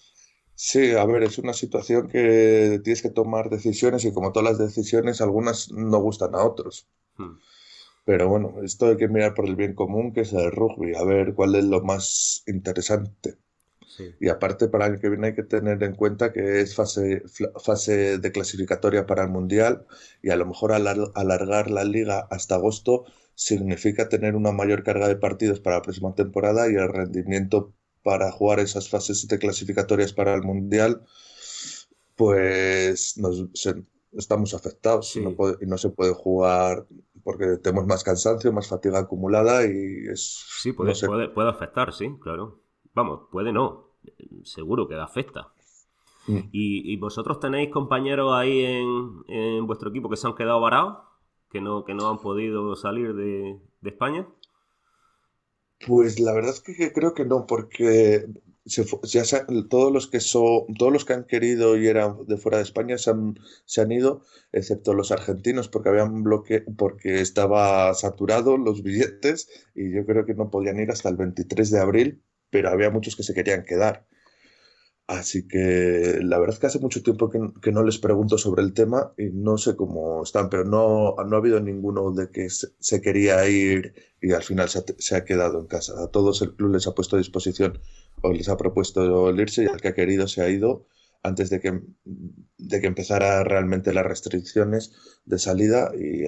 Sí, 0.55 0.92
a 0.92 1.05
ver, 1.07 1.23
es 1.23 1.38
una 1.38 1.55
situación 1.55 2.09
que 2.09 2.81
tienes 2.85 3.03
que 3.03 3.11
tomar 3.11 3.49
decisiones 3.49 4.05
y 4.05 4.12
como 4.12 4.33
todas 4.33 4.51
las 4.51 4.59
decisiones, 4.59 5.20
algunas 5.20 5.73
no 5.73 5.99
gustan 5.99 6.35
a 6.35 6.44
otros. 6.44 6.87
Hmm. 7.16 7.38
Pero 8.05 8.29
bueno, 8.29 8.55
esto 8.62 8.87
hay 8.88 8.96
que 8.96 9.09
mirar 9.09 9.35
por 9.35 9.46
el 9.46 9.57
bien 9.57 9.75
común, 9.75 10.12
que 10.12 10.23
es 10.23 10.33
el 10.33 10.51
rugby, 10.51 10.94
a 10.94 11.05
ver 11.05 11.35
cuál 11.35 11.55
es 11.55 11.64
lo 11.64 11.83
más 11.83 12.42
interesante. 12.46 13.38
Y 14.18 14.29
aparte, 14.29 14.68
para 14.68 14.87
el 14.87 14.99
que 14.99 15.09
viene 15.09 15.29
hay 15.29 15.35
que 15.35 15.42
tener 15.42 15.83
en 15.83 15.94
cuenta 15.94 16.33
que 16.33 16.61
es 16.61 16.75
fase, 16.75 17.23
fase 17.62 18.18
de 18.18 18.33
clasificatoria 18.33 19.07
para 19.07 19.25
el 19.25 19.31
Mundial 19.31 19.87
y 20.23 20.31
a 20.31 20.37
lo 20.37 20.46
mejor 20.46 20.73
alargar 20.73 21.70
la 21.70 21.85
liga 21.85 22.27
hasta 22.31 22.55
agosto 22.55 23.05
significa 23.40 24.11
tener 24.11 24.37
una 24.37 24.53
mayor 24.53 24.83
carga 24.83 25.09
de 25.09 25.16
partidos 25.16 25.61
para 25.61 25.76
la 25.76 25.83
próxima 25.83 26.14
temporada 26.14 26.70
y 26.70 26.74
el 26.74 26.92
rendimiento 26.92 27.72
para 28.03 28.31
jugar 28.31 28.61
esas 28.61 28.90
fases 28.90 29.26
de 29.29 29.38
clasificatorias 29.38 30.12
para 30.12 30.35
el 30.35 30.42
Mundial, 30.42 31.03
pues 32.16 33.18
estamos 34.12 34.53
afectados 34.53 35.16
y, 35.16 35.24
no 35.66 35.79
se 35.79 35.88
puede 35.88 36.12
jugar 36.12 36.87
porque 37.24 37.57
tenemos 37.62 37.87
más 37.87 38.05
cansancio, 38.05 38.53
más 38.53 38.68
fatiga 38.68 38.98
acumulada 38.98 39.64
y 39.64 40.09
es... 40.12 40.44
Sí, 40.61 40.74
puede, 40.74 40.92
puede, 41.31 41.48
afectar, 41.48 41.94
sí, 41.94 42.14
claro. 42.20 42.61
Vamos, 42.92 43.22
puede 43.33 43.55
no, 43.55 43.94
seguro 44.44 44.87
que 44.87 44.96
afecta. 44.96 45.48
Mm. 46.26 46.40
¿Y, 46.53 46.94
vosotros 46.98 47.40
tenéis 47.40 47.70
compañeros 47.70 48.35
ahí 48.35 48.64
en, 49.29 49.66
vuestro 49.66 49.88
equipo 49.88 50.11
que 50.11 50.16
se 50.18 50.26
han 50.26 50.35
quedado 50.35 50.61
varados? 50.61 51.10
¿Que 51.50 51.60
no, 51.60 51.84
que 51.84 51.94
no 51.94 52.08
han 52.08 52.18
podido 52.20 52.74
salir 52.76 53.14
de, 53.14 53.60
de 53.80 53.90
España? 53.90 54.26
Pues 55.86 56.20
la 56.20 56.32
verdad 56.32 56.52
es 56.52 56.60
que 56.60 56.92
creo 56.92 57.14
que 57.14 57.24
no, 57.24 57.46
porque 57.46 58.26
ya 58.64 59.22
todos 59.68 59.92
los 59.92 60.06
que 60.08 60.20
son, 60.20 60.74
todos 60.78 60.92
los 60.92 61.04
que 61.04 61.14
han 61.14 61.24
querido 61.24 61.76
y 61.76 61.86
eran 61.86 62.26
de 62.26 62.36
fuera 62.36 62.58
de 62.58 62.64
España 62.64 62.98
se 62.98 63.10
han, 63.10 63.34
se 63.64 63.80
han 63.80 63.90
ido, 63.90 64.22
excepto 64.52 64.94
los 64.94 65.10
argentinos, 65.10 65.68
porque 65.68 65.88
habían 65.88 66.22
bloque, 66.22 66.62
porque 66.76 67.20
estaba 67.20 67.92
saturado 67.94 68.56
los 68.58 68.82
billetes 68.82 69.48
y 69.74 69.92
yo 69.94 70.04
creo 70.06 70.26
que 70.26 70.34
no 70.34 70.50
podían 70.50 70.78
ir 70.78 70.90
hasta 70.90 71.08
el 71.08 71.16
23 71.16 71.70
de 71.70 71.80
abril, 71.80 72.22
pero 72.50 72.68
había 72.70 72.90
muchos 72.90 73.16
que 73.16 73.22
se 73.22 73.34
querían 73.34 73.64
quedar. 73.64 74.06
Así 75.11 75.49
que 75.49 76.20
la 76.23 76.38
verdad 76.38 76.55
es 76.55 76.61
que 76.61 76.66
hace 76.68 76.79
mucho 76.79 77.03
tiempo 77.03 77.29
que, 77.29 77.73
no 77.73 77.83
les 77.83 77.99
pregunto 77.99 78.38
sobre 78.38 78.62
el 78.62 78.73
tema 78.73 79.12
y 79.18 79.25
no 79.25 79.59
sé 79.59 79.75
cómo 79.75 80.23
están, 80.23 80.49
pero 80.49 80.64
no, 80.64 81.16
no 81.16 81.37
ha 81.37 81.38
habido 81.40 81.59
ninguno 81.59 82.12
de 82.12 82.31
que 82.31 82.49
se, 82.49 83.03
quería 83.03 83.44
ir 83.49 83.92
y 84.23 84.31
al 84.35 84.44
final 84.44 84.68
se 84.68 85.16
ha, 85.16 85.25
quedado 85.25 85.59
en 85.59 85.66
casa. 85.66 85.94
A 86.01 86.07
todos 86.12 86.42
el 86.42 86.55
club 86.55 86.75
les 86.75 86.87
ha 86.87 86.94
puesto 86.94 87.16
a 87.16 87.18
disposición 87.18 87.81
o 88.23 88.33
les 88.33 88.49
ha 88.49 88.57
propuesto 88.57 89.31
el 89.31 89.40
irse 89.40 89.64
y 89.64 89.66
al 89.66 89.81
que 89.81 89.88
ha 89.88 89.94
querido 89.94 90.29
se 90.29 90.42
ha 90.42 90.49
ido 90.49 90.87
antes 91.25 91.51
de 91.51 91.59
que, 91.59 91.81
de 92.59 92.81
que 92.81 92.87
empezara 92.87 93.42
realmente 93.42 93.92
las 93.92 94.07
restricciones 94.07 94.92
de 95.25 95.40
salida 95.40 95.90
y, 95.92 96.27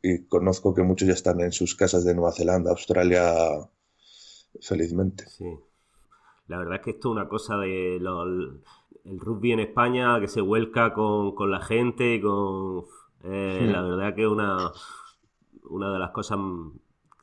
y 0.00 0.26
conozco 0.26 0.72
que 0.74 0.84
muchos 0.84 1.08
ya 1.08 1.14
están 1.14 1.40
en 1.40 1.50
sus 1.50 1.74
casas 1.74 2.04
de 2.04 2.14
Nueva 2.14 2.30
Zelanda, 2.30 2.70
Australia, 2.70 3.34
felizmente. 4.60 5.24
Sí. 5.28 5.46
La 6.46 6.58
verdad 6.58 6.76
es 6.76 6.80
que 6.82 6.90
esto 6.90 7.08
es 7.08 7.12
una 7.12 7.28
cosa 7.28 7.56
de 7.58 7.96
el 7.96 9.20
rugby 9.20 9.52
en 9.52 9.60
España 9.60 10.18
que 10.20 10.28
se 10.28 10.40
vuelca 10.40 10.92
con, 10.92 11.50
la 11.50 11.60
gente 11.60 12.14
y 12.14 12.20
con... 12.20 12.84
Eh, 13.22 13.68
la 13.70 13.82
verdad 13.82 14.14
que 14.14 14.22
es 14.22 14.28
una, 14.28 14.70
una 15.70 15.92
de 15.92 15.98
las 15.98 16.10
cosas 16.10 16.38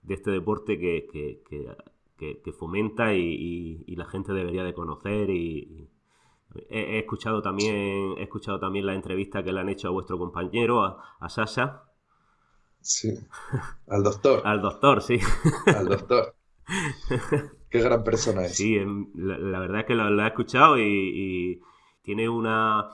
de 0.02 0.14
este 0.16 0.32
deporte 0.32 0.80
que, 0.80 1.08
que, 2.18 2.54
fomenta 2.54 3.14
y, 3.14 3.96
la 3.96 4.06
gente 4.06 4.34
debería 4.34 4.64
de 4.64 4.74
conocer 4.74 5.30
y, 5.30 5.90
he, 6.70 7.00
escuchado 7.00 7.42
también 7.42 8.16
he 8.18 8.24
escuchado 8.24 8.60
también 8.60 8.86
la 8.86 8.94
entrevista 8.94 9.44
que 9.44 9.54
le 9.54 9.60
han 9.60 9.70
hecho 9.70 9.88
a 9.88 9.92
vuestro 9.92 10.18
compañero 10.18 10.84
a, 10.84 11.18
a 11.20 11.30
Sasha. 11.30 11.84
Sí. 12.82 13.14
Al 13.88 14.04
doctor. 14.04 14.42
Al 14.46 14.62
doctor 14.62 15.02
sí. 15.02 15.20
Al 15.68 15.88
doctor 15.88 16.36
Qué 17.72 17.80
gran 17.80 18.04
persona 18.04 18.46
es. 18.46 18.58
Sí, 18.58 18.78
la, 19.16 19.60
verdad 19.60 19.80
es 19.80 19.86
que 19.86 19.96
lo, 19.96 20.22
he 20.22 20.28
escuchado 20.28 20.78
y, 20.78 21.62
tiene 22.02 22.28
una, 22.28 22.90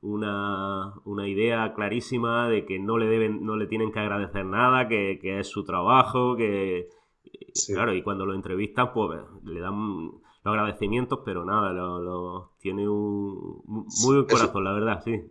una, 0.00 0.94
una, 1.04 1.28
idea 1.28 1.72
clarísima 1.74 2.48
de 2.48 2.66
que 2.66 2.80
no 2.80 2.98
le 2.98 3.06
deben, 3.06 3.44
no 3.44 3.56
le 3.56 3.68
tienen 3.68 3.92
que 3.92 4.00
agradecer 4.00 4.44
nada, 4.44 4.88
que, 4.88 5.20
es 5.22 5.46
su 5.46 5.62
trabajo, 5.62 6.36
que 6.36 6.88
claro, 7.72 7.94
y 7.94 8.02
cuando 8.02 8.26
lo 8.26 8.34
entrevistan, 8.34 8.92
pues 8.92 9.20
le 9.44 9.60
dan 9.60 9.76
los 10.08 10.20
agradecimientos, 10.44 11.20
pero 11.24 11.44
nada, 11.44 11.72
lo, 11.72 12.50
tiene 12.58 12.88
un 12.88 13.62
muy 13.64 14.16
buen 14.16 14.26
corazón, 14.26 14.64
la 14.64 14.72
verdad, 14.72 15.02
sí. 15.04 15.22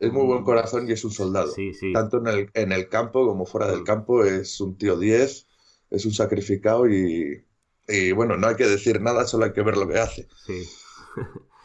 Es 0.00 0.12
muy 0.12 0.26
buen 0.26 0.42
corazón 0.42 0.88
y 0.88 0.92
es 0.92 1.04
un 1.04 1.12
soldado. 1.12 1.52
Sí, 1.52 1.74
sí. 1.74 1.92
Tanto 1.92 2.18
en 2.18 2.26
el, 2.26 2.50
en 2.54 2.72
el 2.72 2.88
campo 2.88 3.24
como 3.24 3.46
fuera 3.46 3.68
del 3.68 3.84
campo, 3.84 4.24
es 4.24 4.60
un 4.60 4.76
tío 4.76 4.98
10, 4.98 5.46
es 5.90 6.06
un 6.06 6.12
sacrificado 6.12 6.88
y, 6.88 7.44
y 7.88 8.12
bueno, 8.12 8.36
no 8.36 8.46
hay 8.46 8.56
que 8.56 8.66
decir 8.66 9.00
nada, 9.00 9.24
solo 9.26 9.44
hay 9.44 9.52
que 9.52 9.62
ver 9.62 9.76
lo 9.76 9.88
que 9.88 9.98
hace. 9.98 10.28
Sí. 10.46 10.64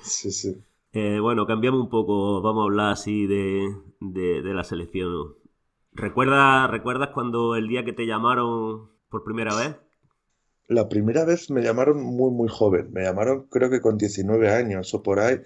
sí, 0.02 0.32
sí. 0.32 0.62
Eh, 0.94 1.20
bueno, 1.20 1.46
cambiamos 1.46 1.82
un 1.82 1.90
poco, 1.90 2.42
vamos 2.42 2.62
a 2.62 2.66
hablar 2.66 2.92
así 2.92 3.28
de, 3.28 3.72
la 4.00 4.64
selección. 4.64 5.36
¿Recuerdas, 5.94 6.70
¿Recuerdas 6.72 7.10
cuando 7.14 7.56
el 7.56 7.68
día 7.68 7.84
que 7.84 7.94
te 7.94 8.06
llamaron 8.06 8.90
por 9.10 9.24
primera 9.24 9.56
vez? 9.56 9.76
La 10.68 10.90
primera 10.90 11.24
vez 11.24 11.50
me 11.50 11.62
llamaron 11.62 12.02
muy, 12.02 12.32
muy 12.32 12.50
joven. 12.50 12.92
Me 12.92 13.04
llamaron 13.04 13.48
creo 13.50 13.70
que 13.70 13.80
con 13.80 13.98
19 13.98 14.50
años 14.50 14.94
o 14.94 15.02
por 15.02 15.20
ahí. 15.20 15.42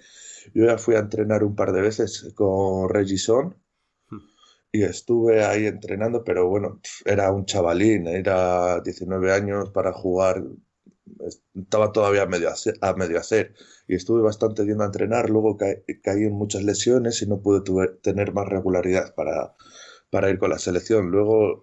Yo 0.54 0.64
ya 0.66 0.78
fui 0.78 0.96
a 0.96 1.00
entrenar 1.00 1.44
un 1.44 1.54
par 1.54 1.72
de 1.72 1.80
veces 1.80 2.32
con 2.34 2.88
Regison 2.88 3.54
y 4.72 4.82
estuve 4.84 5.44
ahí 5.44 5.66
entrenando, 5.66 6.24
pero 6.24 6.48
bueno, 6.48 6.80
era 7.04 7.30
un 7.32 7.44
chavalín, 7.46 8.06
era 8.08 8.80
19 8.80 9.32
años 9.32 9.70
para 9.70 9.92
jugar, 9.92 10.42
estaba 11.54 11.92
todavía 11.92 12.22
a 12.22 12.26
medio, 12.26 12.48
hacer, 12.50 12.74
a 12.80 12.94
medio 12.94 13.18
hacer 13.18 13.54
y 13.86 13.94
estuve 13.96 14.22
bastante 14.22 14.64
bien 14.64 14.80
a 14.80 14.86
entrenar, 14.86 15.30
luego 15.30 15.56
caí 15.56 16.24
en 16.24 16.32
muchas 16.32 16.62
lesiones 16.64 17.20
y 17.22 17.26
no 17.26 17.40
pude 17.42 17.62
tener 18.02 18.32
más 18.32 18.48
regularidad 18.48 19.14
para, 19.14 19.54
para 20.10 20.30
ir 20.30 20.38
con 20.38 20.50
la 20.50 20.58
selección. 20.58 21.10
Luego 21.10 21.62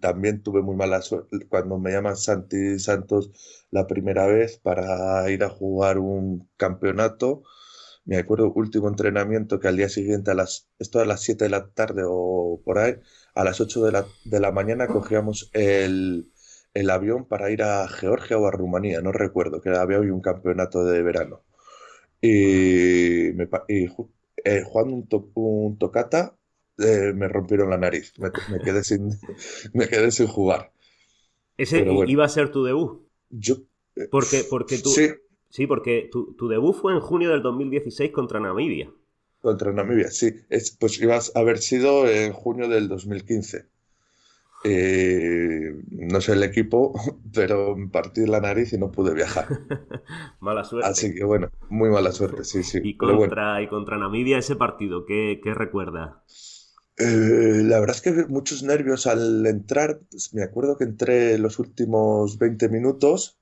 también 0.00 0.42
tuve 0.42 0.62
muy 0.62 0.76
mala 0.76 1.02
suerte 1.02 1.46
cuando 1.48 1.78
me 1.78 1.92
llaman 1.92 2.16
Santi 2.16 2.78
Santos 2.78 3.30
la 3.70 3.86
primera 3.86 4.26
vez 4.26 4.58
para 4.58 5.30
ir 5.30 5.44
a 5.44 5.50
jugar 5.50 5.98
un 5.98 6.48
campeonato 6.56 7.42
me 8.08 8.16
acuerdo 8.16 8.50
último 8.54 8.88
entrenamiento 8.88 9.60
que 9.60 9.68
al 9.68 9.76
día 9.76 9.90
siguiente 9.90 10.30
a 10.30 10.34
las, 10.34 10.66
esto 10.78 10.98
a 10.98 11.04
las 11.04 11.20
7 11.20 11.44
de 11.44 11.50
la 11.50 11.68
tarde 11.68 12.04
o 12.06 12.58
por 12.64 12.78
ahí, 12.78 12.94
a 13.34 13.44
las 13.44 13.60
8 13.60 13.84
de 13.84 13.92
la, 13.92 14.06
de 14.24 14.40
la 14.40 14.50
mañana 14.50 14.86
cogíamos 14.86 15.50
el, 15.52 16.32
el, 16.72 16.88
avión 16.88 17.26
para 17.26 17.50
ir 17.50 17.62
a 17.62 17.86
Georgia 17.86 18.38
o 18.38 18.46
a 18.46 18.50
Rumanía, 18.50 19.02
no 19.02 19.12
recuerdo, 19.12 19.60
que 19.60 19.68
había 19.68 19.98
hoy 20.00 20.08
un 20.08 20.22
campeonato 20.22 20.86
de 20.86 21.02
verano. 21.02 21.42
Y, 22.22 23.30
me, 23.34 23.46
y 23.68 23.88
eh, 24.42 24.62
jugando 24.64 24.94
un, 24.94 25.32
un 25.34 25.78
tocata 25.78 26.34
eh, 26.78 27.12
me 27.14 27.28
rompieron 27.28 27.68
la 27.68 27.76
nariz, 27.76 28.14
me, 28.18 28.30
quedé, 28.64 28.84
sin, 28.84 29.10
me 29.74 29.86
quedé 29.86 30.10
sin 30.12 30.28
jugar. 30.28 30.72
¿Ese 31.58 31.84
iba 32.06 32.24
a 32.24 32.28
ser 32.30 32.50
tu 32.50 32.64
debut? 32.64 33.06
Yo... 33.28 33.56
Eh, 33.96 34.08
porque, 34.10 34.46
porque 34.48 34.78
tú... 34.78 34.88
Sí, 34.88 35.10
Sí, 35.48 35.66
porque 35.66 36.10
tu, 36.10 36.48
debut 36.48 36.74
fue 36.74 36.92
en 36.92 37.00
junio 37.00 37.30
del 37.30 37.42
2016 37.42 38.10
contra 38.12 38.40
Namibia. 38.40 38.90
Contra 39.40 39.72
Namibia, 39.72 40.10
sí. 40.10 40.34
Es, 40.50 40.72
pues 40.72 41.00
ibas 41.00 41.32
a 41.34 41.40
haber 41.40 41.58
sido 41.58 42.06
en 42.06 42.32
junio 42.32 42.68
del 42.68 42.88
2015. 42.88 43.66
Eh, 44.64 45.72
no 45.90 46.20
sé 46.20 46.32
el 46.32 46.42
equipo, 46.42 46.92
pero 47.32 47.76
me 47.76 47.88
partí 47.88 48.26
la 48.26 48.40
nariz 48.40 48.72
y 48.72 48.78
no 48.78 48.90
pude 48.90 49.14
viajar. 49.14 49.46
mala 50.40 50.64
suerte. 50.64 50.88
Así 50.88 51.14
que 51.14 51.24
bueno, 51.24 51.48
muy 51.70 51.88
mala 51.88 52.12
suerte, 52.12 52.44
sí, 52.44 52.62
sí. 52.62 52.80
Y 52.82 52.96
contra, 52.96 53.62
y 53.62 53.68
contra 53.68 53.96
Namibia 53.96 54.38
ese 54.38 54.56
partido, 54.56 55.06
¿qué, 55.06 55.40
qué 55.42 55.54
recuerda? 55.54 56.24
Eh, 56.98 57.62
la 57.64 57.78
verdad 57.78 57.96
es 57.96 58.02
que 58.02 58.26
muchos 58.26 58.62
nervios 58.64 59.06
al 59.06 59.46
entrar. 59.46 60.00
Pues, 60.10 60.34
me 60.34 60.42
acuerdo 60.42 60.76
que 60.76 60.84
entré 60.84 61.38
los 61.38 61.58
últimos 61.58 62.38
20 62.38 62.68
minutos 62.68 63.38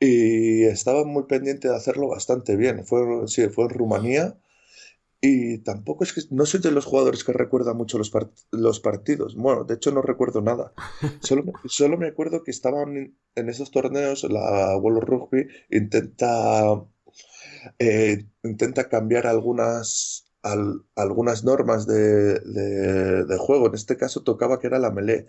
y 0.00 0.64
estaba 0.64 1.04
muy 1.04 1.24
pendiente 1.24 1.68
de 1.68 1.76
hacerlo 1.76 2.08
bastante 2.08 2.56
bien. 2.56 2.84
Fue, 2.84 3.26
sí, 3.28 3.48
fue 3.48 3.64
en 3.64 3.70
Rumanía 3.70 4.38
y 5.20 5.58
tampoco 5.58 6.04
es 6.04 6.12
que 6.12 6.20
no 6.30 6.46
soy 6.46 6.60
de 6.60 6.70
los 6.70 6.84
jugadores 6.84 7.24
que 7.24 7.32
recuerdan 7.32 7.76
mucho 7.76 7.98
los, 7.98 8.12
los 8.52 8.80
partidos. 8.80 9.34
Bueno, 9.34 9.64
de 9.64 9.74
hecho 9.74 9.90
no 9.90 10.02
recuerdo 10.02 10.40
nada. 10.40 10.72
Solo, 11.22 11.44
solo 11.66 11.98
me 11.98 12.08
acuerdo 12.08 12.44
que 12.44 12.52
estaban 12.52 13.16
en 13.34 13.48
esos 13.48 13.70
torneos, 13.70 14.24
la 14.24 14.76
World 14.76 15.02
Rugby 15.02 15.48
intenta, 15.70 16.84
eh, 17.78 18.26
intenta 18.44 18.88
cambiar 18.88 19.26
algunas, 19.26 20.26
algunas 20.94 21.44
normas 21.44 21.86
de, 21.86 22.38
de, 22.40 23.24
de, 23.24 23.38
juego. 23.38 23.66
En 23.66 23.74
este 23.74 23.96
caso 23.96 24.22
tocaba 24.22 24.60
que 24.60 24.68
era 24.68 24.78
la 24.78 24.90
melee 24.92 25.26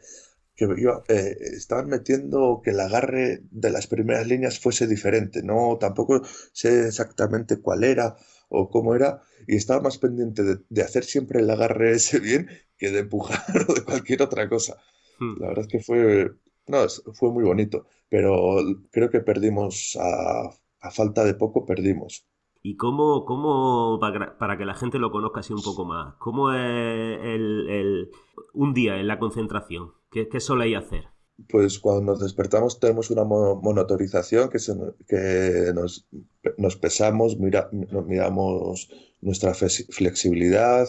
que 0.60 0.66
eh, 1.08 1.38
estaban 1.56 1.88
metiendo 1.88 2.62
que 2.62 2.72
el 2.72 2.82
agarre 2.82 3.44
de 3.50 3.70
las 3.70 3.88
primeras 3.88 4.28
líneas 4.28 4.60
fuese 4.60 4.88
diferente. 4.88 5.42
No, 5.42 5.78
tampoco 5.80 6.22
sé 6.52 6.88
exactamente 6.88 7.62
cuál 7.62 7.86
era 7.86 8.18
o 8.50 8.70
cómo 8.70 8.94
era, 8.94 9.22
y 9.48 9.56
estaba 9.56 9.82
más 9.82 10.00
pendiente 10.00 10.44
de, 10.44 10.82
hacer 10.82 11.06
siempre 11.06 11.40
el 11.40 11.50
agarre 11.50 11.92
ese 11.96 12.20
bien 12.20 12.50
que 12.78 12.92
de 12.92 13.00
empujar 13.00 13.40
o 13.70 13.74
de 13.74 13.84
cualquier 13.84 14.22
otra 14.22 14.50
cosa. 14.50 14.76
Hmm. 15.20 15.40
La 15.40 15.48
verdad 15.48 15.66
es 15.66 15.72
que 15.72 15.80
fue, 15.80 16.32
no, 16.68 16.86
fue 17.14 17.32
muy 17.32 17.46
bonito, 17.46 17.88
pero 18.10 18.58
creo 18.92 19.10
que 19.10 19.22
perdimos, 19.22 19.98
a, 20.02 20.52
falta 20.92 21.24
de 21.24 21.36
poco, 21.36 21.66
perdimos. 21.66 22.26
¿Y 22.62 22.76
cómo, 22.76 23.26
cómo 23.26 24.00
para, 24.00 24.58
que 24.58 24.66
la 24.66 24.74
gente 24.74 25.00
lo 25.00 25.12
conozca 25.12 25.40
así 25.40 25.54
un 25.54 25.62
poco 25.62 25.86
más, 25.86 26.16
cómo 26.20 26.52
es 26.54 26.60
el, 26.60 28.10
un 28.54 28.74
día 28.74 29.00
en 29.00 29.08
la 29.08 29.18
concentración? 29.18 29.94
¿Qué, 30.12 30.28
qué 30.28 30.40
soléis 30.40 30.78
hacer? 30.78 31.06
Pues 31.48 31.80
cuando 31.80 32.12
nos 32.12 32.20
despertamos 32.20 32.80
tenemos 32.82 33.12
una 33.12 33.24
monotorización 33.24 34.50
que, 34.50 34.60
que 35.08 35.72
nos, 35.74 36.06
nos, 36.58 36.76
pesamos, 36.76 37.40
mira, 37.40 37.70
nos 37.72 38.06
miramos 38.06 38.90
nuestra 39.22 39.54
flexibilidad, 39.54 40.88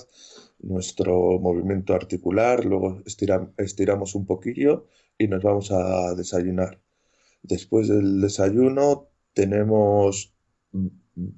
nuestro 0.58 1.38
movimiento 1.38 1.94
articular, 1.94 2.64
luego 2.64 3.00
estiramos 3.58 4.16
un 4.16 4.26
poquillo 4.26 4.86
y 5.16 5.28
nos 5.28 5.42
vamos 5.42 5.70
a 5.70 6.14
desayunar. 6.14 6.80
Después 7.42 7.88
del 7.88 8.20
desayuno 8.20 9.08
tenemos 9.32 10.34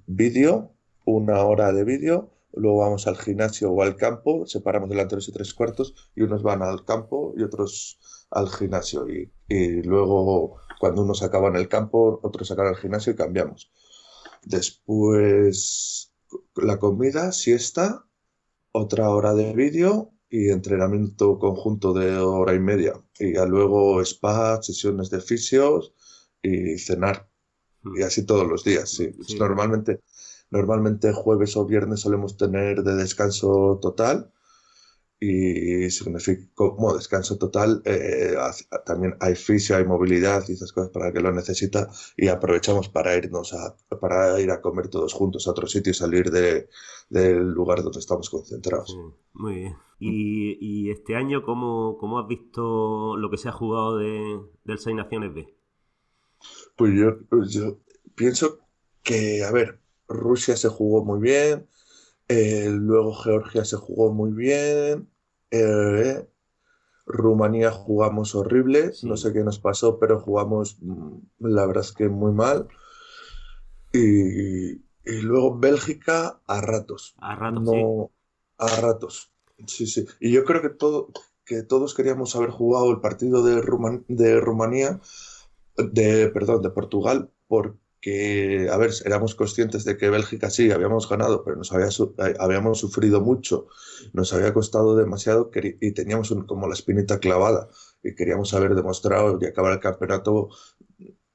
vídeo, 0.06 0.74
una 1.04 1.42
hora 1.44 1.72
de 1.72 1.84
vídeo 1.84 2.32
luego 2.54 2.78
vamos 2.78 3.06
al 3.06 3.16
gimnasio 3.16 3.70
o 3.70 3.82
al 3.82 3.96
campo, 3.96 4.46
separamos 4.46 4.88
delanteros 4.90 5.28
y 5.28 5.32
tres 5.32 5.54
cuartos 5.54 5.94
y 6.14 6.22
unos 6.22 6.42
van 6.42 6.62
al 6.62 6.84
campo 6.84 7.34
y 7.36 7.42
otros 7.42 7.98
al 8.30 8.48
gimnasio. 8.48 9.06
Y, 9.08 9.82
luego 9.82 10.56
cuando 10.80 11.02
unos 11.02 11.22
acaban 11.22 11.56
el 11.56 11.68
campo, 11.68 12.20
otros 12.22 12.50
acaban 12.50 12.72
el 12.74 12.78
gimnasio 12.78 13.12
y 13.12 13.16
cambiamos. 13.16 13.70
Después 14.44 16.12
la 16.56 16.78
comida, 16.78 17.32
siesta, 17.32 18.06
otra 18.72 19.10
hora 19.10 19.34
de 19.34 19.52
vídeo 19.54 20.12
y 20.28 20.50
entrenamiento 20.50 21.38
conjunto 21.38 21.92
de 21.92 22.16
hora 22.16 22.54
y 22.54 22.60
media. 22.60 22.94
Y 23.18 23.34
luego 23.46 24.00
spa, 24.02 24.62
sesiones 24.62 25.10
de 25.10 25.20
fisios 25.20 25.94
y 26.42 26.78
cenar. 26.78 27.31
Y 27.84 28.02
así 28.02 28.24
todos 28.24 28.46
los 28.46 28.64
días, 28.64 28.90
sí. 28.90 29.10
Sí. 29.26 29.38
Normalmente, 29.38 30.00
normalmente 30.50 31.12
jueves 31.12 31.56
o 31.56 31.66
viernes 31.66 32.00
solemos 32.00 32.36
tener 32.36 32.82
de 32.82 32.94
descanso 32.94 33.78
total 33.80 34.32
y 35.20 35.88
significa 35.90 36.42
como 36.54 36.94
descanso 36.94 37.38
total 37.38 37.80
eh, 37.84 38.34
también 38.84 39.14
hay 39.20 39.36
fisio, 39.36 39.76
hay 39.76 39.84
movilidad 39.84 40.42
y 40.48 40.52
esas 40.54 40.72
cosas 40.72 40.90
para 40.90 41.08
el 41.08 41.12
que 41.14 41.20
lo 41.20 41.30
necesita 41.32 41.88
y 42.16 42.26
aprovechamos 42.26 42.88
para 42.88 43.16
irnos 43.16 43.52
a, 43.54 43.76
para 44.00 44.40
ir 44.40 44.50
a 44.50 44.60
comer 44.60 44.88
todos 44.88 45.12
juntos 45.12 45.46
a 45.46 45.52
otro 45.52 45.68
sitio 45.68 45.92
y 45.92 45.94
salir 45.94 46.30
de, 46.32 46.68
del 47.08 47.50
lugar 47.52 47.84
donde 47.84 48.00
estamos 48.00 48.28
concentrados. 48.30 48.90
Sí, 48.90 48.98
muy 49.34 49.54
bien. 49.54 49.76
¿Y, 50.00 50.58
y 50.60 50.90
este 50.90 51.14
año 51.14 51.44
cómo, 51.44 51.96
cómo 51.98 52.18
has 52.18 52.26
visto 52.26 53.16
lo 53.16 53.30
que 53.30 53.36
se 53.36 53.48
ha 53.48 53.52
jugado 53.52 53.98
de, 53.98 54.40
del 54.64 54.78
Seis 54.78 54.96
Naciones 54.96 55.32
B? 55.32 55.54
Pues 56.76 56.92
yo, 56.94 57.18
pues 57.28 57.50
yo 57.50 57.78
pienso 58.14 58.60
que, 59.02 59.44
a 59.44 59.50
ver, 59.52 59.80
Rusia 60.08 60.56
se 60.56 60.68
jugó 60.68 61.04
muy 61.04 61.20
bien, 61.20 61.66
eh, 62.28 62.68
luego 62.70 63.14
Georgia 63.14 63.64
se 63.64 63.76
jugó 63.76 64.12
muy 64.12 64.32
bien, 64.32 65.08
eh, 65.50 66.26
Rumanía 67.06 67.70
jugamos 67.72 68.34
horrible, 68.34 68.92
Sí. 68.92 69.08
no 69.08 69.16
sé 69.16 69.32
qué 69.32 69.44
nos 69.44 69.58
pasó, 69.60 69.98
pero 69.98 70.20
jugamos, 70.20 70.78
mm, 70.82 71.18
la 71.40 71.66
verdad 71.66 71.84
es 71.84 71.92
que 71.92 72.08
muy 72.08 72.32
mal. 72.32 72.68
Y, 73.92 74.72
y 74.72 75.20
luego 75.22 75.58
Bélgica 75.58 76.40
a 76.46 76.60
ratos, 76.60 77.14
A 77.18 77.34
ratos, 77.34 77.68
sí. 77.68 77.76
no 77.76 78.10
a 78.58 78.66
ratos. 78.80 79.30
Sí, 79.66 79.86
sí. 79.86 80.06
Y 80.20 80.32
yo 80.32 80.44
creo 80.44 80.62
que 80.62 80.70
todo, 80.70 81.08
que 81.44 81.62
todos 81.62 81.94
queríamos 81.94 82.34
haber 82.36 82.50
jugado 82.50 82.90
el 82.90 83.00
partido 83.00 83.44
de, 83.44 83.60
Ruman- 83.60 84.04
de 84.08 84.40
Rumanía, 84.40 85.00
de, 85.76 86.28
perdón, 86.28 86.62
de 86.62 86.70
Portugal, 86.70 87.30
porque, 87.48 88.68
a 88.70 88.76
ver, 88.76 88.90
éramos 89.04 89.34
conscientes 89.34 89.84
de 89.84 89.96
que 89.96 90.10
Bélgica 90.10 90.50
sí, 90.50 90.70
habíamos 90.70 91.08
ganado, 91.08 91.44
pero 91.44 91.56
nos 91.56 91.72
eh, 91.72 92.34
habíamos 92.38 92.78
sufrido 92.80 93.20
mucho, 93.20 93.66
nos 94.12 94.32
había 94.32 94.52
costado 94.54 94.96
demasiado 94.96 95.50
y 95.80 95.92
teníamos 95.92 96.30
un- 96.30 96.46
como 96.46 96.66
la 96.68 96.74
espinita 96.74 97.18
clavada 97.20 97.68
y 98.02 98.14
queríamos 98.14 98.52
haber 98.54 98.74
demostrado 98.74 99.38
y 99.40 99.46
acabar 99.46 99.72
el 99.72 99.80
campeonato 99.80 100.48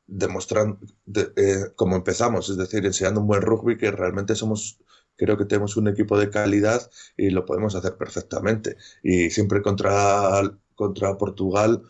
demostrando 0.08 0.80
de- 1.06 1.32
eh, 1.36 1.72
como 1.76 1.96
empezamos, 1.96 2.50
es 2.50 2.58
decir, 2.58 2.86
enseñando 2.86 3.22
un 3.22 3.28
buen 3.28 3.42
rugby 3.42 3.78
que 3.78 3.92
realmente 3.92 4.36
somos, 4.36 4.80
creo 5.18 5.38
que 5.38 5.46
tenemos 5.46 5.76
un 5.78 5.88
equipo 5.90 6.18
de 6.18 6.30
calidad 6.30 6.90
y 7.18 7.30
lo 7.32 7.46
podemos 7.46 7.76
hacer 7.76 7.98
perfectamente. 7.98 8.78
Y 9.04 9.30
siempre 9.30 9.62
contra, 9.62 10.42
contra 10.76 11.18
Portugal, 11.18 11.84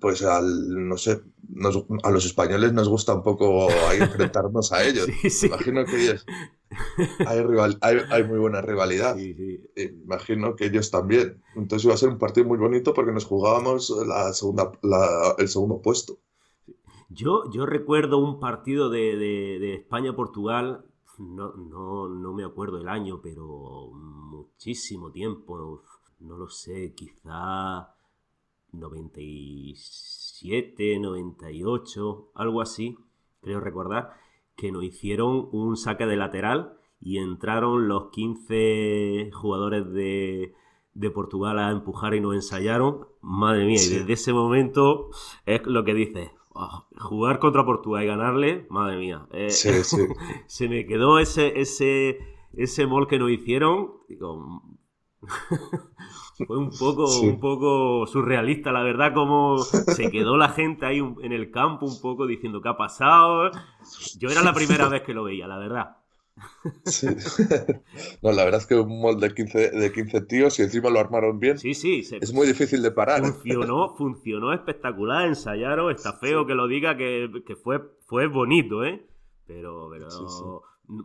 pues 0.00 0.22
al, 0.22 0.88
no 0.88 0.96
sé, 0.96 1.20
nos- 1.48 1.84
a 2.02 2.10
los 2.10 2.24
españoles 2.26 2.72
nos 2.72 2.88
gusta 2.88 3.14
un 3.14 3.22
poco 3.22 3.68
ahí 3.88 3.98
enfrentarnos 4.00 4.72
a 4.72 4.84
ellos. 4.84 5.06
Sí, 5.22 5.30
sí. 5.30 5.46
Imagino 5.46 5.84
que 5.84 5.96
ellos, 6.02 6.26
hay, 7.24 7.42
rival, 7.42 7.78
hay, 7.80 7.98
hay 8.10 8.24
muy 8.24 8.38
buena 8.38 8.60
rivalidad. 8.62 9.16
Sí, 9.16 9.34
sí. 9.34 9.60
Imagino 9.76 10.56
que 10.56 10.66
ellos 10.66 10.90
también. 10.90 11.42
Entonces 11.56 11.84
iba 11.84 11.94
a 11.94 11.96
ser 11.96 12.08
un 12.10 12.18
partido 12.18 12.46
muy 12.46 12.58
bonito 12.58 12.94
porque 12.94 13.12
nos 13.12 13.24
jugábamos 13.24 13.90
la 14.06 14.32
segunda, 14.32 14.72
la- 14.82 15.34
el 15.38 15.48
segundo 15.48 15.80
puesto. 15.82 16.18
Yo, 17.08 17.50
yo 17.50 17.66
recuerdo 17.66 18.18
un 18.18 18.38
partido 18.40 18.88
de, 18.88 19.16
de- 19.16 19.58
de 19.58 19.74
España-Portugal, 19.74 20.84
no, 21.18 21.52
no, 21.54 22.08
no 22.08 22.32
me 22.32 22.44
acuerdo 22.44 22.78
el 22.78 22.88
año, 22.88 23.20
pero 23.22 23.90
muchísimo 23.92 25.10
tiempo, 25.10 25.82
no 26.20 26.36
lo 26.36 26.48
sé, 26.48 26.94
quizá 26.94 27.94
97, 28.72 30.98
98, 30.98 32.30
algo 32.34 32.60
así, 32.60 32.96
creo 33.42 33.60
recordar, 33.60 34.14
que 34.56 34.72
nos 34.72 34.82
hicieron 34.84 35.48
un 35.52 35.76
saque 35.76 36.06
de 36.06 36.16
lateral 36.16 36.74
y 37.00 37.18
entraron 37.18 37.88
los 37.88 38.10
15 38.10 39.30
jugadores 39.32 39.90
de, 39.92 40.54
de 40.94 41.10
Portugal 41.10 41.58
a 41.58 41.70
empujar 41.70 42.14
y 42.14 42.20
nos 42.20 42.34
ensayaron. 42.34 43.06
Madre 43.22 43.64
mía, 43.66 43.78
Sí. 43.78 43.94
y 43.94 43.98
desde 44.00 44.12
ese 44.14 44.32
momento 44.32 45.10
es 45.46 45.64
lo 45.66 45.84
que 45.84 45.94
dices. 45.94 46.30
"Oh, 46.52 46.86
jugar 46.98 47.38
contra 47.38 47.64
Portugal 47.64 48.04
y 48.04 48.06
ganarle, 48.06 48.66
madre 48.70 48.98
mía. 48.98 49.26
eh, 49.32 49.50
Sí, 49.50 49.70
sí. 49.84 49.98
se 50.46 50.68
me 50.68 50.86
quedó 50.86 51.18
ese, 51.18 51.60
ese, 51.60 52.18
ese 52.52 52.86
mol 52.86 53.06
que 53.06 53.18
nos 53.18 53.30
hicieron. 53.30 53.92
Digo, 54.08 54.62
fue 56.46 56.58
un 56.58 56.70
poco, 56.70 57.06
Sí. 57.06 57.26
un 57.28 57.40
poco 57.40 58.06
surrealista, 58.06 58.72
la 58.72 58.82
verdad, 58.82 59.12
como 59.14 59.58
se 59.58 60.10
quedó 60.10 60.36
la 60.36 60.48
gente 60.50 60.86
ahí 60.86 60.98
en 60.98 61.32
el 61.32 61.50
campo 61.50 61.86
un 61.86 62.00
poco 62.00 62.26
diciendo 62.26 62.60
qué 62.60 62.68
ha 62.68 62.76
pasado. 62.76 63.50
Yo 64.18 64.28
era 64.30 64.42
la 64.42 64.52
primera 64.52 64.88
vez 64.88 65.02
que 65.02 65.14
lo 65.14 65.24
veía, 65.24 65.46
la 65.46 65.58
verdad. 65.58 65.96
Sí. 66.84 67.06
No, 68.22 68.32
la 68.32 68.44
verdad 68.44 68.60
es 68.60 68.66
que 68.66 68.74
un 68.76 69.00
molde 69.00 69.28
de 69.28 69.34
15, 69.34 69.70
de 69.70 69.92
15 69.92 70.20
tíos 70.22 70.58
y 70.58 70.62
encima 70.62 70.90
lo 70.90 71.00
armaron 71.00 71.38
bien. 71.38 71.58
Sí, 71.58 71.74
sí, 71.74 72.02
se- 72.02 72.18
Es 72.18 72.32
muy 72.32 72.46
difícil 72.46 72.82
de 72.82 72.90
parar. 72.90 73.20
funcionó, 73.20 73.94
funcionó 73.96 74.52
espectacular, 74.52 75.26
ensayaron, 75.26 75.90
está 75.90 76.12
feo 76.14 76.46
que 76.46 76.54
lo 76.54 76.66
diga 76.68 76.96
que, 76.96 77.30
que 77.46 77.56
fue, 77.56 77.80
fue 78.06 78.26
bonito, 78.26 78.84
¿eh? 78.84 79.06
Pero, 79.46 79.88
pero 79.90 80.10
Sí, 80.10 80.22
sí. 80.28 80.44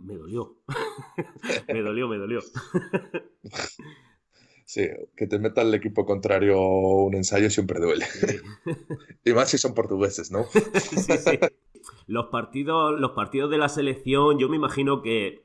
me 0.03 0.15
dolió. 0.15 0.55
me 1.67 1.81
dolió, 1.81 2.07
me 2.07 2.17
dolió. 2.17 2.39
Sí, 4.65 4.87
que 5.15 5.27
te 5.27 5.37
meta 5.37 5.61
el 5.61 5.73
equipo 5.75 6.05
contrario 6.05 6.59
un 6.59 7.13
ensayo 7.13 7.49
siempre 7.49 7.79
duele. 7.79 8.05
Sí. 8.05 8.37
Y 9.23 9.33
más 9.33 9.49
si 9.49 9.57
son 9.57 9.73
portugueses, 9.73 10.31
¿no? 10.31 10.45
Sí, 10.79 11.17
sí. 11.17 11.39
Los 12.07 12.27
partidos, 12.27 12.99
los 12.99 13.11
partidos 13.11 13.51
de 13.51 13.57
la 13.57 13.69
selección, 13.69 14.39
yo 14.39 14.49
me 14.49 14.55
imagino 14.55 15.01
que. 15.01 15.43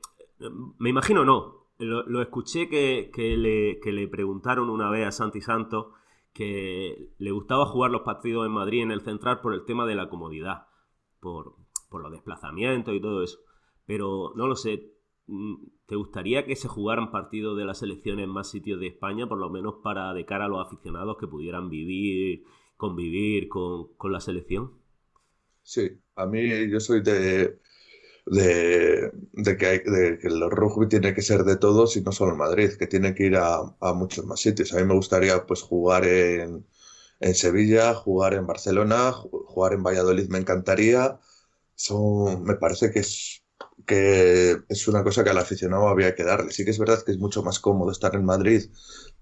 Me 0.79 0.89
imagino 0.89 1.23
no. 1.23 1.67
Lo, 1.77 2.03
lo 2.03 2.21
escuché 2.21 2.67
que, 2.67 3.11
que 3.13 3.37
le, 3.37 3.79
que 3.79 3.91
le 3.91 4.07
preguntaron 4.07 4.69
una 4.69 4.89
vez 4.89 5.07
a 5.07 5.11
Santi 5.11 5.41
Santos 5.41 5.87
que 6.33 7.09
le 7.17 7.31
gustaba 7.31 7.65
jugar 7.65 7.91
los 7.91 8.01
partidos 8.01 8.45
en 8.45 8.51
Madrid 8.53 8.83
en 8.83 8.91
el 8.91 9.01
central 9.01 9.41
por 9.41 9.53
el 9.53 9.65
tema 9.65 9.85
de 9.85 9.95
la 9.95 10.09
comodidad, 10.09 10.67
por, 11.19 11.55
por 11.89 12.01
los 12.01 12.11
desplazamientos 12.11 12.93
y 12.93 13.01
todo 13.01 13.23
eso. 13.23 13.39
Pero 13.85 14.31
no 14.35 14.47
lo 14.47 14.55
sé. 14.55 14.90
Mm, 15.31 15.55
¿Te 15.87 15.95
gustaría 15.95 16.45
que 16.45 16.55
se 16.55 16.67
jugaran 16.69 17.11
partidos 17.11 17.57
de 17.57 17.65
la 17.65 17.73
selección 17.75 18.19
en 18.19 18.29
más 18.29 18.49
sitios 18.51 18.79
de 18.79 18.87
España, 18.87 19.27
por 19.27 19.39
lo 19.39 19.49
menos 19.49 19.75
para 19.83 20.13
de 20.13 20.25
cara 20.25 20.45
a 20.45 20.47
los 20.49 20.65
aficionados 20.65 21.17
que 21.19 21.27
pudieran 21.27 21.69
vivir, 21.69 22.43
convivir 22.77 23.49
con, 23.49 23.93
con 23.97 24.11
la 24.13 24.21
selección? 24.21 24.71
Sí, 25.63 25.89
a 26.15 26.25
mí 26.25 26.69
yo 26.69 26.79
soy 26.79 27.01
de, 27.03 27.59
de, 28.25 29.11
de 29.33 29.57
que, 29.57 29.65
hay, 29.67 29.79
de 29.79 30.19
que 30.19 30.27
el 30.27 30.49
rugby 30.51 30.87
tiene 30.89 31.13
que 31.15 31.21
ser 31.21 31.43
de 31.43 31.57
todos 31.57 31.97
y 31.97 32.01
no 32.01 32.11
solo 32.11 32.33
en 32.33 32.37
Madrid, 32.39 32.71
que 32.79 32.87
tiene 32.87 33.15
que 33.15 33.25
ir 33.27 33.37
a, 33.37 33.61
muchos 33.93 34.25
más 34.25 34.41
sitios. 34.41 34.73
A 34.73 34.77
mí 34.79 34.85
me 34.85 34.95
gustaría 34.95 35.45
pues 35.47 35.61
jugar 35.63 36.05
en, 36.05 36.65
en 37.21 37.35
Sevilla, 37.35 37.93
jugar 37.95 38.33
en 38.35 38.47
Barcelona, 38.47 39.13
ju- 39.13 39.45
jugar 39.47 39.73
en 39.73 39.83
Valladolid 39.83 40.29
me 40.29 40.39
encantaría. 40.39 41.19
Son, 41.75 42.43
me 42.45 42.55
parece 42.55 42.91
que 42.91 42.99
es, 42.99 43.40
que 43.85 44.61
es 44.69 44.87
una 44.87 45.03
cosa 45.03 45.23
que 45.23 45.31
al 45.31 45.37
aficionado 45.37 45.87
había 45.87 46.15
que 46.15 46.23
darle. 46.23 46.51
Sí 46.51 46.63
que 46.65 46.71
es 46.71 46.79
verdad 46.79 47.03
que 47.03 47.11
es 47.11 47.17
mucho 47.17 47.43
más 47.43 47.59
cómodo 47.59 47.91
estar 47.91 48.15
en 48.15 48.25
Madrid 48.25 48.69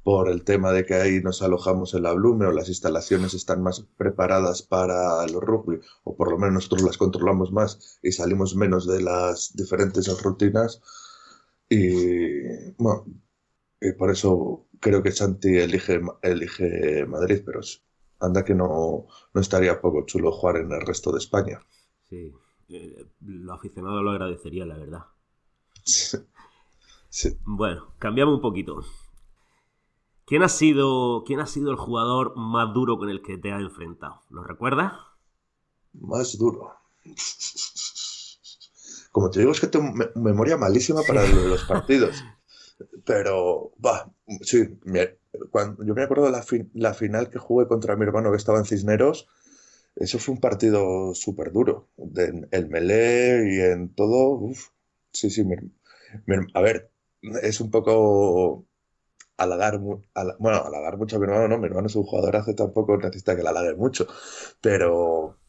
por 0.03 0.29
el 0.29 0.43
tema 0.43 0.71
de 0.71 0.85
que 0.85 0.95
ahí 0.95 1.21
nos 1.21 1.41
alojamos 1.41 1.93
en 1.93 2.03
la 2.03 2.13
Blume 2.13 2.45
o 2.45 2.51
las 2.51 2.69
instalaciones 2.69 3.33
están 3.33 3.62
más 3.62 3.85
preparadas 3.97 4.62
para 4.62 5.25
los 5.27 5.41
rugby, 5.43 5.79
o 6.03 6.15
por 6.15 6.31
lo 6.31 6.38
menos 6.38 6.53
nosotros 6.53 6.83
las 6.83 6.97
controlamos 6.97 7.51
más 7.51 7.99
y 8.01 8.12
salimos 8.12 8.55
menos 8.55 8.88
de 8.88 9.01
las 9.01 9.53
diferentes 9.55 10.07
rutinas. 10.21 10.81
Y 11.69 12.71
bueno, 12.77 13.05
y 13.81 13.91
por 13.93 14.09
eso 14.12 14.67
creo 14.79 15.03
que 15.03 15.12
Santi 15.12 15.57
elige, 15.57 16.01
elige 16.21 17.05
Madrid, 17.05 17.43
pero 17.45 17.62
anda 18.19 18.43
que 18.43 18.55
no, 18.55 19.07
no 19.33 19.41
estaría 19.41 19.81
poco 19.81 20.05
chulo 20.05 20.31
jugar 20.31 20.57
en 20.57 20.71
el 20.71 20.81
resto 20.81 21.12
de 21.12 21.19
España. 21.19 21.59
Sí, 22.09 22.33
eh, 22.69 23.05
los 23.21 23.55
aficionados 23.58 24.03
lo 24.03 24.12
agradecerían, 24.12 24.69
la 24.69 24.77
verdad. 24.77 25.05
Sí. 27.12 27.36
Bueno, 27.43 27.88
cambiamos 27.97 28.36
un 28.36 28.41
poquito. 28.41 28.84
¿Quién 30.25 30.43
ha 30.43 30.47
sido, 30.49 31.23
quién 31.25 31.39
ha 31.39 31.47
sido 31.47 31.71
el 31.71 31.75
jugador 31.75 32.36
más 32.38 32.71
duro 32.71 32.99
con 32.99 33.10
el 33.10 33.23
que 33.23 33.39
te 33.39 33.51
has 33.51 33.62
enfrentado? 33.62 34.21
¿Lo 34.29 34.43
recuerdas? 34.43 34.93
Más 35.93 36.38
duro. 36.38 36.71
Como 39.12 39.32
te 39.32 39.39
digo, 39.39 39.51
es 39.51 39.60
que 39.60 39.67
tengo 39.67 39.91
me- 39.91 40.10
memoria 40.15 40.55
malísima 40.58 41.01
para 41.01 41.25
lo 41.27 41.47
los 41.47 41.63
partidos. 41.63 42.23
Pero, 43.05 43.71
va, 43.84 44.12
sí, 44.41 44.77
me- 44.86 45.17
cuando, 45.49 45.84
yo 45.84 45.95
me 45.95 46.03
acuerdo 46.03 46.25
de 46.25 46.32
la, 46.32 46.43
fin- 46.43 46.69
la 46.75 46.93
final 46.93 47.29
que 47.32 47.39
jugué 47.39 47.67
contra 47.67 47.95
mi 47.95 48.03
hermano 48.03 48.29
que 48.32 48.38
estaba 48.38 48.60
en 48.60 48.65
Cisneros. 48.65 49.27
Eso 49.99 50.19
fue 50.19 50.33
un 50.35 50.41
partido 50.41 51.13
súper 51.15 51.51
duro. 51.53 51.89
De- 51.97 52.47
el 52.51 52.69
melee 52.69 53.53
y 53.55 53.62
en 53.62 53.93
todo. 53.95 54.31
uf, 54.39 54.69
sí, 55.13 55.29
sí. 55.29 55.43
a 56.53 56.62
ver, 56.62 56.91
es 57.43 57.62
un 57.62 57.71
poco 57.71 58.65
halagar, 59.38 59.79
bueno, 59.79 60.03
halagar 60.65 60.97
mucho 60.97 61.17
a 61.17 61.19
mi 61.19 61.25
hermano, 61.25 61.47
no. 61.49 61.59
Mi 61.59 61.67
hermano 61.67 61.88
es 61.88 61.95
un 61.97 62.03
jugador 62.05 62.35
hace 62.38 62.53
tampoco 62.55 62.97
necesita 62.97 63.35
que 63.35 63.43
le 63.43 63.49
halague 63.49 63.75
mucho. 63.75 64.07
Pero 64.62 65.39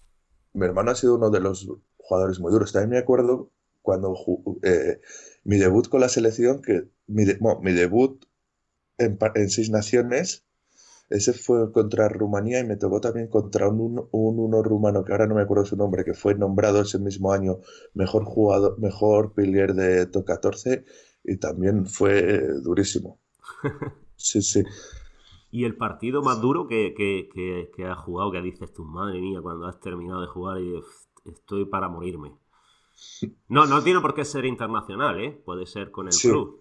mi 0.55 0.67
hermano 0.67 0.93
ha 0.93 0.95
sido 0.97 1.17
uno 1.17 1.31
de 1.31 1.41
los 1.41 1.69
jugadores 1.99 2.41
muy 2.41 2.53
duros. 2.53 2.73
También 2.73 2.91
me 2.93 2.99
acuerdo 2.99 3.51
cuando 3.83 4.17
eh, 4.65 5.01
mi 5.45 5.59
debut 5.59 5.89
con 5.89 6.01
la 6.03 6.09
selección, 6.09 6.63
que 6.63 6.85
mi, 7.07 7.25
mi 7.63 7.73
debut 7.73 8.25
en, 8.99 9.19
en, 9.35 9.51
seis 9.51 9.71
naciones, 9.71 10.45
ese 11.11 11.33
fue 11.33 11.73
contra 11.73 12.09
Rumanía 12.09 12.61
y 12.61 12.65
me 12.65 12.77
tocó 12.77 13.01
también 13.01 13.27
contra 13.27 13.69
un, 13.69 14.09
un 14.13 14.39
uno 14.39 14.63
rumano, 14.63 15.05
que 15.05 15.13
ahora 15.13 15.27
no 15.27 15.35
me 15.35 15.43
acuerdo 15.43 15.65
su 15.65 15.77
nombre, 15.77 16.05
que 16.05 16.15
fue 16.15 16.37
nombrado 16.37 16.81
ese 16.81 17.01
mismo 17.01 17.33
año 17.33 17.59
mejor 17.95 18.25
jugador, 18.25 18.79
mejor 18.79 19.35
pilier 19.35 19.75
de 19.75 20.07
top 20.07 20.25
14 20.25 20.85
y 21.25 21.37
también 21.39 21.87
fue 21.87 22.37
eh, 22.37 22.49
durísimo. 22.63 23.19
Sí, 24.23 24.43
sí. 24.43 24.63
Y 25.51 25.65
el 25.65 25.79
partido 25.79 26.21
más 26.21 26.43
duro 26.43 26.69
que, 26.69 26.93
que, 26.95 27.71
que, 27.75 27.87
has 27.87 27.97
jugado, 28.01 28.31
que 28.31 28.43
dices 28.43 28.71
tu 28.71 28.85
madre 28.85 29.19
mía, 29.19 29.41
cuando 29.41 29.67
has 29.67 29.81
terminado 29.81 30.21
de 30.21 30.27
jugar 30.27 30.61
y 30.61 30.79
estoy 31.25 31.65
para 31.65 31.89
morirme. 31.89 32.35
No, 33.49 33.65
no 33.65 33.83
tiene 33.83 34.03
por 34.03 34.13
qué 34.13 34.27
ser 34.27 34.45
internacional, 34.45 35.19
¿eh? 35.19 35.43
Puede 35.43 35.65
ser 35.65 35.91
con 35.91 36.09
el 36.09 36.13
club. 36.13 36.61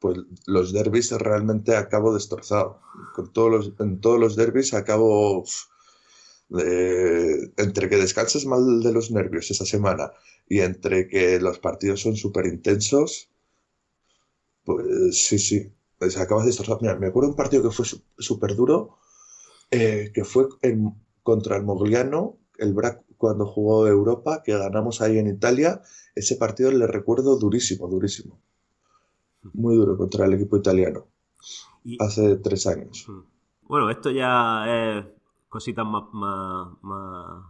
Pues 0.00 0.18
los 0.46 0.72
derbis 0.72 1.12
realmente 1.12 1.76
acabo 1.76 2.12
destrozado. 2.14 2.80
Con 3.14 3.32
todos 3.32 3.50
los, 3.50 3.72
en 3.78 4.00
todos 4.00 4.18
los 4.18 4.34
derbis 4.34 4.74
acabo 4.74 5.44
entre 6.50 7.88
que 7.88 7.96
descansas 7.96 8.44
mal 8.44 8.82
de 8.82 8.92
los 8.92 9.10
nervios 9.12 9.50
esa 9.50 9.64
semana 9.64 10.12
y 10.48 10.60
entre 10.60 11.06
que 11.06 11.38
los 11.38 11.60
partidos 11.60 12.00
son 12.00 12.16
súper 12.16 12.46
intensos, 12.46 13.30
pues 14.64 15.22
sí, 15.22 15.38
sí, 15.38 15.72
pues 15.98 16.16
acabas 16.16 16.44
de 16.44 16.48
destrozar. 16.48 16.78
Mira, 16.80 16.96
me 16.96 17.06
acuerdo 17.06 17.28
de 17.28 17.32
un 17.32 17.36
partido 17.36 17.62
que 17.62 17.70
fue 17.70 17.86
súper 18.18 18.56
duro, 18.56 18.98
eh, 19.70 20.10
que 20.12 20.24
fue 20.24 20.48
en, 20.62 20.94
contra 21.22 21.56
el 21.56 21.62
Mogliano, 21.62 22.38
el 22.58 22.74
BRAC 22.74 23.04
cuando 23.16 23.46
jugó 23.46 23.86
Europa, 23.86 24.42
que 24.42 24.56
ganamos 24.56 25.00
ahí 25.00 25.18
en 25.18 25.28
Italia. 25.28 25.82
Ese 26.14 26.36
partido 26.36 26.72
le 26.72 26.86
recuerdo 26.86 27.38
durísimo, 27.38 27.86
durísimo. 27.86 28.40
Muy 29.52 29.76
duro 29.76 29.96
contra 29.96 30.26
el 30.26 30.34
equipo 30.34 30.56
italiano. 30.56 31.06
hace 31.98 32.36
tres 32.36 32.66
años. 32.66 33.06
Bueno, 33.62 33.90
esto 33.90 34.10
ya 34.10 34.64
es 34.66 35.06
cositas 35.48 35.86
más, 35.86 36.04
más, 36.12 36.68
más 36.82 37.44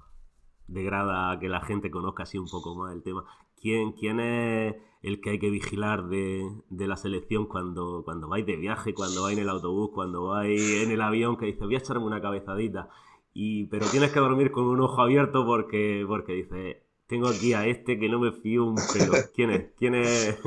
de 0.67 0.83
grada 0.85 1.39
que 1.39 1.49
la 1.49 1.61
gente 1.61 1.91
conozca 1.91 2.23
así 2.23 2.39
un 2.39 2.49
poco 2.49 2.75
más 2.75 2.95
el 2.95 3.03
tema. 3.03 3.25
¿Quién, 3.61 3.93
quién 3.93 4.21
es 4.21 4.77
el 5.03 5.21
que 5.21 5.31
hay 5.31 5.39
que 5.39 5.51
vigilar 5.51 6.09
de, 6.09 6.51
la 6.71 6.97
selección 6.97 7.47
cuando, 7.47 8.03
cuando 8.05 8.29
vais 8.29 8.47
de 8.47 8.57
viaje, 8.57 8.95
cuando 8.95 9.23
vais 9.23 9.37
en 9.37 9.43
el 9.43 9.51
autobús, 9.51 9.91
cuando 9.93 10.27
vais 10.27 10.83
en 10.83 10.91
el 10.91 11.01
avión, 11.01 11.37
que 11.37 11.47
dice 11.47 11.65
voy 11.65 11.75
a 11.75 11.79
echarme 11.79 12.07
una 12.07 12.23
cabezadita? 12.23 12.89
Y, 13.35 13.67
pero 13.67 13.87
tienes 13.87 14.13
que 14.13 14.21
dormir 14.21 14.51
con 14.51 14.65
un 14.65 14.81
ojo 14.81 15.03
abierto 15.03 15.45
porque, 15.45 16.05
porque 16.07 16.33
dice, 16.33 16.85
tengo 17.07 17.29
aquí 17.29 17.53
a 17.53 17.67
este 17.67 17.99
que 17.99 18.09
no 18.09 18.19
me 18.19 18.33
fío 18.33 18.65
un 18.65 18.77
pelo. 18.77 19.13
¿Quién 19.35 19.51
es? 19.51 19.73
¿Quién 19.77 19.95
es 19.95 20.39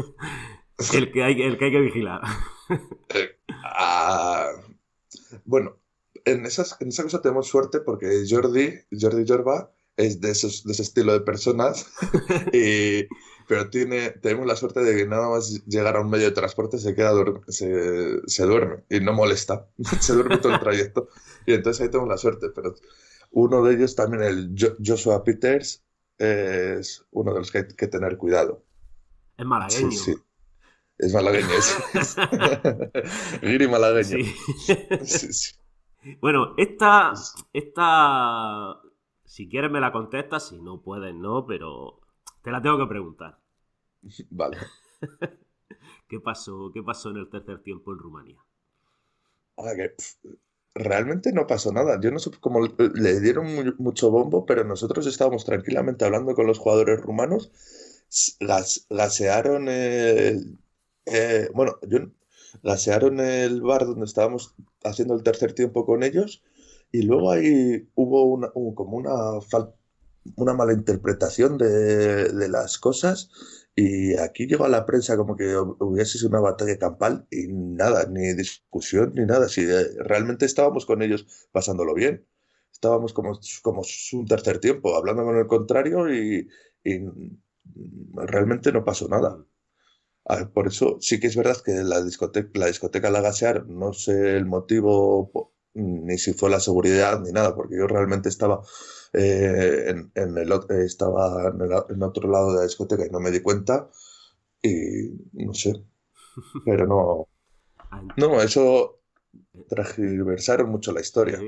el 0.94 1.12
que 1.12 1.24
hay, 1.24 1.42
el 1.42 1.58
que, 1.58 1.66
hay 1.66 1.72
que 1.72 1.82
vigilar? 1.82 2.22
Eh, 3.14 3.38
ah, 3.66 4.52
bueno, 5.44 5.78
en, 6.26 6.46
esas, 6.46 6.78
en 6.80 6.88
esa 6.88 7.04
cosa 7.04 7.22
tenemos 7.22 7.48
suerte 7.48 7.82
porque 7.82 8.24
Jordi, 8.28 8.74
Jordi 8.90 9.26
Jorba, 9.28 9.72
es 9.98 10.22
de, 10.22 10.32
esos, 10.32 10.64
de 10.64 10.72
ese 10.72 10.82
estilo 10.82 11.14
de 11.14 11.20
personas, 11.20 11.86
y, 12.54 13.06
pero 13.48 13.70
tiene, 13.70 14.12
tenemos 14.12 14.48
la 14.48 14.56
suerte 14.56 14.80
de 14.80 14.96
que 14.96 15.06
nada 15.06 15.30
más 15.30 15.64
llegar 15.66 15.98
a 15.98 16.02
un 16.02 16.10
medio 16.10 16.26
de 16.26 16.32
transporte 16.32 16.80
se 16.80 16.96
queda 16.96 17.14
se, 17.50 18.22
se, 18.26 18.46
duerme 18.46 18.84
y 18.90 19.02
no 19.02 19.14
molesta, 19.14 19.68
se 20.00 20.14
duerme 20.14 20.38
todo 20.38 20.54
el 20.54 20.60
trayecto 20.60 21.10
y 21.46 21.54
entonces 21.54 21.82
ahí 21.82 21.90
tenemos 21.90 22.10
la 22.10 22.18
suerte, 22.18 22.48
pero 22.56 22.74
uno 23.32 23.64
de 23.64 23.76
ellos 23.76 23.96
también, 23.96 24.24
el 24.24 24.56
Joshua 24.84 25.24
Peters, 25.24 25.84
es 26.18 27.06
uno 27.12 27.34
de 27.34 27.40
los 27.40 27.52
que 27.52 27.58
hay 27.60 27.68
que 27.68 27.88
tener 27.88 28.18
cuidado. 28.18 28.64
Es 29.38 29.46
malagueño. 29.46 29.92
Sí, 29.92 29.98
sí. 29.98 30.16
Es 30.97 31.13
malagueño, 31.13 31.47
es. 31.49 32.15
Giri 33.41 33.67
malagueño. 33.67 34.25
Sí. 35.03 35.32
sí, 35.32 35.56
Bueno, 36.21 36.53
esta, 36.58 37.13
esta 37.51 38.79
si 39.34 39.49
quieres 39.49 39.71
me 39.71 39.79
la 39.79 39.91
contestas, 39.91 40.49
si 40.49 40.62
no 40.62 40.84
puedes 40.84 41.15
no, 41.15 41.47
pero 41.47 41.99
te 42.43 42.51
la 42.51 42.62
tengo 42.62 42.77
que 42.77 42.86
preguntar. 42.86 43.39
Vale. 44.29 44.58
¿Qué 46.08 46.19
pasó, 46.19 46.69
¿Qué 46.71 46.84
pasó 46.84 47.10
en 47.10 47.17
el 47.17 47.29
tercer 47.32 47.63
tiempo 47.63 47.91
en 47.91 47.97
Rumanía? 47.97 48.38
que, 49.75 49.95
realmente 50.75 51.34
no 51.34 51.47
pasó 51.47 51.71
nada. 51.71 51.99
Yo 51.99 52.12
no 52.12 52.19
sé 52.19 52.29
cómo 52.39 52.60
le 52.62 53.19
dieron 53.21 53.75
mucho 53.79 54.12
bombo, 54.12 54.45
pero 54.45 54.63
nosotros 54.63 55.08
estábamos 55.08 55.45
tranquilamente 55.45 56.06
hablando 56.06 56.36
con 56.36 56.45
los 56.45 56.60
jugadores 56.60 57.01
rumanos. 57.01 57.51
Las, 58.39 58.86
gasearon 58.89 59.67
el. 59.67 60.60
Eh, 61.06 61.50
bueno, 61.54 61.78
yo, 61.88 62.00
gasearon 62.62 63.20
el 63.20 63.62
bar 63.62 63.86
donde 63.86 64.06
estábamos 64.06 64.56
haciendo 64.84 65.16
el 65.16 65.24
tercer 65.24 65.54
tiempo 65.54 65.86
con 65.86 66.04
ellos 66.04 66.44
y 66.92 67.02
luego 67.04 67.32
ahí 67.32 67.89
hubo 67.96 68.24
una, 68.26 68.52
como 68.52 68.98
una, 68.98 69.12
una 70.36 70.54
mala 70.54 70.74
interpretación 70.74 71.58
de, 71.58 72.30
de, 72.30 72.50
las 72.50 72.78
cosas 72.78 73.30
y 73.76 74.16
aquí 74.18 74.46
llegó 74.46 74.66
a 74.66 74.70
la 74.70 74.86
prensa 74.86 75.18
como 75.18 75.36
que 75.36 75.58
hubiese 75.58 76.18
sido 76.18 76.30
una 76.30 76.39
batalla 76.39 76.78
campal 76.78 77.28
y 77.32 77.48
nada, 77.48 78.06
ni 78.08 78.34
discusión 78.34 79.13
ni 79.16 79.26
nada. 79.26 79.50
Si 79.50 79.62
eh, 79.62 79.88
realmente 80.00 80.46
estábamos 80.46 80.86
con 80.86 81.02
ellos 81.02 81.26
pasándolo 81.52 81.94
bien. 81.96 82.26
Estábamos 82.72 83.13
como, 83.13 83.39
como 83.63 83.82
un 84.13 84.26
tercer 84.28 84.60
tiempo, 84.60 84.96
hablando 84.96 85.24
con 85.24 85.38
el 85.38 85.48
contrario 85.48 86.13
y, 86.13 86.48
y 86.84 87.00
realmente 88.13 88.72
no 88.72 88.84
pasó 88.84 89.08
nada. 89.08 89.44
Ah, 90.26 90.50
por 90.54 90.68
eso 90.68 90.98
sí 91.02 91.20
que 91.20 91.28
es 91.28 91.36
verdad 91.36 91.58
que 91.64 91.72
la 91.84 92.02
discoteca, 92.02 92.50
la 92.54 92.68
discoteca 92.68 93.10
La 93.10 93.20
Gasear, 93.22 93.68
no 93.68 93.92
sé 93.92 94.38
el 94.38 94.46
motivo 94.46 95.52
ni 95.74 96.18
si 96.18 96.34
fue 96.34 96.50
la 96.50 96.60
seguridad 96.60 97.20
ni 97.22 97.32
nada, 97.32 97.56
porque 97.56 97.76
yo 97.78 97.88
realmente 97.88 98.30
estaba, 98.30 98.62
eh, 99.12 99.96
en, 100.16 100.38
el, 100.38 100.54
estaba 100.86 101.48
en, 101.90 102.04
otro 102.04 102.30
lado 102.30 102.52
de 102.52 102.58
la 102.60 102.64
discoteca 102.64 103.06
y 103.06 103.10
no 103.10 103.20
me 103.20 103.32
di 103.32 103.42
cuenta 103.42 103.90
y 104.62 105.12
no 105.34 105.54
sé, 105.54 105.74
pero 106.66 106.88
no, 106.88 107.28
no, 108.18 108.42
eso 108.42 109.00
transversaron 109.68 110.70
mucho 110.70 110.94
la 110.94 111.02
historia. 111.02 111.40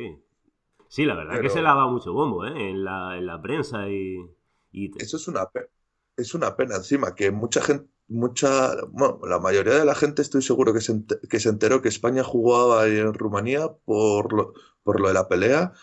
Sí, 0.88 1.06
la 1.06 1.16
verdad 1.16 1.36
es 1.36 1.42
que 1.42 1.50
se 1.50 1.62
le 1.62 1.68
ha 1.68 1.76
dado 1.76 1.90
mucho 1.90 2.14
bombo 2.14 2.46
¿eh? 2.46 2.70
en, 2.70 2.84
la, 2.84 3.18
en 3.18 3.26
la 3.26 3.42
prensa 3.42 3.90
y... 3.90 4.32
Eso 4.98 5.16
es 5.16 5.28
una, 5.30 5.48
es 6.18 6.34
una 6.34 6.58
pena 6.58 6.76
encima, 6.76 7.16
que 7.16 7.32
mucha 7.32 7.62
gente 7.62 7.95
mucha, 8.08 8.76
bueno, 8.90 9.20
la 9.28 9.40
mayoría 9.40 9.76
de 9.76 9.86
la 9.86 9.96
gente 9.96 10.22
estoy 10.22 10.42
seguro 10.42 10.74
que 10.74 10.82
se, 10.82 11.04
que 11.30 11.40
se 11.40 11.50
enteró 11.50 11.82
que 11.82 11.90
España 11.90 12.24
jugaba 12.24 12.88
en 12.88 13.14
Rumanía 13.14 13.70
por 13.86 14.34
lo, 14.34 14.54
por 14.84 15.00
lo 15.00 15.08
de 15.08 15.14
la 15.14 15.28
pelea 15.28 15.74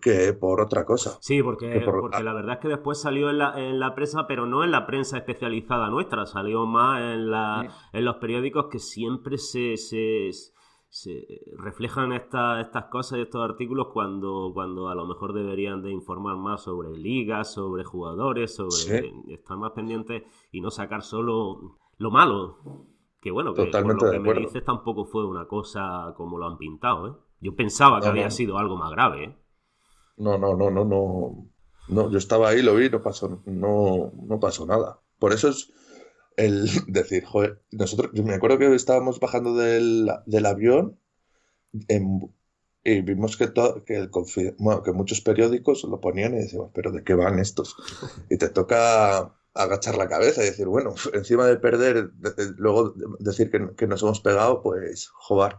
que 0.00 0.32
por 0.32 0.60
otra 0.60 0.84
cosa. 0.84 1.18
Sí, 1.20 1.42
porque, 1.42 1.82
porque 1.84 2.22
la 2.22 2.32
verdad 2.32 2.54
es 2.54 2.60
que 2.60 2.68
después 2.68 3.00
salió 3.00 3.28
en 3.28 3.38
la, 3.38 3.52
en 3.58 3.78
la 3.78 3.94
prensa, 3.94 4.26
pero 4.26 4.46
no 4.46 4.64
en 4.64 4.70
la 4.70 4.86
prensa 4.86 5.18
especializada 5.18 5.90
nuestra, 5.90 6.24
salió 6.24 6.64
más 6.64 7.00
en, 7.02 7.30
la, 7.30 7.68
en 7.92 8.04
los 8.04 8.16
periódicos 8.16 8.66
que 8.70 8.78
siempre 8.78 9.36
se, 9.36 9.76
se 9.76 10.30
se 10.92 11.26
reflejan 11.56 12.12
estas 12.12 12.84
cosas 12.90 13.18
y 13.18 13.22
estos 13.22 13.42
artículos 13.42 13.88
cuando, 13.94 14.50
cuando 14.52 14.90
a 14.90 14.94
lo 14.94 15.06
mejor 15.06 15.32
deberían 15.32 15.80
de 15.80 15.90
informar 15.90 16.36
más 16.36 16.64
sobre 16.64 16.90
ligas, 16.90 17.50
sobre 17.50 17.82
jugadores, 17.82 18.54
sobre 18.54 19.10
estar 19.28 19.56
más 19.56 19.72
pendientes 19.72 20.24
y 20.52 20.60
no 20.60 20.70
sacar 20.70 21.00
solo 21.00 21.78
lo 21.96 22.10
malo. 22.10 22.58
Que 23.22 23.30
bueno, 23.30 23.54
que 23.54 23.64
por 23.64 24.02
lo 24.02 24.10
que 24.10 24.18
me 24.18 24.34
dices 24.34 24.62
tampoco 24.66 25.06
fue 25.06 25.26
una 25.26 25.48
cosa 25.48 26.12
como 26.14 26.36
lo 26.36 26.46
han 26.46 26.58
pintado, 26.58 27.08
¿eh? 27.08 27.12
Yo 27.40 27.56
pensaba 27.56 27.98
que 27.98 28.08
había 28.08 28.30
sido 28.30 28.58
algo 28.58 28.76
más 28.76 28.90
grave, 28.90 29.24
¿eh? 29.24 29.38
No, 30.18 30.36
no, 30.36 30.54
no, 30.54 30.70
no, 30.70 30.84
no. 30.84 31.48
No, 31.88 32.10
yo 32.10 32.18
estaba 32.18 32.50
ahí, 32.50 32.60
lo 32.60 32.74
vi, 32.74 32.90
no 32.90 33.00
pasó, 33.00 33.40
no, 33.46 34.12
no 34.14 34.38
pasó 34.38 34.66
nada. 34.66 35.00
Por 35.18 35.32
eso 35.32 35.48
es, 35.48 35.72
el 36.36 36.66
decir, 36.86 37.24
joder, 37.24 37.62
nosotros, 37.70 38.10
yo 38.14 38.22
me 38.24 38.34
acuerdo 38.34 38.58
que 38.58 38.74
estábamos 38.74 39.20
bajando 39.20 39.54
del, 39.56 40.10
avión 40.46 40.98
y 42.84 43.00
vimos 43.02 43.36
que, 43.36 43.52
que, 43.86 44.10
que 44.10 44.92
muchos 44.92 45.20
periódicos 45.20 45.84
lo 45.84 46.00
ponían 46.00 46.34
y 46.34 46.38
decíamos, 46.38 46.70
pero 46.74 46.92
¿de 46.92 47.04
qué 47.04 47.14
van 47.14 47.38
estos? 47.38 47.76
Y 48.28 48.38
te 48.38 48.48
toca 48.48 49.32
agachar 49.54 49.96
la 49.96 50.08
cabeza 50.08 50.42
y 50.42 50.46
decir, 50.46 50.66
bueno, 50.66 50.94
encima 51.12 51.46
de 51.46 51.56
perder, 51.56 52.10
luego 52.56 52.94
decir 53.18 53.50
que, 53.50 53.86
nos 53.86 54.02
hemos 54.02 54.20
pegado, 54.20 54.62
pues, 54.62 55.10
joder, 55.14 55.58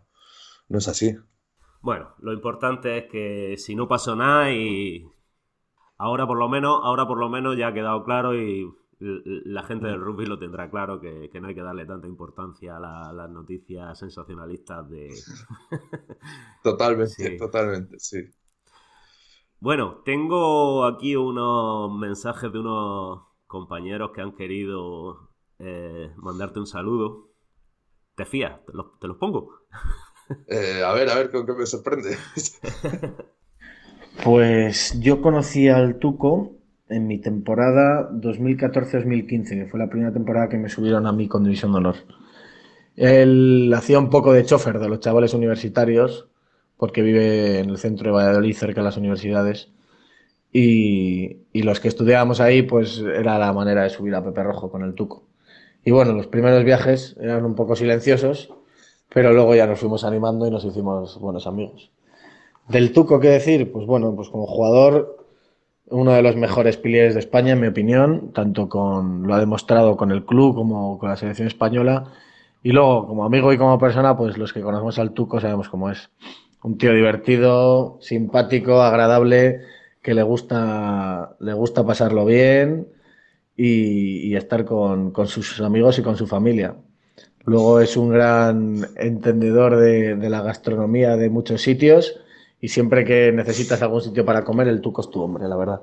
no 0.67 0.77
es 0.77 0.87
así. 0.87 1.15
Bueno, 1.81 2.13
lo 2.19 2.33
importante 2.33 2.97
es 2.97 3.11
que 3.11 3.55
si 3.57 3.75
no 3.75 3.87
pasó 3.87 4.15
nada 4.15 4.51
y 4.51 5.05
ahora 5.97 6.25
por 6.25 6.37
lo 6.37 6.47
menos, 6.47 6.79
ahora 6.83 7.05
por 7.05 7.17
lo 7.17 7.29
menos 7.29 7.57
ya 7.57 7.67
ha 7.67 7.73
quedado 7.73 8.03
claro 8.05 8.35
y 8.35 8.71
la 9.03 9.63
gente 9.63 9.87
del 9.87 9.99
rugby 9.99 10.25
lo 10.25 10.39
tendrá 10.39 10.69
claro 10.69 10.99
que, 11.01 11.29
no 11.41 11.47
hay 11.47 11.55
que 11.55 11.61
darle 11.61 11.85
tanta 11.85 12.07
importancia 12.07 12.77
a, 12.77 13.11
las 13.11 13.29
noticias 13.29 13.99
sensacionalistas 13.99 14.89
de... 14.89 15.09
totalmente, 16.63 17.29
totalmente, 17.37 17.99
sí. 17.99 18.29
Bueno, 19.59 20.01
tengo 20.05 20.85
aquí 20.85 21.15
unos 21.15 21.93
mensajes 21.97 22.51
de 22.51 22.59
unos 22.59 23.23
compañeros 23.47 24.11
que 24.13 24.21
han 24.21 24.35
querido 24.35 25.29
eh, 25.59 26.11
mandarte 26.17 26.59
un 26.59 26.67
saludo. 26.67 27.29
¿Te 28.15 28.25
fías? 28.25 28.59
¿Te 28.65 29.07
los, 29.07 29.17
pongo? 29.17 29.59
Eh, 30.47 30.81
a 30.81 30.93
ver, 30.93 31.09
a 31.09 31.15
ver, 31.15 31.29
con 31.29 31.45
qué 31.45 31.51
me 31.51 31.65
sorprende. 31.65 32.17
pues 34.23 34.97
yo 35.01 35.21
conocí 35.21 35.67
al 35.67 35.99
Tuco 35.99 36.62
en 36.89 37.07
mi 37.07 37.19
temporada 37.19 38.09
2014-2015, 38.11 39.49
que 39.49 39.67
fue 39.67 39.79
la 39.79 39.89
primera 39.89 40.11
temporada 40.11 40.49
que 40.49 40.57
me 40.57 40.69
subieron 40.69 41.07
a 41.07 41.11
mí 41.11 41.27
con 41.27 41.43
División 41.43 41.71
de 41.71 41.77
Honor. 41.77 41.95
Él 42.95 43.73
hacía 43.75 43.99
un 43.99 44.09
poco 44.09 44.33
de 44.33 44.45
chofer 44.45 44.79
de 44.79 44.89
los 44.89 44.99
chavales 44.99 45.33
universitarios 45.33 46.27
porque 46.77 47.01
vive 47.01 47.59
en 47.59 47.69
el 47.69 47.77
centro 47.77 48.07
de 48.07 48.11
Valladolid, 48.11 48.55
cerca 48.55 48.81
de 48.81 48.85
las 48.85 48.97
universidades. 48.97 49.69
Y, 50.51 51.37
los 51.53 51.79
que 51.79 51.87
estudiábamos 51.87 52.41
ahí, 52.41 52.61
pues 52.61 52.99
era 52.99 53.39
la 53.39 53.53
manera 53.53 53.83
de 53.83 53.89
subir 53.89 54.13
a 54.15 54.23
Pepe 54.23 54.43
Rojo 54.43 54.69
con 54.69 54.83
el 54.83 54.93
Tuco. 54.93 55.23
Y 55.85 55.91
bueno, 55.91 56.13
los 56.13 56.27
primeros 56.27 56.63
viajes 56.63 57.15
eran 57.19 57.45
un 57.45 57.55
poco 57.55 57.75
silenciosos, 57.75 58.53
pero 59.09 59.33
luego 59.33 59.55
ya 59.55 59.65
nos 59.65 59.79
fuimos 59.79 60.03
animando 60.03 60.45
y 60.45 60.51
nos 60.51 60.65
hicimos 60.65 61.19
buenos 61.19 61.47
amigos. 61.47 61.91
Del 62.67 62.93
Tuco, 62.93 63.19
¿qué 63.19 63.29
decir? 63.29 63.71
Pues 63.71 63.85
bueno, 63.85 64.13
pues 64.15 64.29
como 64.29 64.45
jugador, 64.45 65.22
uno 65.87 66.13
de 66.13 66.21
los 66.21 66.35
mejores 66.35 66.77
pilares 66.77 67.13
de 67.13 67.19
España, 67.19 67.53
en 67.53 67.61
mi 67.61 67.67
opinión, 67.67 68.31
tanto 68.33 68.69
con, 68.69 69.23
lo 69.27 69.33
ha 69.33 69.39
demostrado 69.39 69.97
con 69.97 70.11
el 70.11 70.25
club 70.25 70.55
como 70.55 70.97
con 70.97 71.09
la 71.09 71.17
selección 71.17 71.47
española. 71.47 72.11
Y 72.63 72.71
luego, 72.71 73.07
como 73.07 73.25
amigo 73.25 73.51
y 73.53 73.57
como 73.57 73.77
persona, 73.77 74.15
pues 74.17 74.37
los 74.37 74.53
que 74.53 74.61
conocemos 74.61 74.97
al 74.99 75.11
Tuco 75.11 75.39
sabemos 75.39 75.69
cómo 75.69 75.89
es 75.89 76.09
un 76.63 76.77
tío 76.77 76.93
divertido, 76.93 77.97
simpático, 78.01 78.81
agradable, 78.81 79.61
que 80.01 80.13
le 80.13 80.23
gusta, 80.23 81.35
le 81.39 81.53
gusta 81.53 81.85
pasarlo 81.85 82.25
bien 82.25 82.87
y, 83.55 84.35
estar 84.35 84.65
con, 84.65 85.13
sus 85.27 85.61
amigos 85.61 85.99
y 85.99 86.01
con 86.01 86.17
su 86.17 86.27
familia. 86.27 86.75
Luego 87.45 87.81
es 87.81 87.97
un 87.97 88.09
gran 88.09 88.87
entendedor 88.95 89.77
de, 89.77 90.29
la 90.29 90.41
gastronomía 90.41 91.17
de 91.17 91.29
muchos 91.29 91.61
sitios 91.61 92.19
y 92.63 92.69
siempre 92.69 93.03
que 93.03 93.29
necesitas 93.33 93.81
algún 93.81 93.99
sitio 93.99 94.23
para 94.23 94.45
comer, 94.45 94.69
el 94.69 94.79
tuco 94.79 95.01
es 95.01 95.09
tu 95.09 95.21
hombre, 95.21 95.49
la 95.49 95.57
verdad. 95.57 95.81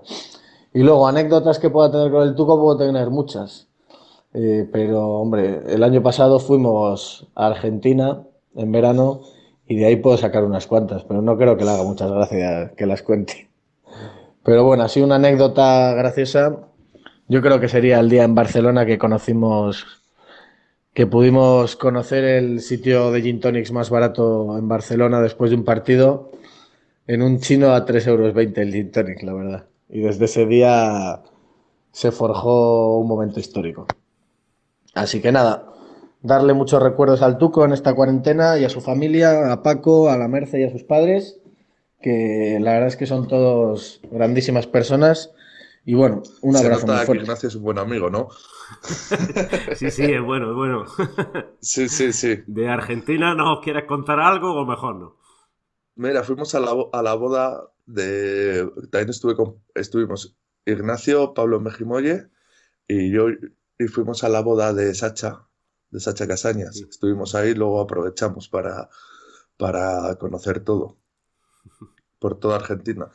Y 0.72 0.82
luego, 0.82 1.06
anécdotas 1.06 1.58
que 1.58 1.68
pueda 1.68 1.92
tener 1.92 2.10
con 2.10 2.26
el 2.26 2.34
tuco, 2.34 2.58
puedo 2.58 2.78
tener 2.78 3.10
muchas. 3.10 3.68
Eh, 4.32 4.66
pero, 4.72 5.06
hombre, 5.06 5.60
el 5.68 5.82
año 5.82 6.02
pasado 6.02 6.40
fuimos 6.40 7.28
a 7.34 7.48
Argentina 7.48 8.22
en 8.54 8.72
verano 8.72 9.20
y 9.66 9.76
de 9.76 9.84
ahí 9.84 9.96
puedo 9.96 10.16
sacar 10.16 10.42
unas 10.42 10.66
cuantas, 10.66 11.04
pero 11.04 11.20
no 11.20 11.36
creo 11.36 11.58
que 11.58 11.66
le 11.66 11.70
haga 11.70 11.82
muchas 11.82 12.10
gracias 12.10 12.72
que 12.72 12.86
las 12.86 13.02
cuente. 13.02 13.50
Pero 14.42 14.64
bueno, 14.64 14.82
así 14.82 15.02
una 15.02 15.16
anécdota 15.16 15.92
graciosa, 15.92 16.60
yo 17.28 17.42
creo 17.42 17.60
que 17.60 17.68
sería 17.68 18.00
el 18.00 18.08
día 18.08 18.24
en 18.24 18.34
Barcelona 18.34 18.86
que 18.86 18.96
conocimos, 18.96 19.84
que 20.94 21.06
pudimos 21.06 21.76
conocer 21.76 22.24
el 22.24 22.60
sitio 22.60 23.10
de 23.10 23.20
gin 23.20 23.38
tonics 23.38 23.70
más 23.70 23.90
barato 23.90 24.56
en 24.56 24.66
Barcelona 24.66 25.20
después 25.20 25.50
de 25.50 25.58
un 25.58 25.64
partido, 25.64 26.30
en 27.10 27.22
un 27.22 27.40
chino 27.40 27.72
a 27.74 27.84
3,20 27.84 28.06
euros 28.06 28.36
el 28.36 28.72
gin 28.72 28.92
tonic, 28.92 29.22
la 29.24 29.32
verdad. 29.32 29.66
Y 29.88 30.00
desde 30.00 30.26
ese 30.26 30.46
día 30.46 31.20
se 31.90 32.12
forjó 32.12 32.98
un 32.98 33.08
momento 33.08 33.40
histórico. 33.40 33.88
Así 34.94 35.20
que 35.20 35.32
nada, 35.32 35.72
darle 36.22 36.54
muchos 36.54 36.80
recuerdos 36.80 37.22
al 37.22 37.36
Tuco 37.36 37.64
en 37.64 37.72
esta 37.72 37.94
cuarentena 37.94 38.58
y 38.58 38.64
a 38.64 38.68
su 38.68 38.80
familia, 38.80 39.52
a 39.52 39.60
Paco, 39.64 40.08
a 40.08 40.16
la 40.16 40.28
Merce 40.28 40.60
y 40.60 40.62
a 40.62 40.70
sus 40.70 40.84
padres, 40.84 41.40
que 42.00 42.58
la 42.60 42.74
verdad 42.74 42.88
es 42.88 42.96
que 42.96 43.06
son 43.06 43.26
todos 43.26 44.00
grandísimas 44.12 44.68
personas. 44.68 45.32
Y 45.84 45.94
bueno, 45.94 46.22
un 46.42 46.56
abrazo 46.56 46.86
muy 46.86 46.96
fuerte. 46.98 47.24
Ignacio 47.24 47.48
es 47.48 47.56
un 47.56 47.64
buen 47.64 47.78
amigo, 47.78 48.08
¿no? 48.08 48.28
sí, 49.74 49.90
sí, 49.90 50.04
es 50.04 50.22
bueno, 50.22 50.50
es 50.50 50.56
bueno. 50.56 50.84
sí, 51.60 51.88
sí, 51.88 52.12
sí. 52.12 52.38
¿De 52.46 52.68
Argentina 52.68 53.34
nos 53.34 53.62
quieres 53.62 53.86
contar 53.86 54.20
algo 54.20 54.54
o 54.54 54.64
mejor 54.64 54.94
no? 54.94 55.19
Mira, 56.00 56.24
fuimos 56.24 56.54
a 56.54 56.60
la, 56.60 56.72
a 56.94 57.02
la 57.02 57.12
boda 57.12 57.62
de... 57.84 58.66
También 58.90 59.10
estuve 59.10 59.36
con... 59.36 59.62
estuvimos 59.74 60.34
Ignacio, 60.64 61.34
Pablo 61.34 61.60
Mejimoye 61.60 62.26
y 62.88 63.10
yo 63.10 63.26
y 63.78 63.86
fuimos 63.88 64.24
a 64.24 64.30
la 64.30 64.40
boda 64.40 64.72
de 64.72 64.94
Sacha, 64.94 65.46
de 65.90 66.00
Sacha 66.00 66.26
Casañas. 66.26 66.80
Estuvimos 66.80 67.34
ahí, 67.34 67.52
luego 67.52 67.82
aprovechamos 67.82 68.48
para, 68.48 68.88
para 69.58 70.16
conocer 70.16 70.60
todo, 70.60 70.96
por 72.18 72.40
toda 72.40 72.56
Argentina. 72.56 73.10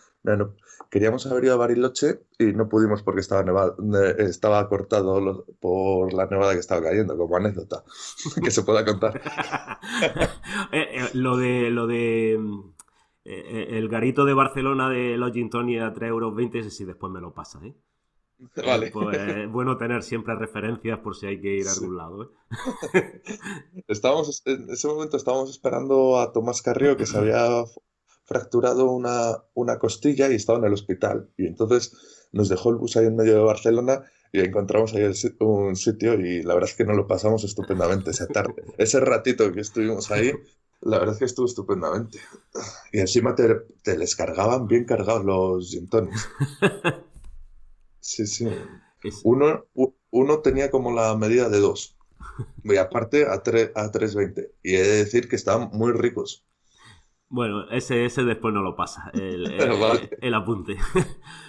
queríamos 0.91 1.25
haber 1.25 1.45
ido 1.45 1.55
a 1.55 1.57
Bariloche 1.57 2.21
y 2.37 2.53
no 2.53 2.69
pudimos 2.69 3.01
porque 3.01 3.21
estaba, 3.21 3.41
nevado, 3.41 3.77
estaba 4.19 4.69
cortado 4.69 5.47
por 5.59 6.13
la 6.13 6.27
nevada 6.27 6.53
que 6.53 6.59
estaba 6.59 6.83
cayendo, 6.83 7.17
como 7.17 7.35
anécdota 7.35 7.83
que 8.43 8.51
se 8.51 8.61
pueda 8.61 8.85
contar. 8.85 9.19
Eh, 10.71 10.87
eh, 10.99 11.09
lo 11.13 11.37
de... 11.37 11.69
Lo 11.69 11.87
de... 11.87 12.39
Eh, 13.25 13.77
el 13.77 13.89
garito 13.89 14.23
de 14.23 14.33
Barcelona 14.33 14.89
de 14.89 15.17
los 15.17 15.31
Gin 15.31 15.47
a 15.47 15.93
3,20 15.93 16.07
euros, 16.07 16.39
ese 16.53 16.69
sí 16.69 16.85
después 16.85 17.11
me 17.11 17.19
lo 17.19 17.33
pasa, 17.33 17.59
¿eh? 17.65 17.75
Vale. 18.65 18.91
Pues 18.91 19.17
es 19.17 19.51
bueno 19.51 19.77
tener 19.77 20.03
siempre 20.03 20.35
referencias 20.35 20.99
por 20.99 21.15
si 21.15 21.25
hay 21.25 21.41
que 21.41 21.57
ir 21.57 21.67
a 21.67 21.71
algún 21.71 21.97
lado. 21.97 22.23
¿eh? 22.93 23.21
estábamos, 23.87 24.43
en 24.45 24.69
ese 24.69 24.87
momento 24.87 25.17
estábamos 25.17 25.49
esperando 25.49 26.19
a 26.19 26.31
Tomás 26.31 26.61
Carrillo 26.61 26.97
que 26.97 27.05
se 27.05 27.17
había 27.17 27.63
fracturado 28.25 28.91
una, 28.91 29.43
una 29.53 29.79
costilla 29.79 30.29
y 30.29 30.35
estaba 30.35 30.59
en 30.59 30.65
el 30.65 30.73
hospital. 30.73 31.29
Y 31.37 31.47
entonces 31.47 32.27
nos 32.31 32.49
dejó 32.49 32.69
el 32.69 32.75
bus 32.75 32.97
ahí 32.97 33.05
en 33.05 33.15
medio 33.15 33.35
de 33.35 33.43
Barcelona 33.43 34.03
y 34.31 34.41
encontramos 34.41 34.93
ahí 34.93 35.03
un 35.39 35.75
sitio 35.75 36.13
y 36.15 36.43
la 36.43 36.53
verdad 36.55 36.69
es 36.69 36.75
que 36.75 36.83
nos 36.83 36.97
lo 36.97 37.07
pasamos 37.07 37.43
estupendamente 37.43 38.11
esa 38.11 38.27
tarde. 38.27 38.63
Ese 38.77 38.99
ratito 38.99 39.51
que 39.53 39.61
estuvimos 39.61 40.11
ahí, 40.11 40.33
la 40.81 40.99
verdad 40.99 41.13
es 41.13 41.19
que 41.19 41.25
estuvo 41.25 41.45
estupendamente. 41.45 42.19
Y 42.91 42.99
encima 42.99 43.35
te, 43.35 43.55
te 43.83 43.97
les 43.97 44.15
cargaban 44.15 44.67
bien 44.67 44.85
cargados 44.85 45.25
los 45.25 45.71
gintones. 45.71 46.27
Sí, 48.05 48.27
sí. 48.27 48.47
Uno, 49.23 49.65
uno 50.11 50.39
tenía 50.41 50.69
como 50.69 50.93
la 50.93 51.15
medida 51.17 51.49
de 51.49 51.59
dos. 51.59 51.97
Y 52.63 52.77
aparte 52.77 53.25
a, 53.25 53.33
a 53.33 53.43
3.20. 53.43 54.51
Y 54.61 54.75
he 54.75 54.83
de 54.83 54.97
decir 54.97 55.27
que 55.27 55.35
estaban 55.35 55.71
muy 55.73 55.91
ricos. 55.91 56.45
Bueno, 57.29 57.67
ese, 57.71 58.05
ese 58.05 58.23
después 58.23 58.53
no 58.53 58.61
lo 58.61 58.75
pasa. 58.75 59.09
El, 59.15 59.47
el, 60.21 60.33
apunte. 60.35 60.77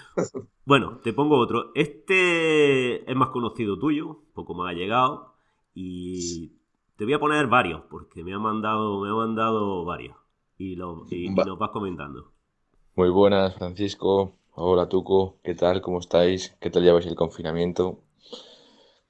bueno, 0.65 0.99
te 1.05 1.13
pongo 1.13 1.39
otro. 1.39 1.73
Este 1.75 3.11
es 3.11 3.17
más 3.17 3.29
conocido 3.29 3.79
tuyo, 3.79 4.23
poco 4.33 4.55
más 4.55 4.71
ha 4.71 4.75
llegado. 4.75 5.35
Y 5.75 6.56
te 6.97 7.05
voy 7.05 7.15
a 7.15 7.19
poner 7.19 7.47
varios, 7.47 7.83
porque 7.91 8.25
me 8.25 8.33
ha 8.33 8.39
mandado, 8.39 9.01
me 9.01 9.11
ha 9.11 9.15
mandado 9.15 9.85
varios. 9.85 10.17
Y, 10.59 10.77
lo, 10.77 11.07
y, 11.11 11.27
y 11.27 11.29
nos 11.29 11.59
vas 11.59 11.71
comentando. 11.71 12.33
Muy 12.95 13.11
buenas, 13.11 13.55
Francisco. 13.55 14.33
Hola 14.55 14.89
Tuco, 14.89 15.37
¿qué 15.45 15.55
tal? 15.55 15.83
¿Cómo 15.83 15.99
estáis? 15.99 16.57
¿Qué 16.61 16.71
tal 16.71 16.83
lleváis 16.83 17.05
el 17.07 17.15
confinamiento? 17.15 17.99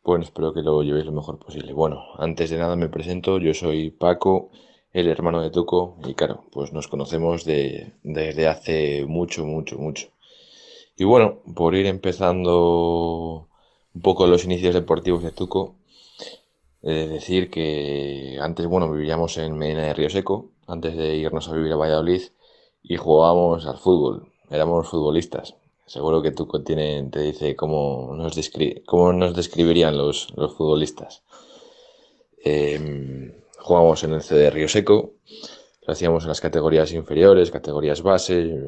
Bueno, 0.02 0.24
espero 0.24 0.52
que 0.52 0.62
lo 0.62 0.82
llevéis 0.82 1.06
lo 1.06 1.12
mejor 1.12 1.38
posible. 1.38 1.72
Bueno, 1.72 2.02
antes 2.18 2.50
de 2.50 2.58
nada 2.58 2.74
me 2.74 2.88
presento, 2.88 3.38
yo 3.38 3.54
soy 3.54 3.90
Paco, 3.90 4.50
el 4.92 5.06
hermano 5.06 5.40
de 5.40 5.50
Tuco, 5.50 5.98
y 6.04 6.14
claro, 6.14 6.44
pues 6.50 6.72
nos 6.72 6.88
conocemos 6.88 7.44
de, 7.44 7.92
desde 8.02 8.48
hace 8.48 9.04
mucho, 9.06 9.44
mucho, 9.44 9.78
mucho. 9.78 10.08
Y 10.96 11.04
bueno, 11.04 11.38
por 11.54 11.76
ir 11.76 11.86
empezando 11.86 13.48
un 13.94 14.00
poco 14.02 14.26
los 14.26 14.44
inicios 14.44 14.74
deportivos 14.74 15.22
de 15.22 15.30
Tuco, 15.30 15.76
eh, 16.82 17.08
decir 17.08 17.50
que 17.50 18.38
antes, 18.40 18.66
bueno, 18.66 18.90
vivíamos 18.90 19.36
en 19.38 19.56
Medina 19.56 19.82
de 19.82 19.94
Río 19.94 20.10
Seco, 20.10 20.50
antes 20.66 20.96
de 20.96 21.16
irnos 21.16 21.48
a 21.48 21.54
vivir 21.54 21.72
a 21.72 21.76
Valladolid, 21.76 22.22
y 22.82 22.96
jugábamos 22.96 23.66
al 23.66 23.78
fútbol 23.78 24.32
éramos 24.50 24.88
futbolistas. 24.88 25.54
Seguro 25.86 26.22
que 26.22 26.32
tú 26.32 26.46
tiene, 26.64 27.08
te 27.10 27.20
dice 27.20 27.54
cómo 27.54 28.14
nos, 28.16 28.34
cómo 28.86 29.12
nos 29.12 29.36
describirían 29.36 29.96
los, 29.96 30.32
los 30.36 30.54
futbolistas. 30.54 31.22
Eh, 32.44 33.32
jugamos 33.58 34.02
en 34.04 34.14
el 34.14 34.22
CD 34.22 34.50
Río 34.50 34.68
Seco, 34.68 35.12
lo 35.86 35.92
hacíamos 35.92 36.24
en 36.24 36.28
las 36.28 36.40
categorías 36.40 36.92
inferiores, 36.92 37.50
categorías 37.50 38.02
base, 38.02 38.58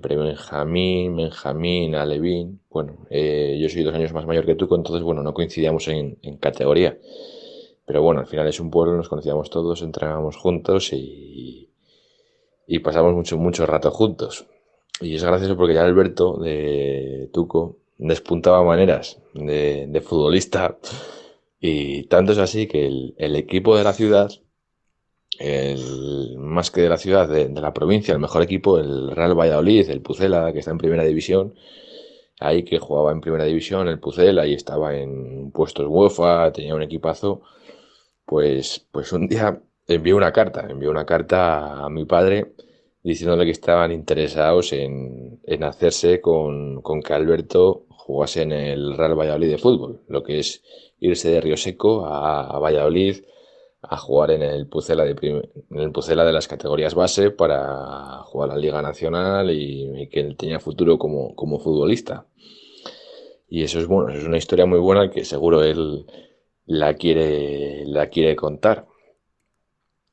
pre-Benjamín, 0.00 1.16
Benjamín, 1.16 1.94
Alevín. 1.96 2.60
Bueno, 2.70 3.06
eh, 3.10 3.58
yo 3.60 3.68
soy 3.68 3.82
dos 3.82 3.94
años 3.94 4.12
más 4.12 4.26
mayor 4.26 4.46
que 4.46 4.54
tú, 4.54 4.72
entonces, 4.74 5.02
bueno, 5.02 5.22
no 5.22 5.34
coincidíamos 5.34 5.88
en, 5.88 6.18
en, 6.22 6.36
categoría. 6.36 6.96
Pero 7.84 8.02
bueno, 8.02 8.20
al 8.20 8.26
final 8.26 8.46
es 8.46 8.60
un 8.60 8.70
pueblo, 8.70 8.96
nos 8.96 9.08
conocíamos 9.08 9.50
todos, 9.50 9.82
entrenábamos 9.82 10.36
juntos 10.36 10.92
y, 10.92 11.70
y 12.66 12.78
pasamos 12.78 13.12
mucho, 13.14 13.36
mucho 13.36 13.66
rato 13.66 13.90
juntos. 13.90 14.46
Y 15.00 15.16
es 15.16 15.24
gracioso 15.24 15.56
porque 15.56 15.74
ya 15.74 15.84
Alberto 15.84 16.36
de 16.36 17.28
Tuco 17.32 17.78
despuntaba 17.98 18.62
maneras 18.62 19.18
de, 19.34 20.02
futbolista. 20.04 20.78
Y 21.58 22.04
tanto 22.04 22.32
es 22.32 22.38
así 22.38 22.66
que 22.66 22.86
el, 23.16 23.36
equipo 23.36 23.76
de 23.76 23.84
la 23.84 23.92
ciudad 23.92 24.30
el, 25.40 26.36
más 26.38 26.70
que 26.70 26.82
de 26.82 26.88
la 26.88 26.98
ciudad, 26.98 27.28
de, 27.28 27.48
la 27.48 27.72
provincia, 27.72 28.12
el 28.12 28.20
mejor 28.20 28.42
equipo, 28.42 28.78
el 28.78 29.10
Real 29.12 29.38
Valladolid, 29.38 29.88
el 29.90 30.02
Pucela, 30.02 30.52
que 30.52 30.60
está 30.60 30.70
en 30.70 30.78
primera 30.78 31.04
división. 31.04 31.54
Ahí 32.38 32.64
que 32.64 32.78
jugaba 32.78 33.12
en 33.12 33.20
primera 33.20 33.44
división, 33.44 33.88
el 33.88 34.00
Pucela, 34.00 34.46
y 34.46 34.54
estaba 34.54 34.96
en 34.96 35.50
puestos 35.50 35.86
UEFA, 35.88 36.52
tenía 36.52 36.74
un 36.74 36.82
equipazo. 36.82 37.42
Pues, 38.24 38.86
pues 38.92 39.12
un 39.12 39.28
día 39.28 39.60
envió 39.88 40.16
una 40.16 40.32
carta, 40.32 40.66
envió 40.68 40.90
una 40.90 41.06
carta 41.06 41.84
a 41.84 41.90
mi 41.90 42.04
padre 42.04 42.52
diciéndole 43.02 43.44
que 43.44 43.50
estaban 43.50 43.92
interesados 43.92 44.72
en, 44.72 45.40
hacerse 45.62 46.20
con, 46.20 46.82
con, 46.82 47.02
que 47.02 47.14
Alberto 47.14 47.86
jugase 47.88 48.42
en 48.42 48.52
el 48.52 48.96
Real 48.96 49.18
Valladolid 49.18 49.50
de 49.50 49.58
fútbol, 49.58 50.02
lo 50.08 50.22
que 50.22 50.38
es 50.38 50.62
irse 51.00 51.30
de 51.30 51.40
Río 51.40 51.56
Seco 51.56 52.06
a, 52.06 52.58
Valladolid 52.58 53.24
a 53.82 53.96
jugar 53.96 54.30
en 54.32 54.42
el 54.42 54.66
Pucela 54.66 55.04
de, 55.04 55.16
en 55.70 55.78
el 55.78 55.92
Pucela 55.92 56.24
de 56.24 56.32
las 56.32 56.48
categorías 56.48 56.94
base 56.94 57.30
para 57.30 58.22
jugar 58.24 58.50
a 58.50 58.54
la 58.54 58.60
Liga 58.60 58.82
Nacional 58.82 59.50
y, 59.50 60.08
que 60.12 60.20
él 60.20 60.36
tenía 60.36 60.60
futuro 60.60 60.98
como, 60.98 61.34
como, 61.34 61.58
futbolista. 61.58 62.26
Y 63.48 63.62
eso 63.62 63.80
es 63.80 63.86
bueno, 63.86 64.10
es 64.10 64.24
una 64.24 64.36
historia 64.36 64.66
muy 64.66 64.78
buena 64.78 65.10
que 65.10 65.24
seguro 65.24 65.62
él 65.62 66.06
la 66.66 66.94
quiere, 66.94 67.84
la 67.86 68.08
quiere 68.08 68.36
contar. 68.36 68.86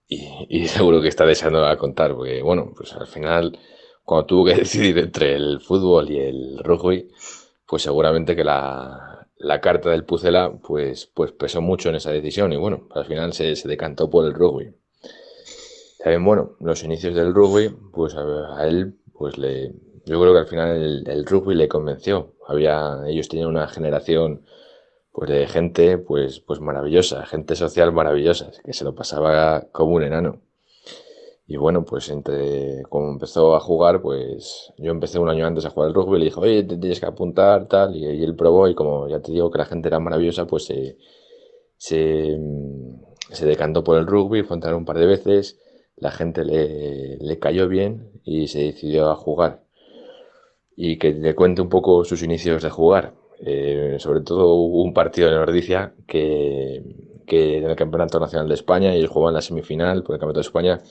Y, 0.07 0.67
seguro 0.67 1.01
que 1.01 1.09
está 1.09 1.25
deseando 1.25 1.65
a 1.65 1.77
contar, 1.77 2.15
porque 2.15 2.41
bueno, 2.41 2.71
pues 2.75 2.93
al 2.93 3.07
final, 3.07 3.59
cuando 4.03 4.25
tuvo 4.25 4.45
que 4.45 4.55
decidir 4.55 4.97
entre 4.99 5.35
el 5.35 5.59
fútbol 5.59 6.09
y 6.09 6.19
el 6.19 6.59
rugby, 6.63 7.09
pues 7.67 7.83
seguramente 7.83 8.35
que 8.35 8.45
la, 8.45 9.16
carta 9.61 9.89
del 9.89 10.03
Pucela 10.03 10.53
pues, 10.61 11.07
pues 11.13 11.31
pesó 11.31 11.61
mucho 11.61 11.89
en 11.89 11.95
esa 11.95 12.11
decisión 12.11 12.53
y 12.53 12.57
bueno, 12.57 12.87
al 12.91 13.05
final 13.05 13.33
se, 13.33 13.53
decantó 13.67 14.09
por 14.09 14.25
el 14.25 14.33
rugby. 14.33 14.73
También 15.99 16.23
bueno, 16.23 16.55
los 16.59 16.83
inicios 16.83 17.15
del 17.15 17.33
rugby, 17.33 17.69
pues 17.91 18.15
a, 18.15 18.67
él, 18.67 18.97
pues 19.13 19.37
le, 19.37 19.73
yo 20.05 20.21
creo 20.21 20.33
que 20.33 20.39
al 20.39 20.47
final 20.47 20.69
el, 20.77 21.03
el, 21.07 21.25
rugby 21.25 21.55
le 21.55 21.67
convenció. 21.67 22.35
Había, 22.47 22.99
ellos 23.07 23.27
tenían 23.27 23.49
una 23.49 23.67
generación 23.67 24.43
pues 25.11 25.31
de 25.31 25.47
gente 25.47 25.97
pues, 25.97 26.39
pues 26.39 26.59
maravillosa, 26.59 27.25
gente 27.25 27.55
social 27.55 27.91
maravillosa, 27.91 28.51
que 28.63 28.73
se 28.73 28.83
lo 28.83 28.93
pasaba 28.93 29.67
como 29.71 29.95
un 29.95 30.03
enano. 30.03 30.41
Y 31.49 31.55
bueno, 31.55 31.85
pues 31.85 32.09
entre 32.09 32.83
como 32.89 33.09
empezó 33.09 33.55
a 33.55 33.61
jugar, 33.61 34.01
pues 34.01 34.73
yo 34.77 34.91
empecé 34.91 35.17
un 35.17 35.29
año 35.29 35.47
antes 35.47 35.65
a 35.65 35.69
jugar 35.69 35.87
al 35.87 35.93
rugby 35.95 36.19
le 36.19 36.25
dije, 36.25 36.39
oye, 36.39 36.63
te 36.63 36.77
tienes 36.77 36.99
que 36.99 37.05
apuntar, 37.05 37.67
tal, 37.67 37.95
y, 37.95 38.05
él 38.05 38.35
probó 38.35 38.67
y 38.67 38.75
como 38.75 39.07
ya 39.07 39.21
te 39.21 39.31
digo 39.31 39.49
que 39.49 39.57
la 39.59 39.65
gente 39.65 39.87
era 39.87 39.99
maravillosa, 39.99 40.45
pues 40.45 40.65
se, 40.65 40.97
se, 41.77 43.45
decantó 43.45 43.83
por 43.83 43.97
el 43.97 44.05
rugby, 44.05 44.43
fue 44.43 44.55
a 44.55 44.57
entrar 44.57 44.75
un 44.75 44.83
par 44.83 44.97
de 44.99 45.05
veces, 45.05 45.57
la 45.95 46.11
gente 46.11 46.43
le, 46.43 47.17
le 47.17 47.39
cayó 47.39 47.69
bien 47.69 48.11
y 48.25 48.47
se 48.47 48.59
decidió 48.59 49.09
a 49.09 49.15
jugar. 49.15 49.63
Y 50.75 50.97
que 50.99 51.13
le 51.13 51.33
cuente 51.33 51.61
un 51.61 51.69
poco 51.69 52.03
sus 52.03 52.23
inicios 52.23 52.61
de 52.61 52.69
jugar. 52.69 53.15
Eh, 53.39 53.97
sobre 53.99 54.21
todo 54.21 54.55
un 54.55 54.93
partido 54.93 55.29
en 55.29 55.35
Ordicia 55.35 55.93
que, 56.07 56.83
que 57.25 57.57
en 57.57 57.65
el 57.65 57.75
Campeonato 57.75 58.19
Nacional 58.19 58.47
de 58.47 58.55
España 58.55 58.95
y 58.95 58.99
él 58.99 59.07
jugó 59.07 59.29
en 59.29 59.35
la 59.35 59.41
semifinal 59.41 60.03
por 60.03 60.15
el 60.15 60.19
Campeonato 60.19 60.39
de 60.39 60.47
España 60.47 60.81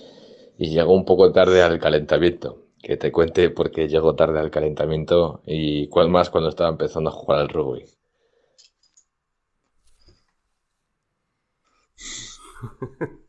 y 0.58 0.70
llegó 0.70 0.94
un 0.94 1.04
poco 1.04 1.32
tarde 1.32 1.62
al 1.62 1.78
calentamiento. 1.78 2.62
Que 2.82 2.96
te 2.96 3.10
cuente 3.10 3.50
por 3.50 3.70
qué 3.70 3.88
llegó 3.88 4.14
tarde 4.14 4.38
al 4.38 4.50
calentamiento 4.50 5.42
y 5.44 5.88
cuál 5.88 6.08
más 6.08 6.30
cuando 6.30 6.50
estaba 6.50 6.70
empezando 6.70 7.10
a 7.10 7.12
jugar 7.12 7.40
al 7.40 7.48
rugby. 7.48 7.84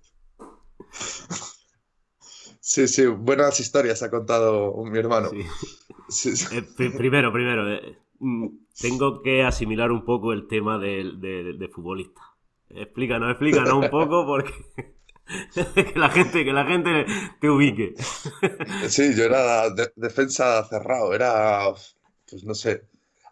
Sí, 2.69 2.86
sí, 2.89 3.05
buenas 3.05 3.61
historias 3.61 4.03
ha 4.03 4.09
contado 4.09 4.75
mi 4.84 4.99
hermano. 4.99 5.30
Eh, 5.32 6.91
primero, 6.97 7.32
primero, 7.32 7.73
eh, 7.73 7.97
mm, 8.19 8.47
tengo 8.82 9.21
que 9.21 9.41
asimilar 9.41 9.89
un 9.89 10.03
poco 10.03 10.34
el 10.34 10.47
tema 10.47 10.78
de, 10.78 11.69
futbolista. 11.73 12.21
Explícanos, 12.69 13.32
explícanos 13.32 13.73
un 13.73 13.89
poco 13.89 14.25
porque 14.25 14.51
que 15.75 15.99
la 15.99 16.09
gente, 16.09 16.45
que 16.45 16.53
la 16.53 16.65
gente 16.65 17.05
te 17.39 17.49
ubique. 17.49 17.95
Sí, 18.88 19.13
yo 19.15 19.25
era 19.25 19.69
defensa 19.95 20.63
cerrado, 20.67 21.13
era, 21.13 21.73
pues 22.30 22.43
no 22.43 22.53
sé, 22.53 22.84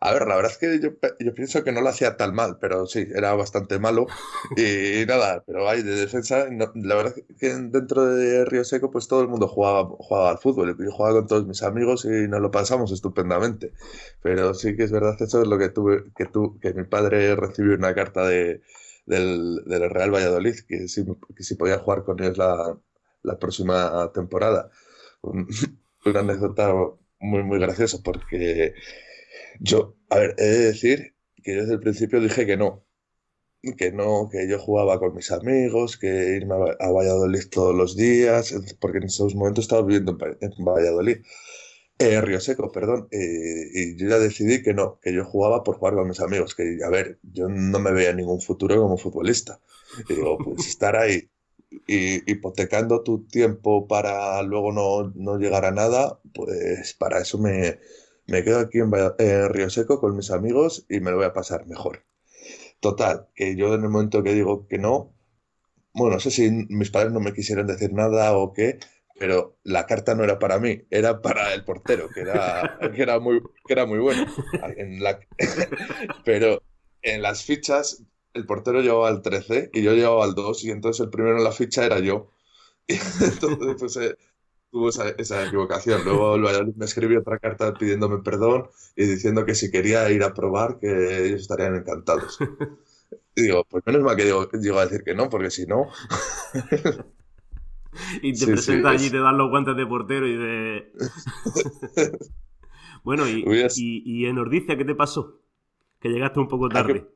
a 0.06 0.14
ver, 0.14 0.28
la 0.28 0.36
verdad 0.36 0.52
es 0.52 0.58
que 0.60 0.80
yo, 0.80 1.34
pienso 1.34 1.64
que 1.64 1.72
no 1.72 1.82
lo 1.82 1.90
hacía 1.90 2.16
tan 2.16 2.36
mal, 2.36 2.58
pero 2.60 2.86
sí, 2.86 3.08
era 3.16 3.34
bastante 3.34 3.80
malo. 3.80 4.06
Y, 4.58 5.06
nada, 5.08 5.44
pero 5.46 5.68
hay 5.68 5.82
de 5.82 5.96
defensa, 5.96 6.46
la 6.50 6.96
verdad 6.96 7.16
es 7.18 7.38
que 7.40 7.50
dentro 7.50 8.06
de 8.06 8.46
Río 8.46 8.64
Seco, 8.64 8.92
pues 8.92 9.08
todo 9.08 9.22
el 9.22 9.28
mundo 9.28 9.48
jugaba, 9.48 9.88
jugaba 9.98 10.30
al 10.32 10.38
fútbol. 10.38 10.78
Yo 10.78 10.92
jugaba 10.92 11.16
con 11.16 11.28
todos 11.28 11.48
mis 11.48 11.64
amigos 11.64 12.06
y 12.06 12.28
nos 12.28 12.42
lo 12.42 12.52
pasamos 12.52 12.92
estupendamente. 12.92 13.72
Pero 14.22 14.54
sí 14.54 14.76
que 14.76 14.84
es 14.84 14.92
verdad, 14.92 15.16
eso 15.20 15.42
es 15.42 15.48
lo 15.48 15.58
que 15.58 15.70
tuve, 15.70 16.04
que, 16.16 16.26
tu, 16.26 16.60
que 16.60 16.74
mi 16.74 16.84
padre 16.84 17.36
recibió 17.36 17.76
una 17.76 17.96
carta 17.96 18.28
de, 18.28 18.62
del, 19.06 19.64
del 19.66 19.90
Real 19.90 20.12
Valladolid, 20.14 20.56
que 20.68 20.88
sí, 20.88 21.06
que 21.36 21.44
sí 21.44 21.56
podía 21.56 21.80
jugar 21.80 22.04
con 22.04 22.22
ellos 22.22 22.38
la, 22.38 22.78
la 23.24 23.40
próxima 23.40 24.12
temporada. 24.14 24.70
una 26.06 26.20
anécdota 26.20 26.74
muy, 27.20 27.44
muy 27.44 27.60
graciosa 27.60 28.00
porque 28.04 28.74
yo, 29.60 29.96
a 30.10 30.18
ver, 30.20 30.36
he 30.38 30.44
de 30.46 30.60
decir 30.66 31.16
que 31.44 31.54
desde 31.54 31.74
el 31.74 31.80
principio 31.80 32.20
dije 32.22 32.46
que 32.46 32.58
no. 32.58 32.86
Que 33.78 33.92
no, 33.92 34.30
que 34.32 34.48
yo 34.48 34.60
jugaba 34.60 35.00
con 35.00 35.16
mis 35.16 35.32
amigos, 35.32 35.98
que 35.98 36.36
irme 36.38 36.56
a 36.80 36.92
Valladolid 36.92 37.50
todos 37.50 37.76
los 37.76 37.96
días, 37.98 38.54
porque 38.80 39.00
en 39.00 39.06
esos 39.06 39.34
momentos 39.34 39.66
estaba 39.66 39.82
viviendo 39.82 40.18
en 40.40 40.66
Valladolid. 40.66 41.18
Eh, 41.98 42.20
Río 42.22 42.40
Seco, 42.40 42.72
perdón. 42.72 43.08
Eh, 43.12 43.70
y 43.74 43.98
yo 43.98 44.10
ya 44.10 44.20
decidí 44.20 44.62
que 44.62 44.74
no, 44.74 45.00
que 45.02 45.14
yo 45.14 45.26
jugaba 45.26 45.64
por 45.64 45.78
jugar 45.78 45.96
con 45.96 46.08
mis 46.08 46.20
amigos. 46.20 46.56
Que, 46.56 46.80
a 46.86 46.90
ver, 46.90 47.20
yo 47.24 47.48
no 47.48 47.80
me 47.80 47.92
veía 47.92 48.14
ningún 48.14 48.42
futuro 48.42 48.76
como 48.82 48.98
futbolista. 48.98 49.60
Y 50.10 50.16
digo, 50.16 50.38
pues 50.38 50.68
estar 50.68 50.96
ahí 50.96 51.30
y, 51.88 52.32
hipotecando 52.32 53.04
tu 53.04 53.26
tiempo 53.26 53.88
para 53.88 54.42
luego 54.44 54.72
no, 54.72 55.12
no 55.16 55.38
llegar 55.38 55.66
a 55.66 55.72
nada, 55.72 56.20
pues 56.34 56.94
para 56.94 57.20
eso 57.20 57.38
me, 57.38 57.80
me 58.28 58.44
quedo 58.44 58.60
aquí 58.60 58.80
en, 58.80 58.92
Río 59.50 59.70
Seco 59.70 60.00
con 60.00 60.16
mis 60.16 60.32
amigos 60.32 60.86
y 60.90 61.00
me 61.00 61.12
lo 61.12 61.18
voy 61.18 61.26
a 61.26 61.34
pasar 61.34 61.68
mejor. 61.68 62.06
Total, 62.80 63.28
que 63.36 63.56
yo 63.56 63.74
en 63.74 63.84
el 63.84 63.90
momento 63.90 64.24
que 64.24 64.34
digo 64.34 64.68
que 64.68 64.78
no, 64.78 65.14
bueno, 65.94 66.16
no 66.16 66.20
sé 66.20 66.32
si 66.32 66.52
mis 66.70 66.92
padres 66.92 67.14
no 67.14 67.20
me 67.20 67.34
quisieron 67.34 67.68
decir 67.68 67.94
nada 67.94 68.38
o 68.38 68.54
qué, 68.54 68.80
pero 69.18 69.58
la 69.64 69.86
carta 69.86 70.14
no 70.16 70.24
era 70.24 70.40
para 70.40 70.60
mí, 70.60 70.84
era 70.90 71.22
para 71.22 71.54
el 71.54 71.64
portero, 71.64 72.10
que 72.10 72.22
era, 72.22 72.78
que 72.96 73.02
era, 73.02 73.20
muy, 73.20 73.42
que 73.66 73.74
era 73.74 73.86
muy 73.86 74.00
bueno. 74.00 74.26
pero 76.26 76.62
en 77.02 77.22
las 77.22 77.44
fichas, 77.44 78.04
el 78.34 78.46
portero 78.46 78.82
llevaba 78.82 79.08
al 79.08 79.22
13 79.22 79.70
y 79.74 79.82
yo 79.82 79.94
llevaba 79.94 80.26
al 80.26 80.36
2, 80.36 80.64
y 80.66 80.72
entonces 80.72 81.06
el 81.06 81.10
primero 81.10 81.38
en 81.38 81.44
la 81.44 81.52
ficha 81.52 81.86
era 81.86 82.00
yo. 82.00 82.32
Y 82.88 82.94
entonces, 82.94 83.76
pues, 83.80 83.98
eh, 83.98 84.16
tuvo 84.70 84.90
esa, 84.90 85.46
equivocación. 85.46 86.04
Luego 86.04 86.38
me 86.76 86.86
escribió 86.86 87.22
otra 87.22 87.40
carta 87.40 87.74
pidiéndome 87.74 88.22
perdón 88.22 88.70
y 88.96 89.06
diciendo 89.06 89.44
que 89.44 89.56
si 89.56 89.72
quería 89.72 90.08
ir 90.12 90.22
a 90.22 90.36
probar, 90.36 90.78
que 90.80 91.26
ellos 91.26 91.42
estarían 91.42 91.76
encantados. 91.76 92.38
Y 93.36 93.44
digo, 93.44 93.66
pues 93.70 93.84
menos 93.86 94.04
mal 94.04 94.16
que 94.16 94.26
digo, 94.26 94.80
a 94.80 94.86
decir 94.86 95.04
que 95.04 95.16
no, 95.16 95.30
porque 95.30 95.50
si 95.50 95.66
no. 95.66 95.88
Y 98.22 98.34
te 98.34 98.46
presenta 98.46 98.90
allí, 98.90 99.10
te 99.10 99.20
dan 99.20 99.38
los 99.38 99.50
guantes 99.50 99.76
de 99.76 99.86
portero 99.86 100.28
y 100.28 100.38
de. 100.38 100.92
bueno, 103.04 103.28
y, 103.28 103.44
y, 103.76 104.26
en 104.26 104.38
Ordicia, 104.38 104.78
¿qué 104.78 104.86
te 104.86 104.96
pasó? 104.96 105.42
Que 106.00 106.10
llegaste 106.10 106.40
un 106.40 106.48
poco 106.48 106.70
tarde. 106.70 107.08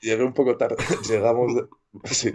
Llegué 0.00 0.22
un 0.22 0.34
poco 0.34 0.56
tarde. 0.56 0.76
Llegamos. 1.08 1.52
Sí. 2.04 2.32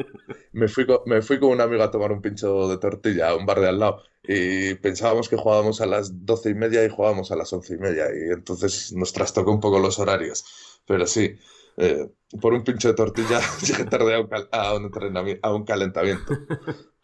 Me, 0.54 0.68
fui 0.68 0.86
con, 0.86 1.00
me 1.06 1.22
fui 1.22 1.40
con 1.40 1.50
un 1.50 1.62
amigo 1.62 1.84
a 1.84 1.92
tomar 1.92 2.12
un 2.12 2.22
pincho 2.22 2.68
de 2.68 2.78
tortilla 2.78 3.30
a 3.30 3.36
un 3.36 3.46
bar 3.46 3.60
de 3.60 3.68
al 3.68 3.80
lado 3.80 4.04
y 4.24 4.76
pensábamos 4.76 5.30
que 5.30 5.36
jugábamos 5.36 5.82
a 5.82 5.86
las 5.86 6.26
doce 6.26 6.52
y 6.52 6.54
media 6.54 6.86
y 6.86 6.90
jugábamos 6.90 7.32
a 7.32 7.36
las 7.36 7.52
once 7.52 7.74
y 7.74 7.78
media 7.78 8.06
y 8.14 8.32
entonces 8.32 8.94
nos 8.94 9.14
trastocó 9.14 9.52
un 9.52 9.60
poco 9.60 9.80
los 9.80 10.00
horarios. 10.00 10.46
Pero 10.86 11.06
sí, 11.08 11.38
eh, 11.80 12.12
por 12.42 12.54
un 12.54 12.64
pincho 12.64 12.90
de 12.90 12.94
tortilla 12.94 13.40
llegué 13.66 13.86
tarde 13.86 14.16
a 14.16 14.20
un, 14.20 14.30
a 14.52 14.74
un, 14.76 15.40
a 15.42 15.54
un 15.54 15.64
calentamiento. 15.64 16.34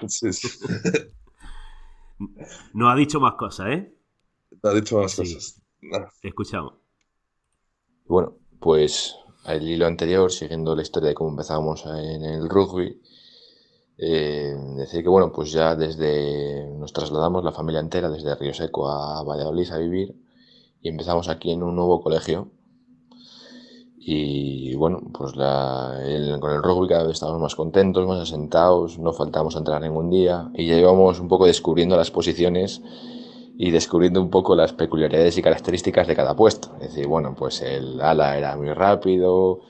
Sí, 0.07 0.31
sí. 0.33 0.49
No 2.73 2.89
ha 2.89 2.95
dicho 2.95 3.19
más 3.19 3.33
cosas, 3.33 3.67
¿eh? 3.71 3.93
No 4.63 4.69
ha 4.69 4.73
dicho 4.73 5.01
más 5.01 5.15
cosas. 5.15 5.61
Escuchamos. 6.21 6.75
Bueno, 8.05 8.37
pues 8.61 9.15
al 9.43 9.67
hilo 9.67 9.85
anterior, 9.85 10.31
siguiendo 10.31 10.75
la 10.75 10.81
historia 10.81 11.09
de 11.09 11.15
cómo 11.15 11.31
empezamos 11.31 11.85
en 11.85 12.23
el 12.23 12.49
rugby, 12.49 13.01
eh, 13.97 14.55
decir 14.77 15.03
que 15.03 15.09
bueno, 15.09 15.31
pues 15.31 15.51
ya 15.51 15.75
desde 15.75 16.67
nos 16.77 16.93
trasladamos 16.93 17.43
la 17.43 17.51
familia 17.51 17.79
entera 17.79 18.09
desde 18.09 18.35
Río 18.35 18.53
Seco 18.53 18.89
a 18.89 19.23
Valladolid 19.23 19.71
a 19.71 19.77
vivir 19.77 20.15
y 20.81 20.89
empezamos 20.89 21.29
aquí 21.29 21.51
en 21.51 21.63
un 21.63 21.75
nuevo 21.75 22.01
colegio. 22.01 22.51
Y 24.07 24.75
bueno, 24.75 25.01
pues 25.17 25.35
la, 25.35 25.99
el- 26.05 26.39
con 26.39 26.51
el 26.51 26.61
rugby 26.61 26.87
cada 26.87 27.03
vez 27.03 27.13
estábamos 27.13 27.41
más 27.41 27.55
contentos, 27.55 28.05
más 28.07 28.19
asentados, 28.21 28.99
no 28.99 29.13
faltábamos 29.13 29.55
a 29.55 29.59
entrenar 29.59 29.81
ningún 29.81 30.09
día 30.11 30.49
y 30.53 30.67
ya 30.67 30.77
íbamos 30.77 31.19
un 31.19 31.27
poco 31.27 31.47
descubriendo 31.47 31.97
las 31.97 32.11
posiciones 32.11 32.81
y 33.57 33.71
descubriendo 33.71 34.21
un 34.21 34.29
poco 34.29 34.55
las 34.55 34.73
peculiaridades 34.73 35.37
y 35.37 35.41
características 35.41 36.07
de 36.07 36.15
cada 36.15 36.35
puesto. 36.35 36.69
Es 36.81 36.89
decir, 36.89 37.07
bueno, 37.07 37.35
pues 37.37 37.61
el 37.61 38.01
ala 38.01 38.37
era 38.37 38.55
muy 38.57 38.73
rápido, 38.73 39.61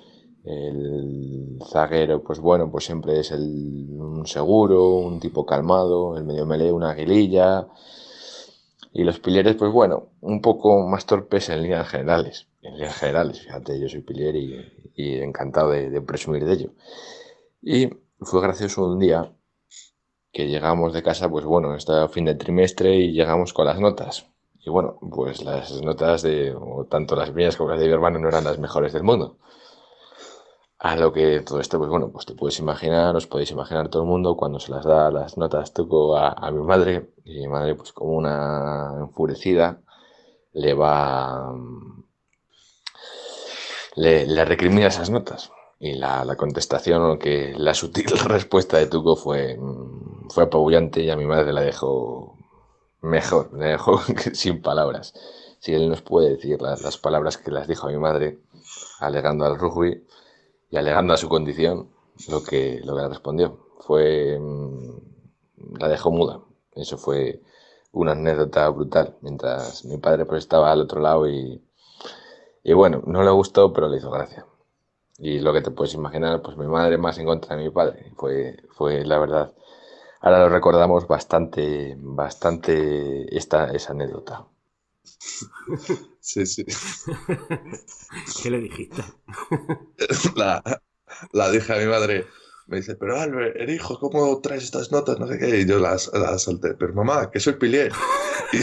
el 0.43 1.59
zaguero, 1.67 2.21
pues 2.23 2.39
bueno, 2.39 2.69
pues 2.71 2.86
siempre 2.86 3.19
es 3.19 3.31
el, 3.31 3.88
un 3.91 4.27
seguro, 4.27 4.97
un 4.99 5.19
tipo 5.19 5.45
calmado, 5.45 6.17
el 6.17 6.25
medio 6.25 6.45
melee, 6.45 6.71
una 6.71 6.91
aguililla. 6.91 7.67
Y 8.93 9.03
los 9.03 9.19
pileres, 9.19 9.55
pues 9.57 9.71
bueno, 9.71 10.07
un 10.21 10.41
poco 10.41 10.88
más 10.88 11.05
torpes 11.05 11.49
en 11.49 11.61
líneas 11.61 11.88
generales. 11.88 12.47
En 12.66 12.89
generales, 12.91 13.41
fíjate, 13.41 13.80
yo 13.80 13.88
soy 13.88 14.01
pilier 14.01 14.36
y, 14.36 14.91
y 14.95 15.18
encantado 15.20 15.72
de, 15.72 16.01
presumir 16.01 16.45
de 16.45 16.53
ello. 16.53 16.72
Y 17.61 17.89
fue 18.20 18.41
gracioso 18.41 18.86
un 18.88 18.99
día 18.99 19.32
que 20.32 20.47
llegamos 20.47 20.93
de 20.93 21.03
casa, 21.03 21.30
pues 21.30 21.45
bueno, 21.45 21.76
está 21.76 22.07
fin 22.09 22.26
de 22.26 22.36
trimestre 22.36 22.95
y 22.95 23.11
llegamos 23.13 23.53
con 23.53 23.66
las 23.66 23.80
notas. 23.80 24.28
Y 24.59 24.70
bueno, 24.70 24.97
pues 24.99 25.43
las 25.43 25.82
notas 25.82 26.24
de, 26.24 26.55
tanto 26.89 27.16
las 27.16 27.34
mías 27.34 27.55
como 27.55 27.70
las 27.70 27.80
de 27.80 27.88
mi 27.88 27.93
hermano 27.93 28.20
no 28.20 28.30
eran 28.30 28.43
las 28.43 28.59
mejores 28.59 28.93
del 28.93 29.03
mundo. 29.03 29.38
A 30.80 30.95
lo 30.95 31.11
que 31.13 31.41
todo 31.41 31.59
esto, 31.59 31.78
pues 31.78 31.89
bueno, 31.89 32.11
pues 32.11 32.26
te 32.26 32.36
puedes 32.36 32.59
imaginar, 32.59 33.16
os 33.16 33.28
podéis 33.28 33.51
imaginar 33.51 33.89
todo 33.89 34.03
el 34.03 34.09
mundo 34.09 34.36
cuando 34.38 34.59
se 34.59 34.72
las 34.72 34.86
da 34.86 35.09
las 35.11 35.38
notas 35.38 35.74
Tuco 35.74 36.16
a, 36.18 36.30
a 36.34 36.51
mi 36.51 36.61
madre, 36.63 37.11
y 37.24 37.39
mi 37.41 37.47
madre, 37.47 37.76
pues 37.76 37.91
como 37.93 38.11
una 38.13 38.93
enfurecida, 38.99 39.82
le 40.53 40.74
va, 40.74 41.53
le, 43.96 44.26
le 44.28 44.46
recrimina 44.46 44.88
esas 44.88 45.10
notas. 45.10 45.52
Y 45.80 45.93
la, 45.93 46.24
la 46.26 46.36
contestación, 46.36 47.18
que 47.20 47.54
la 47.58 47.74
sutil 47.74 48.06
respuesta 48.26 48.78
de 48.78 48.88
Tuco 48.88 49.16
fue, 49.16 49.58
mm, 49.58 50.30
fue 50.30 50.43
apabullante 50.43 51.02
y 51.02 51.10
a 51.10 51.18
mi 51.18 51.26
madre 51.26 51.54
la 51.54 51.62
dejó 51.62 52.38
mejor, 53.02 53.52
la 53.54 53.68
dejó 53.68 54.00
sin 54.34 54.62
palabras. 54.62 55.14
Si 55.60 55.74
él 55.74 55.89
nos 55.89 56.02
puede 56.02 56.32
decir 56.32 56.62
las, 56.62 56.82
las 56.82 56.98
palabras 56.98 57.38
que 57.38 57.52
las 57.52 57.68
dijo 57.68 57.88
a 57.88 57.91
mi 57.91 57.98
madre, 57.98 58.39
alegando 59.00 59.46
al 59.46 59.58
rugby 59.58 60.06
y 60.70 60.78
alegando 60.78 61.14
a 61.14 61.18
su 61.18 61.28
condición, 61.30 61.89
lo 62.30 62.43
que, 62.43 62.82
lo 62.84 62.96
que 62.96 63.02
le 63.02 63.10
respondió. 63.10 63.60
Fue, 63.80 64.38
mm, 64.39 65.78
la 65.80 65.88
dejó 65.88 66.12
muda. 66.12 66.41
Eso 66.74 66.98
fue 66.98 67.41
una 67.91 68.14
anécdota 68.14 68.70
brutal. 68.70 69.18
Mientras 69.22 69.86
mi 69.86 69.98
padre 69.98 70.26
pues 70.26 70.43
estaba 70.43 70.72
al 70.72 70.82
otro 70.82 71.02
lado 71.02 71.28
y, 71.30 71.62
y 72.66 72.74
bueno, 72.74 73.03
no 73.07 73.24
le 73.24 73.32
gustó, 73.32 73.74
pero 73.74 73.89
le 73.89 73.99
hizo 73.99 74.11
gracia. 74.11 74.45
Y 75.20 75.39
lo 75.39 75.53
que 75.53 75.61
te 75.61 75.72
puedes 75.72 75.93
imaginar, 75.95 76.41
pues 76.43 76.57
mi 76.57 76.68
madre 76.68 76.97
más 76.97 77.20
en 77.20 77.28
contra 77.28 77.55
de 77.57 77.63
mi 77.63 77.72
padre. 77.72 78.13
Fue, 78.18 78.57
fue 78.72 79.05
la 79.05 79.20
verdad. 79.20 79.55
Ahora 80.22 80.41
lo 80.41 80.49
recordamos 80.49 81.07
bastante, 81.07 81.95
bastante 81.99 83.38
esta, 83.38 83.72
esa 83.72 83.93
anécdota. 83.93 84.47
Sí, 86.20 86.45
sí. 86.45 86.66
¿Qué 88.41 88.49
le 88.49 88.59
dijiste? 88.59 89.03
La, 90.36 90.61
la 91.34 91.51
dije 91.51 91.74
a 91.74 91.78
mi 91.78 91.86
madre. 91.86 92.26
Me 92.68 92.78
dice, 92.78 92.95
pero 92.95 93.20
Albert, 93.20 93.55
el 93.57 93.70
hijo, 93.70 93.99
¿cómo 93.99 94.41
traes 94.41 94.63
estas 94.63 94.91
notas? 94.91 95.20
No 95.20 95.28
sé 95.28 95.38
qué. 95.38 95.59
Y 95.61 95.68
yo 95.68 95.80
las, 95.80 96.11
las 96.13 96.41
solté. 96.43 96.74
Pero 96.74 96.93
mamá, 96.93 97.30
que 97.32 97.39
soy 97.39 97.53
pilier. 97.53 97.91
Y, 98.51 98.59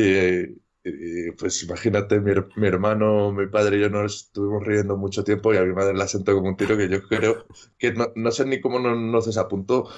y- 0.00 0.63
y, 0.84 1.30
pues 1.32 1.62
imagínate, 1.64 2.20
mi, 2.20 2.32
her- 2.32 2.48
mi 2.56 2.66
hermano, 2.66 3.32
mi 3.32 3.46
padre 3.46 3.78
y 3.78 3.80
yo 3.80 3.88
nos 3.90 4.26
estuvimos 4.26 4.64
riendo 4.66 4.96
mucho 4.98 5.24
tiempo 5.24 5.54
y 5.54 5.56
a 5.56 5.62
mi 5.64 5.72
madre 5.72 5.94
la 5.94 6.06
sentó 6.08 6.34
como 6.34 6.48
un 6.50 6.56
tiro 6.56 6.76
que 6.76 6.88
yo 6.90 7.02
creo 7.08 7.46
que 7.78 7.92
no, 7.92 8.08
no 8.16 8.30
sé 8.30 8.44
ni 8.46 8.60
cómo 8.60 8.78
no, 8.80 8.94
no 8.94 9.20
se 9.22 9.30
desapuntó 9.30 9.88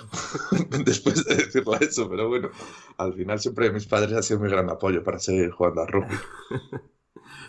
después 0.84 1.24
de 1.24 1.36
decirle 1.36 1.78
eso, 1.80 2.08
pero 2.08 2.28
bueno, 2.28 2.50
al 2.98 3.14
final 3.14 3.40
siempre 3.40 3.72
mis 3.72 3.86
padres 3.86 4.12
han 4.14 4.22
sido 4.22 4.40
mi 4.40 4.48
gran 4.50 4.70
apoyo 4.70 5.02
para 5.02 5.18
seguir 5.18 5.50
jugando 5.50 5.82
al 5.82 5.88
rugby. 5.88 6.16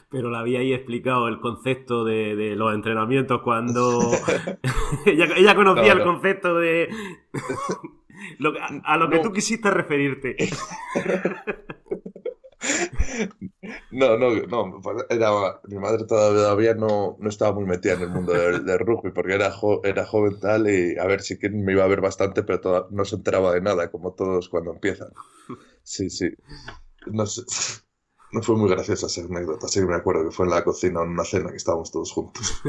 Pero 0.09 0.29
le 0.29 0.37
había 0.37 0.59
ahí 0.59 0.73
explicado 0.73 1.27
el 1.27 1.39
concepto 1.39 2.05
de, 2.05 2.35
de 2.35 2.55
los 2.55 2.73
entrenamientos 2.73 3.41
cuando 3.41 4.21
ella, 5.05 5.27
ella 5.35 5.55
conocía 5.55 5.91
No, 5.91 5.93
el 5.93 6.01
concepto 6.01 6.55
de 6.59 6.89
lo 8.39 8.49
a, 8.61 8.67
a 8.93 8.97
lo 8.97 9.09
que 9.09 9.19
tú 9.19 9.31
quisiste 9.31 9.69
referirte. 9.71 10.37
No, 13.89 14.17
no, 14.17 14.29
no, 14.47 14.81
era, 15.09 15.61
mi 15.67 15.77
madre 15.77 16.05
todavía 16.05 16.73
no, 16.73 17.17
no 17.19 17.29
estaba 17.29 17.53
muy 17.53 17.65
metida 17.65 17.93
en 17.93 18.01
el 18.03 18.09
mundo 18.09 18.33
del, 18.33 18.65
del 18.65 18.79
rugby 18.79 19.11
porque 19.11 19.33
era, 19.35 19.51
jo- 19.51 19.81
era 19.83 20.05
joven 20.05 20.39
tal 20.39 20.69
y 20.69 20.97
a 20.97 21.05
ver, 21.05 21.21
sí 21.21 21.37
que 21.37 21.49
me 21.49 21.71
iba 21.73 21.83
a 21.83 21.87
ver 21.87 22.01
bastante, 22.01 22.43
pero 22.43 22.59
toda- 22.61 22.87
no 22.91 23.05
se 23.05 23.15
enteraba 23.15 23.53
de 23.53 23.61
nada, 23.61 23.89
como 23.91 24.13
todos 24.13 24.49
cuando 24.49 24.71
empiezan. 24.73 25.09
Sí, 25.83 26.09
sí. 26.09 26.29
No 27.07 27.25
sé, 27.27 27.43
no 28.31 28.41
fue 28.43 28.55
muy 28.57 28.69
graciosa 28.69 29.07
esa 29.07 29.21
anécdota, 29.23 29.67
sí 29.69 29.81
que 29.81 29.87
me 29.87 29.95
acuerdo 29.95 30.25
que 30.25 30.31
fue 30.35 30.45
en 30.47 30.51
la 30.51 30.63
cocina 30.63 31.03
en 31.03 31.09
una 31.09 31.25
cena 31.25 31.51
que 31.51 31.57
estábamos 31.57 31.91
todos 31.91 32.11
juntos. 32.13 32.61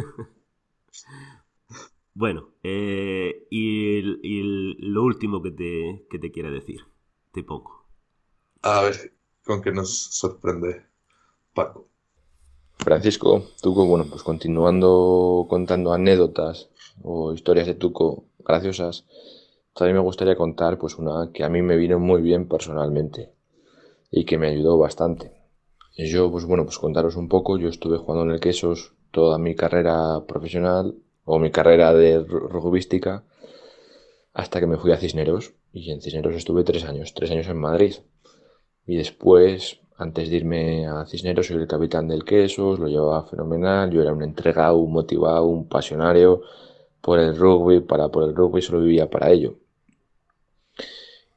Bueno, 2.15 2.51
eh, 2.63 3.47
y, 3.51 3.99
el- 3.99 4.21
y 4.23 4.41
el- 4.41 4.77
lo 4.93 5.05
último 5.05 5.43
que 5.43 5.51
te, 5.53 6.07
que 6.11 6.19
te 6.19 6.31
quiere 6.33 6.51
decir, 6.51 6.81
te 7.33 7.43
pongo. 7.45 7.87
A 8.63 8.83
ver, 8.83 9.13
con 9.49 9.63
qué 9.63 9.73
nos 9.73 9.91
sorprende 10.21 10.71
Paco. 11.55 11.89
Francisco, 12.79 13.31
Tuco, 13.63 13.87
bueno, 13.87 14.07
pues 14.11 14.23
continuando 14.23 15.47
contando 15.49 15.93
anécdotas 15.93 16.69
o 17.03 17.33
historias 17.33 17.67
de 17.67 17.75
Tuco 17.75 18.25
graciosas, 18.49 19.05
también 19.75 19.97
me 19.97 20.03
gustaría 20.09 20.37
contar 20.37 20.79
pues 20.79 20.97
una 20.99 21.31
que 21.33 21.45
a 21.45 21.49
mí 21.49 21.63
me 21.63 21.77
vino 21.77 21.99
muy 21.99 22.21
bien 22.23 22.49
personalmente 22.49 23.33
y 24.11 24.25
que 24.27 24.39
me 24.39 24.49
ayudó 24.49 24.79
bastante. 24.79 25.33
Yo, 25.97 26.31
pues 26.33 26.45
bueno, 26.47 26.65
pues 26.65 26.79
contaros 26.79 27.17
un 27.17 27.29
poco, 27.29 27.59
yo 27.59 27.69
estuve 27.69 27.99
jugando 27.99 28.25
en 28.25 28.33
el 28.33 28.41
Quesos 28.41 28.95
toda 29.13 29.39
mi 29.39 29.55
carrera 29.57 30.25
profesional 30.27 30.95
o 31.25 31.39
mi 31.39 31.51
carrera 31.51 31.95
de 31.95 32.21
ru- 32.25 32.49
rugbyística 32.49 33.25
hasta 34.35 34.61
que 34.61 34.67
me 34.67 34.79
fui 34.79 34.93
a 34.93 34.97
Cisneros 34.99 35.53
y 35.73 35.91
en 35.91 36.01
Cisneros 36.01 36.35
estuve 36.35 36.65
tres 36.65 36.85
años, 36.85 37.15
tres 37.15 37.31
años 37.31 37.49
en 37.49 37.59
Madrid. 37.59 37.95
Y 38.89 38.97
después, 38.97 39.79
antes 39.99 40.31
de 40.31 40.37
irme 40.37 40.87
a 40.87 41.05
Cisneros, 41.05 41.47
soy 41.47 41.59
el 41.59 41.69
capitán 41.69 42.09
del 42.09 42.25
Quesos, 42.25 42.79
lo 42.79 42.89
llevaba 42.89 43.25
fenomenal. 43.25 43.91
Yo 43.91 44.01
era 44.01 44.15
un 44.15 44.23
entregado, 44.23 44.79
un 44.79 44.93
motivado, 44.93 45.45
un 45.45 45.69
pasionario 45.69 46.41
por 47.03 47.19
el 47.19 47.37
rugby, 47.37 47.81
para 47.81 48.09
por 48.09 48.25
el 48.25 48.35
rugby, 48.35 48.63
solo 48.63 48.81
vivía 48.81 49.11
para 49.11 49.31
ello. 49.31 49.57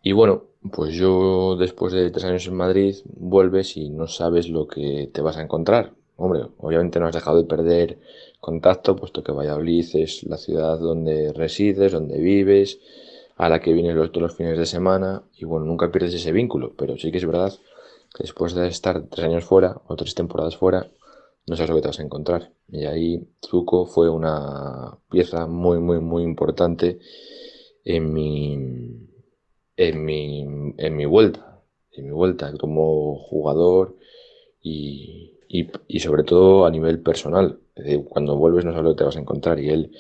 Y 0.02 0.14
bueno, 0.14 0.46
pues 0.72 0.94
yo 0.94 1.58
después 1.58 1.92
de 1.92 2.10
tres 2.10 2.24
años 2.24 2.48
en 2.48 2.56
Madrid, 2.56 2.96
vuelves 3.06 3.76
y 3.76 3.90
no 3.90 4.08
sabes 4.08 4.48
lo 4.48 4.66
que 4.66 5.10
te 5.14 5.20
vas 5.20 5.36
a 5.36 5.44
encontrar. 5.44 5.92
Hombre, 6.16 6.44
obviamente 6.58 7.02
no 7.02 7.08
has 7.08 7.14
dejado 7.14 7.36
de 7.36 7.44
perder 7.44 8.00
contacto, 8.40 8.96
puesto 8.96 9.26
que 9.26 9.34
Valladolid 9.34 9.88
es 9.96 10.24
la 10.24 10.38
ciudad 10.38 10.80
donde 10.80 11.34
resides, 11.34 11.92
donde 11.92 12.18
vives, 12.18 12.80
a 13.42 13.50
la 13.50 13.60
que 13.60 13.74
vienes 13.74 13.96
los, 13.96 14.12
todos 14.12 14.22
los 14.22 14.36
fines 14.36 14.56
de 14.56 14.68
semana, 14.68 15.24
y 15.36 15.46
bueno, 15.46 15.66
nunca 15.66 15.92
pierdes 15.92 16.14
ese 16.14 16.32
vínculo, 16.32 16.76
pero 16.78 16.96
sí 17.00 17.12
que 17.12 17.18
es 17.18 17.26
verdad 17.26 17.52
que 18.16 18.22
después 18.22 18.54
de 18.54 18.68
estar 18.68 19.08
tres 19.10 19.26
años 19.26 19.46
fuera, 19.46 19.82
o 19.88 19.96
tres 19.96 20.14
temporadas 20.14 20.58
fuera, 20.58 20.92
no 21.48 21.56
sabes 21.56 21.72
lo 21.72 21.76
que 21.78 21.82
te 21.82 21.88
vas 21.88 22.00
a 22.00 22.04
encontrar. 22.04 22.52
Y 22.70 22.86
ahí 22.86 23.28
Zuko 23.44 23.88
fue 23.88 24.12
una 24.12 24.96
pieza 25.10 25.48
muy, 25.48 25.80
muy, 25.80 26.00
muy 26.00 26.22
importante 26.22 27.00
en 27.84 28.14
mi, 28.14 28.54
en 29.76 30.06
mi, 30.06 30.42
en 30.78 30.96
mi 30.96 31.06
vuelta, 31.08 31.64
en 31.94 32.06
mi 32.06 32.12
vuelta 32.12 32.56
como 32.60 33.16
jugador 33.16 33.98
y, 34.62 35.40
y, 35.50 35.68
y 35.88 36.00
sobre 36.00 36.24
todo 36.26 36.68
a 36.68 36.70
nivel 36.70 37.02
personal. 37.02 37.60
Cuando 38.08 38.36
vuelves 38.36 38.66
no 38.66 38.72
sabes 38.72 38.84
lo 38.84 38.92
que 38.92 38.98
te 39.00 39.04
vas 39.04 39.18
a 39.18 39.22
encontrar. 39.22 39.60
Y 39.60 39.70
él 39.70 39.92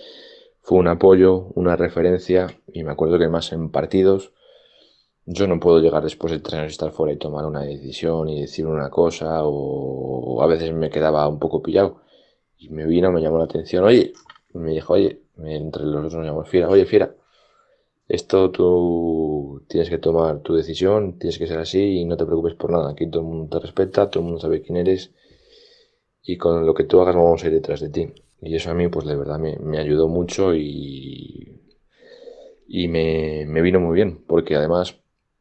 un 0.79 0.87
apoyo, 0.87 1.47
una 1.55 1.75
referencia, 1.75 2.47
y 2.71 2.83
me 2.83 2.91
acuerdo 2.91 3.19
que 3.19 3.27
más 3.27 3.51
en 3.51 3.71
partidos, 3.71 4.33
yo 5.25 5.47
no 5.47 5.59
puedo 5.59 5.79
llegar 5.79 6.03
después 6.03 6.31
de 6.31 6.39
tres 6.39 6.55
años 6.55 6.71
estar 6.71 6.91
fuera 6.91 7.13
y 7.13 7.17
tomar 7.17 7.45
una 7.45 7.61
decisión 7.61 8.29
y 8.29 8.41
decir 8.41 8.65
una 8.67 8.89
cosa, 8.89 9.41
o 9.43 10.41
a 10.41 10.47
veces 10.47 10.73
me 10.73 10.89
quedaba 10.89 11.27
un 11.27 11.39
poco 11.39 11.61
pillado. 11.61 12.01
Y 12.57 12.69
me 12.69 12.85
vino, 12.85 13.11
me 13.11 13.21
llamó 13.21 13.37
la 13.37 13.45
atención, 13.45 13.83
oye, 13.83 14.13
me 14.53 14.71
dijo, 14.71 14.93
oye, 14.93 15.21
entre 15.43 15.83
los 15.83 16.03
dos 16.03 16.13
nos 16.15 16.25
llamamos 16.25 16.49
Fiera, 16.49 16.69
oye, 16.69 16.85
Fiera, 16.85 17.15
esto 18.07 18.51
tú 18.51 19.63
tienes 19.67 19.89
que 19.89 19.97
tomar 19.97 20.41
tu 20.41 20.53
decisión, 20.53 21.17
tienes 21.17 21.37
que 21.37 21.47
ser 21.47 21.59
así 21.59 21.99
y 21.99 22.05
no 22.05 22.17
te 22.17 22.25
preocupes 22.25 22.55
por 22.55 22.71
nada. 22.71 22.91
Aquí 22.91 23.09
todo 23.09 23.21
el 23.21 23.27
mundo 23.27 23.57
te 23.57 23.65
respeta, 23.65 24.09
todo 24.09 24.19
el 24.21 24.25
mundo 24.25 24.41
sabe 24.41 24.61
quién 24.61 24.77
eres 24.77 25.11
y 26.23 26.37
con 26.37 26.65
lo 26.65 26.73
que 26.73 26.83
tú 26.83 27.01
hagas 27.01 27.15
vamos 27.15 27.43
a 27.43 27.47
ir 27.47 27.53
detrás 27.53 27.79
de 27.79 27.89
ti. 27.89 28.13
Y 28.41 28.55
eso 28.55 28.71
a 28.71 28.73
mí, 28.73 28.89
pues 28.89 29.05
de 29.07 29.15
verdad 29.15 29.39
me, 29.39 29.57
me 29.59 29.77
ayudó 29.79 30.09
mucho 30.09 30.53
y, 30.53 31.61
y 32.67 32.87
me, 32.87 33.45
me 33.47 33.61
vino 33.61 33.79
muy 33.79 33.95
bien, 33.95 34.23
porque 34.27 34.55
además 34.55 34.97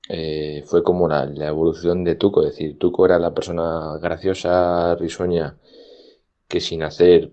eh, 0.09 0.62
fue 0.66 0.82
como 0.82 1.09
la, 1.09 1.26
la 1.26 1.48
evolución 1.48 2.05
de 2.05 2.16
Tuco. 2.16 2.42
Es 2.42 2.51
decir, 2.51 2.78
Tuco 2.78 3.05
era 3.07 3.18
la 3.18 3.34
persona 3.34 3.96
graciosa, 4.01 4.94
risueña 4.96 5.59
que 6.48 6.61
sin 6.61 6.82
hacer, 6.82 7.32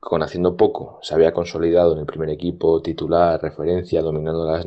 con 0.00 0.22
haciendo 0.22 0.56
poco, 0.56 1.00
se 1.02 1.14
había 1.14 1.32
consolidado 1.32 1.94
en 1.94 2.00
el 2.00 2.06
primer 2.06 2.30
equipo, 2.30 2.82
titular, 2.82 3.42
referencia, 3.42 4.02
dominando 4.02 4.46
las, 4.46 4.66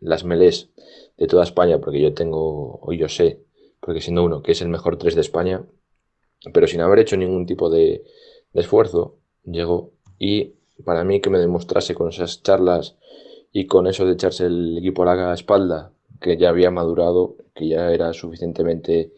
las 0.00 0.24
melés 0.24 0.70
de 1.16 1.26
toda 1.26 1.44
España, 1.44 1.78
porque 1.80 2.00
yo 2.00 2.14
tengo, 2.14 2.78
hoy 2.82 2.98
yo 2.98 3.08
sé, 3.08 3.40
porque 3.80 4.00
siendo 4.00 4.24
uno 4.24 4.42
que 4.42 4.52
es 4.52 4.62
el 4.62 4.68
mejor 4.68 4.98
3 4.98 5.14
de 5.14 5.20
España, 5.22 5.64
pero 6.52 6.66
sin 6.66 6.80
haber 6.80 7.00
hecho 7.00 7.16
ningún 7.16 7.46
tipo 7.46 7.70
de, 7.70 8.04
de 8.52 8.60
esfuerzo, 8.60 9.16
llegó 9.46 9.92
y 10.18 10.52
para 10.84 11.04
mí 11.04 11.20
que 11.20 11.30
me 11.30 11.38
demostrase 11.38 11.94
con 11.94 12.08
esas 12.08 12.42
charlas 12.42 12.96
y 13.52 13.66
con 13.66 13.86
eso 13.86 14.04
de 14.04 14.12
echarse 14.12 14.46
el 14.46 14.76
equipo 14.78 15.02
a 15.02 15.14
la 15.14 15.32
espalda, 15.32 15.92
que 16.20 16.36
ya 16.36 16.50
había 16.50 16.70
madurado, 16.70 17.36
que 17.54 17.68
ya 17.68 17.90
era 17.90 18.12
suficientemente 18.12 19.12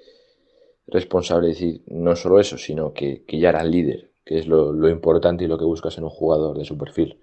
responsable, 0.87 1.49
decir, 1.49 1.83
no 1.87 2.17
solo 2.17 2.41
eso, 2.41 2.57
sino 2.57 2.93
que, 2.93 3.25
ya 3.29 3.51
era 3.51 3.65
líder, 3.65 4.11
que 4.25 4.39
es 4.39 4.47
lo, 4.47 4.89
importante 4.89 5.45
y 5.45 5.49
lo 5.49 5.59
que 5.59 5.65
buscas 5.65 5.99
en 5.99 6.05
un 6.05 6.11
jugador 6.11 6.57
de 6.57 6.65
su 6.65 6.79
perfil. 6.79 7.19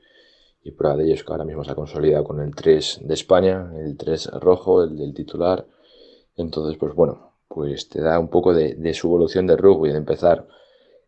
Y 0.64 0.72
prueba 0.72 0.97
de 0.97 1.06
ello 1.06 1.14
es 1.14 1.24
que 1.24 1.32
ahora 1.32 1.45
mismo 1.45 1.64
se 1.64 1.72
ha 1.72 1.76
consolidado 1.76 2.24
con 2.24 2.41
el 2.41 2.56
3 2.56 3.01
de 3.03 3.14
España, 3.14 3.72
el 3.78 3.97
3 3.97 4.32
rojo, 4.39 4.84
el 4.84 4.97
del 4.97 5.14
titular. 5.14 5.66
Entonces, 6.36 6.78
pues 6.78 6.95
bueno, 6.95 7.34
pues 7.47 7.88
te 7.88 8.01
da 8.01 8.20
un 8.20 8.30
poco 8.30 8.53
de, 8.53 8.93
su 8.93 9.08
evolución 9.08 9.47
de 9.47 9.58
rugby, 9.58 9.91
de 9.91 9.97
empezar 9.97 10.47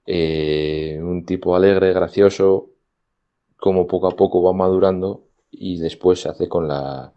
eh, 0.08 1.00
un 1.02 1.26
tipo 1.26 1.56
alegre, 1.56 1.94
gracioso, 1.94 2.70
como 3.58 3.88
poco 3.88 4.08
a 4.08 4.16
poco 4.16 4.42
va 4.42 4.54
madurando 4.54 5.26
y 5.52 5.80
después 5.80 6.22
se 6.22 6.30
hace 6.30 6.48
con 6.48 6.68
la 6.68 7.14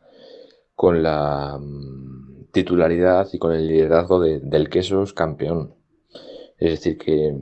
con 0.74 1.02
la 1.02 1.58
mm, 1.60 2.46
titularidad 2.52 3.28
y 3.32 3.38
con 3.38 3.52
el 3.52 3.68
liderazgo 3.68 4.20
del 4.20 4.68
Quesos 4.70 5.12
campeón. 5.12 5.74
Es 6.58 6.70
decir, 6.70 6.98
que 6.98 7.36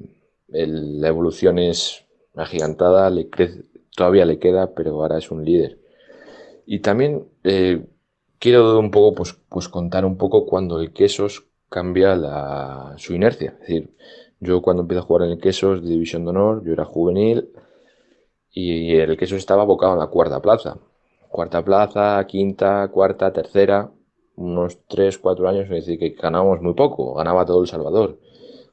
la 0.49 1.09
evolución 1.09 1.59
es 1.59 2.05
agigantada, 2.37 3.09
le 3.11 3.29
todavía 3.97 4.25
le 4.27 4.39
queda, 4.39 4.75
pero 4.75 5.03
ahora 5.03 5.19
es 5.19 5.31
un 5.31 5.45
líder. 5.45 5.79
Y 6.67 6.81
también 6.81 7.29
eh, 7.45 7.87
quiero 8.39 8.79
un 8.79 8.91
poco, 8.91 9.15
pues, 9.15 9.35
pues 9.49 9.69
contar 9.69 10.05
un 10.05 10.19
poco 10.19 10.47
cuando 10.47 10.81
el 10.81 10.93
Quesos 10.93 11.47
cambia 11.69 12.95
su 12.97 13.15
inercia. 13.15 13.57
Es 13.63 13.69
decir, 13.69 13.95
yo 14.41 14.63
cuando 14.63 14.83
empiezo 14.83 15.03
a 15.03 15.07
jugar 15.07 15.27
en 15.27 15.33
el 15.33 15.41
Quesos 15.41 15.83
de 15.83 15.89
División 15.89 16.25
de 16.25 16.31
Honor, 16.31 16.65
yo 16.65 16.73
era 16.73 16.85
juvenil 16.85 17.51
y 18.51 18.95
el 18.95 19.17
Quesos 19.17 19.39
estaba 19.39 19.63
abocado 19.63 19.93
en 19.95 19.99
la 20.01 20.07
cuarta 20.09 20.41
plaza 20.41 20.79
cuarta 21.29 21.65
plaza, 21.65 22.27
quinta, 22.27 22.89
cuarta, 22.89 23.33
tercera, 23.33 23.91
unos 24.37 24.79
3, 24.89 25.19
4 25.19 25.49
años, 25.49 25.65
es 25.65 25.71
decir, 25.71 25.99
que 25.99 26.11
ganábamos 26.11 26.61
muy 26.61 26.75
poco, 26.75 27.15
ganaba 27.15 27.45
todo 27.45 27.61
El 27.63 27.69
Salvador, 27.69 28.19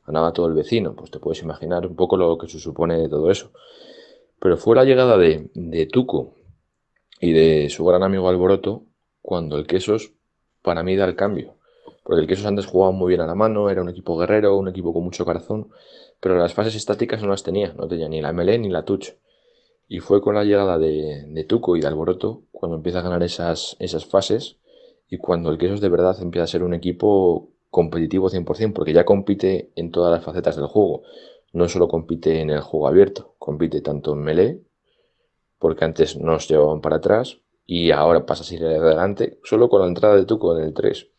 ganaba 0.05 0.31
todo 0.33 0.47
el 0.47 0.53
vecino, 0.53 0.95
pues 0.95 1.11
te 1.11 1.19
puedes 1.19 1.41
imaginar 1.43 1.85
un 1.85 1.95
poco 1.95 2.17
lo 2.17 2.37
que 2.37 2.47
se 2.47 2.59
supone 2.59 2.97
de 2.97 3.09
todo 3.09 3.29
eso. 3.29 3.51
Pero 4.39 4.57
fue 4.57 4.75
la 4.75 4.83
llegada 4.83 5.17
de, 5.17 5.49
de 5.53 5.85
Tuco 5.87 6.35
y 7.19 7.33
de 7.33 7.69
su 7.69 7.85
gran 7.85 8.03
amigo 8.03 8.29
Alboroto 8.29 8.83
cuando 9.21 9.57
el 9.57 9.65
Quesos 9.65 10.13
para 10.61 10.83
mí 10.83 10.95
da 10.95 11.05
el 11.05 11.15
cambio. 11.15 11.55
Porque 12.05 12.21
el 12.21 12.27
Quesos 12.27 12.45
antes 12.45 12.67
jugaba 12.67 12.91
muy 12.91 13.09
bien 13.09 13.21
a 13.21 13.25
la 13.25 13.33
mano, 13.33 13.67
era 13.71 13.81
un 13.81 13.89
equipo 13.89 14.15
guerrero, 14.15 14.55
un 14.55 14.67
equipo 14.67 14.93
con 14.93 15.03
mucho 15.03 15.25
corazón, 15.25 15.71
pero 16.19 16.37
las 16.37 16.53
fases 16.53 16.75
estáticas 16.75 17.23
no 17.23 17.29
las 17.29 17.41
tenía, 17.41 17.73
no 17.73 17.87
tenía 17.87 18.07
ni 18.07 18.21
la 18.21 18.31
MLE 18.31 18.59
ni 18.59 18.69
la 18.69 18.85
Touch. 18.85 19.13
Y 19.87 20.01
fue 20.01 20.21
con 20.21 20.35
la 20.35 20.43
llegada 20.43 20.77
de, 20.77 21.45
Tuco 21.49 21.75
y 21.75 21.81
de 21.81 21.87
Alboroto 21.87 22.43
cuando 22.51 22.77
empieza 22.77 22.99
a 22.99 23.01
ganar 23.01 23.23
esas, 23.23 23.75
esas 23.79 24.05
fases 24.05 24.59
y 25.09 25.17
cuando 25.17 25.49
el 25.49 25.57
Quesos 25.57 25.81
de 25.81 25.89
verdad 25.89 26.15
empieza 26.21 26.43
a 26.43 26.47
ser 26.47 26.61
un 26.61 26.75
equipo 26.75 27.49
competitivo 27.71 28.29
100%, 28.29 28.73
porque 28.73 28.93
ya 28.93 29.03
compite 29.03 29.71
en 29.75 29.89
todas 29.89 30.11
las 30.11 30.23
facetas 30.23 30.55
del 30.57 30.67
juego. 30.67 31.01
No 31.53 31.67
solo 31.69 31.87
compite 31.87 32.39
en 32.39 32.51
el 32.51 32.61
juego 32.61 32.87
abierto, 32.87 33.33
compite 33.39 33.81
tanto 33.81 34.13
en 34.13 34.19
melee, 34.19 34.61
porque 35.57 35.85
antes 35.85 36.17
nos 36.17 36.47
llevaban 36.47 36.81
para 36.81 36.97
atrás 36.97 37.41
y 37.65 37.89
ahora 37.89 38.27
pasa 38.27 38.43
a 38.47 38.55
ir 38.55 38.63
adelante, 38.63 39.39
solo 39.43 39.69
con 39.69 39.81
la 39.81 39.87
entrada 39.87 40.15
de 40.15 40.25
Tuco 40.25 40.55
en 40.55 40.65
el 40.65 40.73
3. 40.75 41.14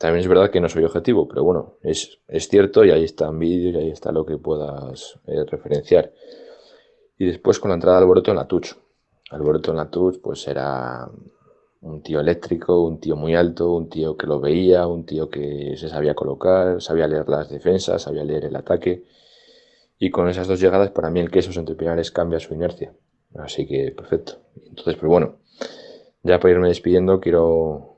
También 0.00 0.22
es 0.22 0.28
verdad 0.28 0.50
que 0.50 0.62
no 0.62 0.70
soy 0.70 0.82
objetivo, 0.82 1.28
pero 1.28 1.44
bueno, 1.44 1.74
es, 1.82 2.20
es 2.26 2.48
cierto 2.48 2.86
y 2.86 2.90
ahí 2.90 3.04
están 3.04 3.38
vídeos 3.38 3.74
y 3.74 3.78
ahí 3.84 3.90
está 3.90 4.10
lo 4.12 4.24
que 4.24 4.38
puedas 4.38 5.20
eh, 5.26 5.44
referenciar. 5.44 6.14
Y 7.18 7.26
después 7.26 7.60
con 7.60 7.68
la 7.68 7.74
entrada 7.74 7.98
de 7.98 8.04
Alboroto 8.04 8.30
en 8.30 8.38
la 8.38 8.48
Touch. 8.48 8.72
Alboroto 9.30 9.72
en 9.72 9.76
la 9.76 9.90
Touch 9.90 10.18
pues 10.22 10.48
era 10.48 11.06
un 11.82 12.02
tío 12.02 12.18
eléctrico, 12.18 12.82
un 12.82 12.98
tío 12.98 13.14
muy 13.14 13.34
alto, 13.34 13.72
un 13.72 13.90
tío 13.90 14.16
que 14.16 14.26
lo 14.26 14.40
veía, 14.40 14.86
un 14.86 15.04
tío 15.04 15.28
que 15.28 15.74
se 15.76 15.90
sabía 15.90 16.14
colocar, 16.14 16.80
sabía 16.80 17.06
leer 17.06 17.28
las 17.28 17.50
defensas, 17.50 18.00
sabía 18.00 18.24
leer 18.24 18.46
el 18.46 18.56
ataque. 18.56 19.04
Y 19.98 20.10
con 20.10 20.30
esas 20.30 20.48
dos 20.48 20.60
llegadas, 20.60 20.92
para 20.92 21.10
mí 21.10 21.20
el 21.20 21.30
queso 21.30 21.50
entre 21.60 21.74
pilares 21.74 22.10
cambia 22.10 22.40
su 22.40 22.54
inercia. 22.54 22.94
Así 23.34 23.66
que 23.66 23.92
perfecto. 23.94 24.38
Entonces, 24.66 24.96
pues 24.96 25.10
bueno, 25.10 25.40
ya 26.22 26.40
para 26.40 26.54
irme 26.54 26.68
despidiendo, 26.68 27.20
quiero 27.20 27.89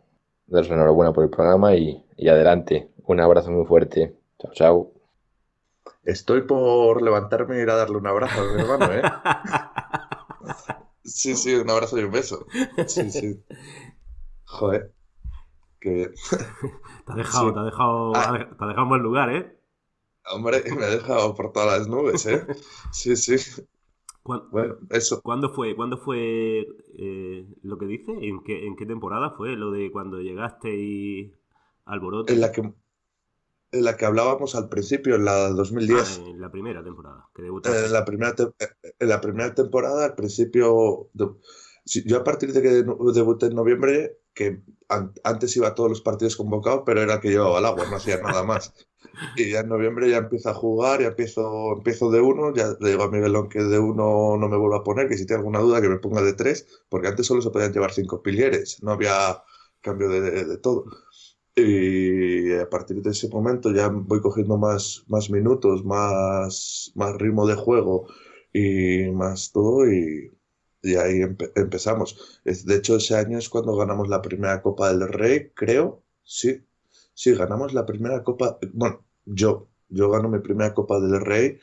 daros 0.53 0.69
la 0.69 0.77
enhorabuena 0.77 1.13
por 1.13 1.25
el 1.25 1.31
programa 1.31 1.75
y, 1.75 2.05
y 2.17 2.29
adelante. 2.29 2.91
Un 3.05 3.21
abrazo 3.21 3.51
muy 3.51 3.67
fuerte. 3.67 4.17
Chao, 4.39 4.53
chao. 4.53 4.93
Estoy 6.05 6.43
por 6.43 7.03
levantarme 7.03 7.59
y 7.59 7.63
ir 7.63 7.71
a 7.71 7.77
darle 7.77 7.97
un 7.97 8.07
abrazo 8.07 8.41
a 8.41 8.45
mi 8.45 8.61
hermano, 8.61 8.93
¿eh? 8.93 9.03
Sí, 11.05 11.35
sí, 11.35 11.55
un 11.55 11.69
abrazo 11.71 11.99
y 11.99 12.05
un 12.05 12.13
beso. 12.13 12.47
Sí, 12.87 13.11
sí. 13.11 13.45
Joder. 14.45 14.93
Que... 15.81 16.13
Te 17.07 17.13
ha 17.13 17.17
dejado, 17.17 17.53
te 17.53 17.61
ha 17.61 17.63
dejado, 17.65 18.13
ah. 18.15 18.33
te 18.39 18.65
ha 18.65 18.69
dejado 18.69 18.83
en 18.83 18.89
buen 18.89 19.03
lugar, 19.03 19.31
¿eh? 19.31 19.59
Hombre, 20.33 20.63
me 20.77 20.85
ha 20.85 20.91
dejado 20.91 21.35
por 21.35 21.53
todas 21.53 21.79
las 21.79 21.89
nubes, 21.89 22.25
¿eh? 22.27 22.47
Sí, 22.93 23.17
sí. 23.17 23.37
Bueno, 24.25 24.77
eso. 24.91 25.21
¿Cuándo 25.23 25.51
fue, 25.51 25.75
¿cuándo 25.75 25.99
fue 25.99 26.67
eh, 26.99 27.47
lo 27.63 27.79
que 27.79 27.87
dice? 27.87 28.13
¿En 28.13 28.43
qué, 28.43 28.67
¿En 28.67 28.77
qué 28.77 28.87
temporada 28.87 29.31
fue 29.37 29.57
lo 29.57 29.71
de 29.71 29.91
cuando 29.91 30.21
llegaste 30.21 30.75
y 30.75 31.35
alboroto? 31.85 32.33
En 32.33 32.41
la 32.41 32.53
que 32.53 32.73
en 33.73 33.85
la 33.85 33.97
que 33.97 34.05
hablábamos 34.05 34.55
al 34.55 34.69
principio, 34.69 35.17
en 35.17 35.25
la 35.25 35.49
2010. 35.49 36.21
Ah, 36.23 36.29
en 36.29 36.41
la 36.41 36.51
primera 36.51 36.85
temporada, 36.85 37.29
que 37.35 37.43
En 37.47 37.93
la 37.93 38.05
primera, 38.05 38.35
en 38.99 39.09
la 39.09 39.21
primera 39.21 39.55
temporada, 39.55 40.05
al 40.05 40.15
principio. 40.15 41.11
yo 41.15 42.17
a 42.19 42.25
partir 42.25 42.53
de 42.53 42.63
que 42.63 42.85
debuté 43.13 43.47
en 43.47 43.55
noviembre, 43.55 44.19
que 44.35 44.63
antes 45.25 45.57
iba 45.57 45.69
a 45.69 45.75
todos 45.75 45.89
los 45.89 46.03
partidos 46.03 46.37
convocados, 46.37 46.83
pero 46.85 47.01
era 47.01 47.21
que 47.21 47.31
llevaba 47.31 47.59
el 47.59 47.65
agua, 47.65 47.87
no 47.89 47.97
hacía 47.97 48.21
nada 48.21 48.45
más. 48.45 48.75
Y 49.35 49.51
ya 49.51 49.61
en 49.61 49.69
noviembre 49.69 50.11
ya 50.11 50.19
empiezo 50.19 50.51
a 50.51 50.55
jugar, 50.55 51.01
ya 51.03 51.09
empiezo, 51.09 51.73
empiezo 51.75 52.11
de 52.11 52.21
uno, 52.21 52.55
ya 52.55 52.77
le 52.81 52.91
digo 52.91 53.03
a 53.05 53.11
Miguelón 53.11 53.49
que 53.49 53.63
de 53.63 53.79
uno 53.79 54.37
no 54.39 54.49
me 54.49 54.57
vuelva 54.57 54.79
a 54.79 54.85
poner, 54.85 55.09
que 55.09 55.17
si 55.17 55.27
tiene 55.27 55.39
alguna 55.41 55.61
duda 55.61 55.81
que 55.81 55.89
me 55.89 55.99
ponga 55.99 56.23
de 56.23 56.35
tres, 56.35 56.67
porque 56.89 57.09
antes 57.09 57.27
solo 57.27 57.43
se 57.43 57.51
podían 57.51 57.73
llevar 57.73 57.93
cinco 57.93 58.23
pilieres, 58.23 58.83
no 58.83 58.93
había 58.93 59.43
cambio 59.81 60.09
de, 60.09 60.45
de 60.45 60.59
todo. 60.59 60.85
Y 61.55 62.53
a 62.55 62.69
partir 62.71 63.03
de 63.03 63.11
ese 63.11 63.29
momento 63.29 63.73
ya 63.73 63.89
voy 63.89 64.21
cogiendo 64.23 64.57
más, 64.59 65.05
más 65.09 65.31
minutos, 65.31 65.85
más, 65.85 66.93
más 66.95 67.15
ritmo 67.19 67.47
de 67.47 67.55
juego 67.57 68.07
y 68.53 69.11
más 69.13 69.53
todo 69.53 69.87
y, 69.91 70.31
y 70.83 70.95
ahí 70.97 71.21
empezamos. 71.55 72.41
De 72.45 72.77
hecho, 72.77 72.97
ese 72.97 73.17
año 73.17 73.39
es 73.39 73.49
cuando 73.51 73.77
ganamos 73.77 74.09
la 74.09 74.23
primera 74.23 74.63
Copa 74.63 74.89
del 74.93 75.09
Rey, 75.09 75.51
creo. 75.55 76.03
Sí, 76.23 76.65
sí, 77.15 77.35
ganamos 77.35 77.73
la 77.75 77.87
primera 77.87 78.23
Copa. 78.23 78.59
Bueno, 78.73 79.05
yo, 79.25 79.69
yo 79.89 80.11
gano 80.11 80.29
mi 80.29 80.41
primera 80.41 80.75
Copa 80.75 81.01
del 81.01 81.21
Rey 81.21 81.59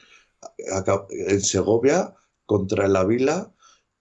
en 1.09 1.41
Segovia 1.41 2.15
contra 2.45 2.85
el 2.85 2.95
Avila, 2.95 3.53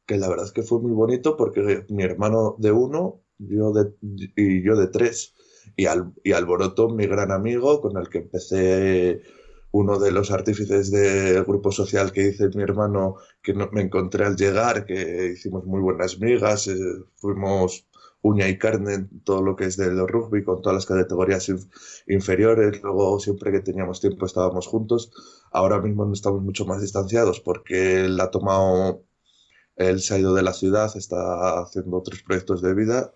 que 0.06 0.16
la 0.16 0.28
verdad 0.28 0.46
es 0.46 0.52
que 0.52 0.62
fue 0.62 0.80
muy 0.80 0.92
bonito 0.92 1.36
porque 1.36 1.84
mi 1.88 2.02
hermano 2.02 2.56
de 2.58 2.72
uno 2.72 3.22
yo 3.38 3.72
de, 3.72 3.92
y 4.36 4.62
yo 4.62 4.76
de 4.76 4.88
tres 4.88 5.34
y, 5.76 5.86
Al, 5.86 6.12
y 6.24 6.32
Alboroto, 6.32 6.88
mi 6.88 7.06
gran 7.06 7.30
amigo, 7.30 7.80
con 7.80 7.96
el 7.96 8.08
que 8.08 8.18
empecé 8.18 9.22
uno 9.70 9.98
de 9.98 10.10
los 10.12 10.30
artífices 10.30 10.90
del 10.90 11.44
grupo 11.44 11.70
social 11.70 12.10
que 12.10 12.28
hice 12.28 12.48
mi 12.54 12.62
hermano, 12.62 13.16
que 13.42 13.54
me 13.54 13.82
encontré 13.82 14.24
al 14.24 14.36
llegar, 14.36 14.86
que 14.86 15.32
hicimos 15.34 15.64
muy 15.66 15.80
buenas 15.80 16.18
migas, 16.18 16.68
eh, 16.68 16.76
fuimos 17.16 17.87
uña 18.28 18.48
y 18.48 18.58
carne 18.58 18.94
en 18.94 19.20
todo 19.24 19.42
lo 19.42 19.56
que 19.56 19.64
es 19.64 19.76
del 19.76 20.06
rugby, 20.06 20.44
con 20.44 20.62
todas 20.62 20.74
las 20.76 20.86
categorías 20.86 21.50
inferiores, 22.06 22.82
luego 22.82 23.18
siempre 23.20 23.52
que 23.52 23.60
teníamos 23.60 24.00
tiempo 24.00 24.26
estábamos 24.26 24.66
juntos, 24.66 25.10
ahora 25.52 25.80
mismo 25.80 26.10
estamos 26.12 26.42
mucho 26.42 26.66
más 26.66 26.80
distanciados 26.80 27.40
porque 27.40 28.04
él 28.04 28.20
ha 28.20 28.30
tomado, 28.30 29.04
él 29.76 30.00
se 30.00 30.14
ha 30.14 30.18
ido 30.18 30.34
de 30.34 30.42
la 30.42 30.52
ciudad, 30.52 30.90
está 30.96 31.60
haciendo 31.60 31.96
otros 31.98 32.22
proyectos 32.22 32.62
de 32.62 32.74
vida 32.74 33.14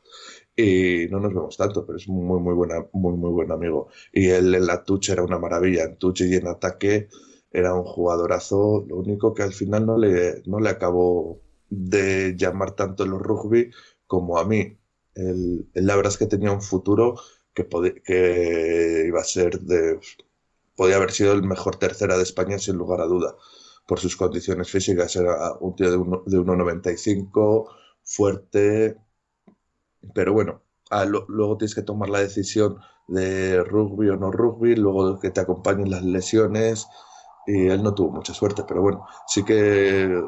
y 0.56 1.06
no 1.10 1.20
nos 1.20 1.34
vemos 1.34 1.56
tanto, 1.56 1.86
pero 1.86 1.98
es 1.98 2.08
muy, 2.08 2.40
muy, 2.40 2.54
buena, 2.54 2.86
muy, 2.92 3.16
muy 3.16 3.30
buen 3.30 3.50
amigo. 3.52 3.88
Y 4.12 4.28
él 4.28 4.54
en 4.54 4.66
la 4.66 4.84
touch 4.84 5.10
era 5.10 5.24
una 5.24 5.38
maravilla, 5.38 5.84
en 5.84 5.96
touch 5.98 6.22
y 6.22 6.34
en 6.34 6.46
ataque 6.48 7.08
era 7.50 7.74
un 7.74 7.84
jugadorazo, 7.84 8.84
lo 8.88 8.96
único 8.96 9.34
que 9.34 9.42
al 9.42 9.52
final 9.52 9.86
no 9.86 9.98
le, 9.98 10.42
no 10.46 10.58
le 10.60 10.70
acabó 10.70 11.40
de 11.68 12.34
llamar 12.36 12.72
tanto 12.72 13.04
el 13.04 13.10
rugby 13.12 13.70
como 14.06 14.38
a 14.38 14.44
mí. 14.44 14.78
Él, 15.14 15.68
la 15.74 15.96
verdad 15.96 16.12
es 16.12 16.18
que 16.18 16.26
tenía 16.26 16.52
un 16.52 16.62
futuro 16.62 17.20
que, 17.54 17.66
que 18.04 19.04
iba 19.06 19.20
a 19.20 19.24
ser 19.24 19.60
de 19.60 19.98
podía 20.76 20.96
haber 20.96 21.12
sido 21.12 21.32
el 21.32 21.42
mejor 21.42 21.76
tercera 21.76 22.16
de 22.16 22.22
España 22.22 22.58
sin 22.58 22.76
lugar 22.76 23.00
a 23.00 23.06
duda 23.06 23.36
por 23.86 24.00
sus 24.00 24.16
condiciones 24.16 24.70
físicas. 24.70 25.14
Era 25.16 25.52
un 25.60 25.76
tío 25.76 25.90
de 25.90 25.98
1,95, 25.98 27.68
fuerte, 28.02 28.96
pero 30.14 30.32
bueno, 30.32 30.62
ah, 30.90 31.04
luego 31.04 31.56
tienes 31.56 31.74
que 31.74 31.82
tomar 31.82 32.08
la 32.08 32.20
decisión 32.20 32.78
de 33.08 33.62
rugby 33.64 34.08
o 34.10 34.16
no 34.16 34.30
rugby, 34.30 34.76
luego 34.76 35.18
que 35.18 35.30
te 35.30 35.40
acompañen 35.40 35.90
las 35.90 36.02
lesiones 36.02 36.86
y 37.46 37.68
él 37.68 37.82
no 37.82 37.94
tuvo 37.94 38.12
mucha 38.12 38.34
suerte, 38.34 38.64
pero 38.66 38.82
bueno, 38.82 39.04
sí 39.26 39.44
que 39.44 40.22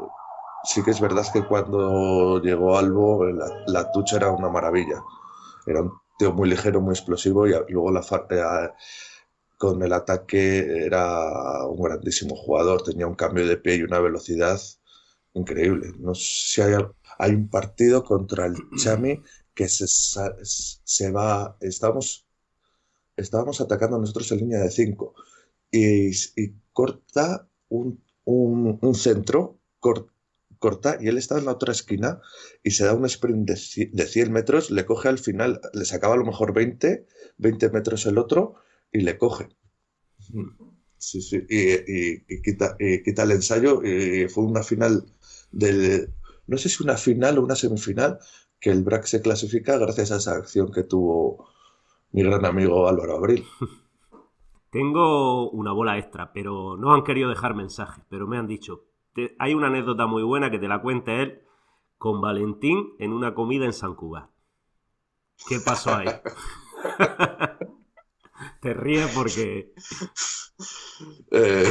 sí 0.65 0.83
que 0.83 0.91
es 0.93 1.01
verdad 1.01 1.25
que 1.33 1.45
cuando 1.47 2.41
llegó 2.41 2.77
Albo 2.79 3.25
la, 3.27 3.47
la 3.67 3.93
tucha 3.93 4.17
era 4.17 4.31
una 4.31 4.49
maravilla. 4.49 5.03
Era 5.67 5.83
un 5.83 5.93
tío 6.19 6.33
muy 6.33 6.49
ligero, 6.51 6.81
muy 6.81 6.93
explosivo 6.95 7.47
y 7.47 7.53
luego 7.69 7.93
la 7.93 8.01
eh, 8.31 8.71
con 9.59 9.83
el 9.83 9.93
ataque 9.93 10.85
era 10.87 11.67
un 11.67 11.83
grandísimo 11.83 12.37
jugador, 12.37 12.83
tenía 12.83 13.07
un 13.07 13.15
cambio 13.15 13.47
de 13.47 13.57
pie 13.57 13.77
y 13.77 13.83
una 13.83 14.01
velocidad 14.01 14.61
increíble. 15.35 15.93
No 15.99 16.15
sé 16.15 16.25
si 16.25 16.63
hay, 16.63 16.75
hay 17.19 17.33
un 17.35 17.49
partido 17.49 18.05
contra 18.05 18.47
el 18.47 18.57
Chami 18.79 19.23
que 19.55 19.69
se, 19.69 19.87
se 19.87 21.11
va, 21.13 21.57
estamos, 21.61 22.27
estábamos 23.17 23.61
atacando 23.61 23.99
nosotros 23.99 24.31
en 24.33 24.39
línea 24.41 24.61
de 24.61 24.71
5 24.71 25.15
y, 25.71 26.11
y, 26.11 26.55
corta 26.73 27.49
un, 27.69 28.03
un, 28.25 28.79
un 28.83 28.95
centro, 28.95 29.59
corta 29.81 30.14
corta 30.65 30.97
y 30.99 31.09
él 31.09 31.19
está 31.19 31.39
en 31.39 31.45
la 31.45 31.53
otra 31.53 31.73
esquina 31.73 32.23
y 32.63 32.71
se 32.71 32.87
da 32.87 32.95
un 32.95 33.05
sprint 33.05 33.51
de 33.51 34.07
100 34.07 34.33
metros, 34.33 34.71
le 34.71 34.87
coge 34.87 35.11
al 35.11 35.19
final, 35.19 35.61
le 35.75 35.85
sacaba 35.85 36.15
a 36.15 36.17
lo 36.17 36.25
mejor 36.25 36.55
20, 36.55 37.07
20 37.37 37.69
metros 37.69 38.07
el 38.07 38.17
otro 38.17 38.55
y 38.91 39.01
le 39.01 39.19
coge. 39.19 39.51
Sí, 40.97 41.21
sí, 41.21 41.45
y, 41.51 42.41
quita, 42.41 42.79
quita, 43.05 43.23
el 43.25 43.33
ensayo 43.33 43.83
y 43.83 44.27
fue 44.29 44.45
una 44.45 44.63
final 44.63 45.05
del, 45.53 46.15
no 46.47 46.57
sé 46.57 46.71
si 46.71 46.83
una 46.83 46.97
final 46.97 47.37
o 47.37 47.43
una 47.43 47.57
semifinal, 47.57 48.19
que 48.59 48.71
el 48.71 48.83
BRAC 48.83 49.05
se 49.05 49.21
clasifica 49.21 49.77
gracias 49.77 50.13
a 50.13 50.17
esa 50.17 50.33
acción 50.37 50.73
que 50.73 50.85
tuvo 50.85 51.47
mi 52.13 52.23
gran 52.23 52.47
amigo 52.47 52.89
Álvaro 52.89 53.19
Abril. 53.19 53.45
Tengo 54.71 55.51
una 55.51 55.73
bola 55.73 55.99
extra, 55.99 56.33
pero 56.33 56.79
no 56.79 56.95
han 56.95 57.05
querido 57.05 57.29
dejar 57.29 57.55
mensajes, 57.55 58.03
pero 58.09 58.27
me 58.27 58.39
han 58.39 58.47
dicho, 58.47 58.87
hay 59.39 59.55
una 59.55 59.69
anécdota 59.69 60.07
muy 60.07 60.23
buena 60.23 60.51
que 60.51 60.59
te 60.59 60.69
la 60.69 60.83
cuenta 60.83 61.13
él 61.13 61.43
con 61.99 62.21
Valentín 62.21 62.95
en 62.99 63.13
una 63.13 63.35
comida 63.35 63.65
en 63.65 63.73
San 63.73 63.95
Cuba. 63.95 64.31
¿Qué 65.49 65.59
pasó 65.65 65.95
ahí? 65.95 66.07
te 68.61 68.75
ríes 68.75 69.11
porque... 69.15 69.73
Eh, 71.31 71.71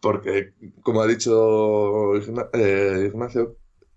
porque... 0.00 0.54
como 0.82 1.02
ha 1.02 1.06
dicho 1.06 2.14
eh, 2.52 3.08
Ignacio, 3.08 3.56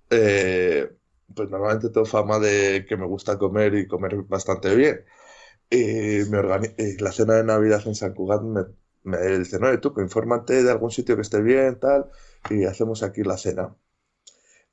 eh, 0.09 0.91
pues 1.35 1.49
normalmente 1.49 1.89
tengo 1.89 2.05
fama 2.05 2.39
de 2.39 2.85
que 2.87 2.97
me 2.97 3.05
gusta 3.05 3.37
comer 3.37 3.75
y 3.75 3.87
comer 3.87 4.23
bastante 4.23 4.75
bien. 4.75 5.05
Y, 5.69 6.29
me 6.29 6.41
la 6.99 7.11
cena 7.11 7.35
de 7.35 7.43
Navidad 7.45 7.81
en 7.85 7.95
San 7.95 8.13
Cugat 8.13 8.41
me, 8.41 8.61
me 9.03 9.17
dice, 9.39 9.59
no, 9.59 9.79
tú, 9.79 9.93
infórmate 9.97 10.63
de 10.63 10.71
algún 10.71 10.91
sitio 10.91 11.15
que 11.15 11.21
esté 11.23 11.41
bien, 11.41 11.79
tal, 11.79 12.09
y 12.49 12.65
hacemos 12.65 13.03
aquí 13.03 13.23
la 13.23 13.37
cena. 13.37 13.75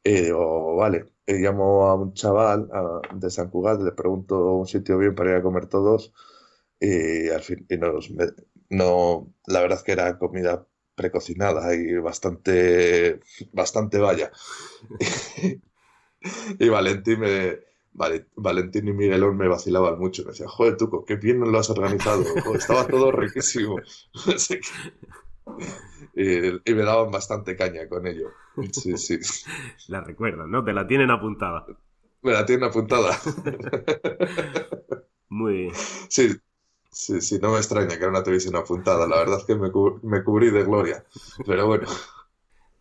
Y 0.05 0.13
digo, 0.23 0.77
vale, 0.77 1.07
y 1.27 1.35
llamo 1.35 1.89
a 1.89 1.95
un 1.95 2.15
chaval 2.15 2.69
de 3.15 3.31
San 3.31 3.51
Cugat, 3.51 3.81
le 3.81 3.93
pregunto 3.93 4.55
un 4.55 4.67
sitio 4.67 4.99
bien 4.99 5.15
para 5.15 5.31
ir 5.31 5.37
a 5.37 5.43
comer 5.43 5.67
todos, 5.67 6.13
y 6.81 7.29
al 7.31 7.43
fin, 7.43 7.67
y 7.69 7.77
nos, 7.77 8.11
no, 8.71 9.35
la 9.47 9.61
verdad 9.61 9.79
es 9.79 9.85
que 9.85 9.93
era 9.93 10.19
comida 10.19 10.67
precocinada 10.95 11.75
y 11.75 11.97
bastante, 11.99 13.21
bastante 13.53 13.99
vaya. 13.99 14.31
y 16.59 16.69
Valentín 16.69 17.21
me, 17.21 17.59
Valentín 18.37 18.89
y 18.89 18.93
Miguelón 18.93 19.37
me 19.37 19.49
vacilaban 19.49 19.99
mucho. 19.99 20.23
Me 20.23 20.31
decían, 20.31 20.49
joder, 20.49 20.77
Tuco, 20.77 21.05
qué 21.05 21.17
bien 21.17 21.41
lo 21.41 21.59
has 21.59 21.71
organizado. 21.71 22.25
estaba 22.55 22.87
todo 22.87 23.11
riquísimo. 23.23 23.79
y, 26.15 26.75
me 26.75 26.83
daban 26.83 27.11
bastante 27.11 27.57
caña 27.57 27.89
con 27.89 28.07
ello. 28.07 28.31
Sí, 28.73 28.97
sí. 28.97 29.19
La 29.89 30.01
recuerdan, 30.01 30.51
¿no? 30.51 30.65
Te 30.65 30.73
la 30.73 30.87
tienen 30.87 31.11
apuntada. 31.11 31.67
Me 32.23 32.33
la 32.33 32.47
tienen 32.47 32.65
apuntada. 32.65 33.19
Muy 35.29 35.71
Sí, 36.09 36.35
sí, 36.91 37.21
sí, 37.21 37.39
no 37.41 37.53
me 37.53 37.59
extraña 37.59 37.89
que 37.89 38.03
era 38.03 38.09
una 38.09 38.23
televisión 38.23 38.57
apuntada. 38.57 39.07
La 39.07 39.19
verdad 39.19 39.39
es 39.39 39.45
que 39.45 39.55
me, 39.55 39.71
me 40.03 40.25
cubrí 40.25 40.51
de 40.51 40.65
gloria. 40.65 41.05
Pero 41.47 41.67
bueno. 41.67 41.87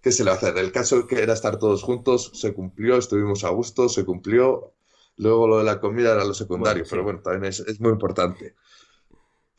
¿Qué 0.01 0.11
se 0.11 0.23
le 0.23 0.29
va 0.29 0.35
a 0.35 0.39
hacer? 0.39 0.57
El 0.57 0.71
caso 0.71 1.05
que 1.05 1.21
era 1.21 1.33
estar 1.33 1.59
todos 1.59 1.83
juntos 1.83 2.31
se 2.33 2.53
cumplió, 2.53 2.97
estuvimos 2.97 3.43
a 3.43 3.49
gusto, 3.49 3.89
se 3.89 4.05
cumplió 4.05 4.73
Luego 5.17 5.47
lo 5.47 5.57
de 5.57 5.63
la 5.63 5.79
comida 5.79 6.13
era 6.13 6.23
lo 6.23 6.33
secundario, 6.33 6.85
pero 6.89 7.03
bueno, 7.03 7.19
también 7.21 7.45
es, 7.45 7.79
muy 7.79 7.91
importante. 7.91 8.55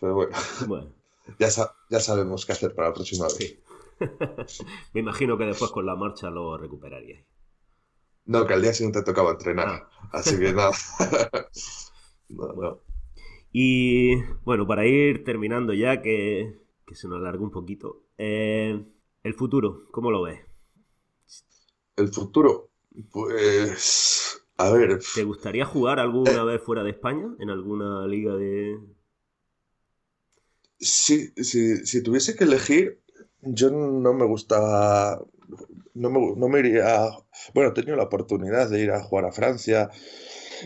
Pero 0.01 0.15
bueno, 0.15 0.37
Ya, 1.39 1.49
ya 1.91 2.01
sabemos 2.01 2.47
qué 2.47 2.53
hacer 2.53 2.75
para 2.75 2.89
la 2.89 2.95
próxima 2.95 3.27
vez. 3.27 3.59
Me 4.95 5.01
imagino 5.01 5.37
que 5.37 5.45
después 5.45 5.71
con 5.71 5.85
la 5.85 5.95
marcha 5.95 6.31
lo 6.31 6.57
recuperaríais. 6.57 7.27
No, 8.25 8.47
que 8.47 8.55
al 8.55 8.63
día 8.63 8.73
siguiente 8.73 9.03
tocaba 9.03 9.33
entrenar. 9.33 9.69
Ah. 9.69 9.89
Así 10.13 10.39
que 10.39 10.53
nada. 10.53 10.73
Y 13.51 14.15
bueno, 14.45 14.67
para 14.67 14.87
ir 14.87 15.25
terminando 15.25 15.73
ya, 15.73 16.03
que, 16.03 16.55
se 16.93 17.09
nos 17.09 17.19
alargue 17.19 17.43
un 17.43 17.51
poquito. 17.51 18.03
Eh, 18.19 18.85
el 19.23 19.35
futuro, 19.35 19.85
¿cómo 19.91 20.11
lo 20.11 20.23
ves? 20.23 20.41
El 21.97 22.09
futuro, 22.09 22.69
pues 23.11 24.28
a 24.59 24.71
ver. 24.71 24.99
¿Te 25.15 25.25
gustaría 25.25 25.65
jugar 25.65 25.99
alguna 26.01 26.43
eh. 26.43 26.45
vez 26.45 26.63
fuera 26.63 26.83
de 26.83 26.91
España? 26.91 27.35
¿En 27.39 27.51
alguna 27.51 28.07
liga 28.07 28.35
de.? 28.37 28.79
Sí, 30.81 31.33
si 31.37 32.03
tuviese 32.03 32.37
que 32.37 32.45
elegir, 32.45 33.01
yo 33.41 33.71
no 33.71 34.13
me 34.13 34.27
gusta. 34.27 35.21
No 35.95 36.11
me, 36.11 36.59
iría. 36.61 37.11
Bueno, 37.55 37.71
he 37.71 37.75
tenido 37.75 37.97
la 37.97 38.05
oportunidad 38.05 38.69
de 38.71 38.83
ir 38.83 38.91
a 38.93 39.03
jugar 39.03 39.25
a 39.25 39.33
Francia 39.33 39.91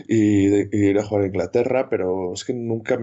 y 0.07 0.47
de 0.47 0.69
ir 0.71 0.99
a 0.99 1.03
jugar 1.03 1.23
a 1.23 1.27
Inglaterra, 1.27 1.89
pero 1.89 2.33
es 2.33 2.43
que 2.43 2.53
nunca, 2.53 2.99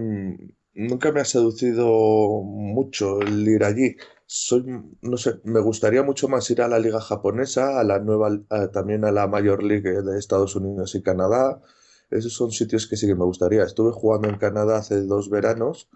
nunca 0.74 1.12
me 1.12 1.20
ha 1.20 1.24
seducido 1.24 2.42
mucho 2.42 3.20
el 3.20 3.48
ir 3.48 3.64
allí 3.64 3.96
soy, 4.32 4.64
no 5.02 5.16
sé, 5.16 5.40
me 5.42 5.58
gustaría 5.60 6.04
mucho 6.04 6.28
más 6.28 6.48
ir 6.52 6.62
a 6.62 6.68
la 6.68 6.78
liga 6.78 7.00
japonesa, 7.00 7.80
a 7.80 7.84
la 7.84 7.98
nueva, 7.98 8.30
también 8.72 9.04
a 9.04 9.10
la 9.10 9.26
Major 9.26 9.64
League 9.64 10.02
de 10.02 10.18
Estados 10.18 10.54
Unidos 10.54 10.94
y 10.94 11.02
Canadá. 11.02 11.60
Esos 12.10 12.34
son 12.34 12.52
sitios 12.52 12.86
que 12.86 12.96
sí 12.96 13.08
que 13.08 13.16
me 13.16 13.24
gustaría. 13.24 13.64
Estuve 13.64 13.90
jugando 13.90 14.28
en 14.28 14.38
Canadá 14.38 14.78
hace 14.78 15.02
dos 15.02 15.30
veranos 15.30 15.88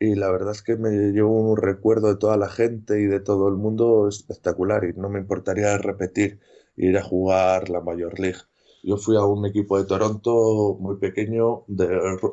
y 0.00 0.14
la 0.14 0.30
verdad 0.30 0.52
es 0.52 0.62
que 0.62 0.76
me 0.76 1.12
llevo 1.12 1.38
un 1.38 1.58
recuerdo 1.58 2.08
de 2.08 2.16
toda 2.16 2.38
la 2.38 2.48
gente 2.48 3.00
y 3.02 3.04
de 3.04 3.20
todo 3.20 3.48
el 3.48 3.56
mundo 3.56 4.08
espectacular 4.08 4.84
y 4.84 4.94
no 4.98 5.10
me 5.10 5.20
importaría 5.20 5.76
repetir 5.76 6.40
ir 6.76 6.96
a 6.96 7.02
jugar 7.02 7.68
la 7.68 7.82
Major 7.82 8.18
League. 8.18 8.40
Yo 8.82 8.96
fui 8.96 9.16
a 9.16 9.24
un 9.26 9.44
equipo 9.44 9.76
de 9.76 9.84
Toronto 9.84 10.78
muy 10.80 10.96
pequeño 10.96 11.64
de 11.68 11.86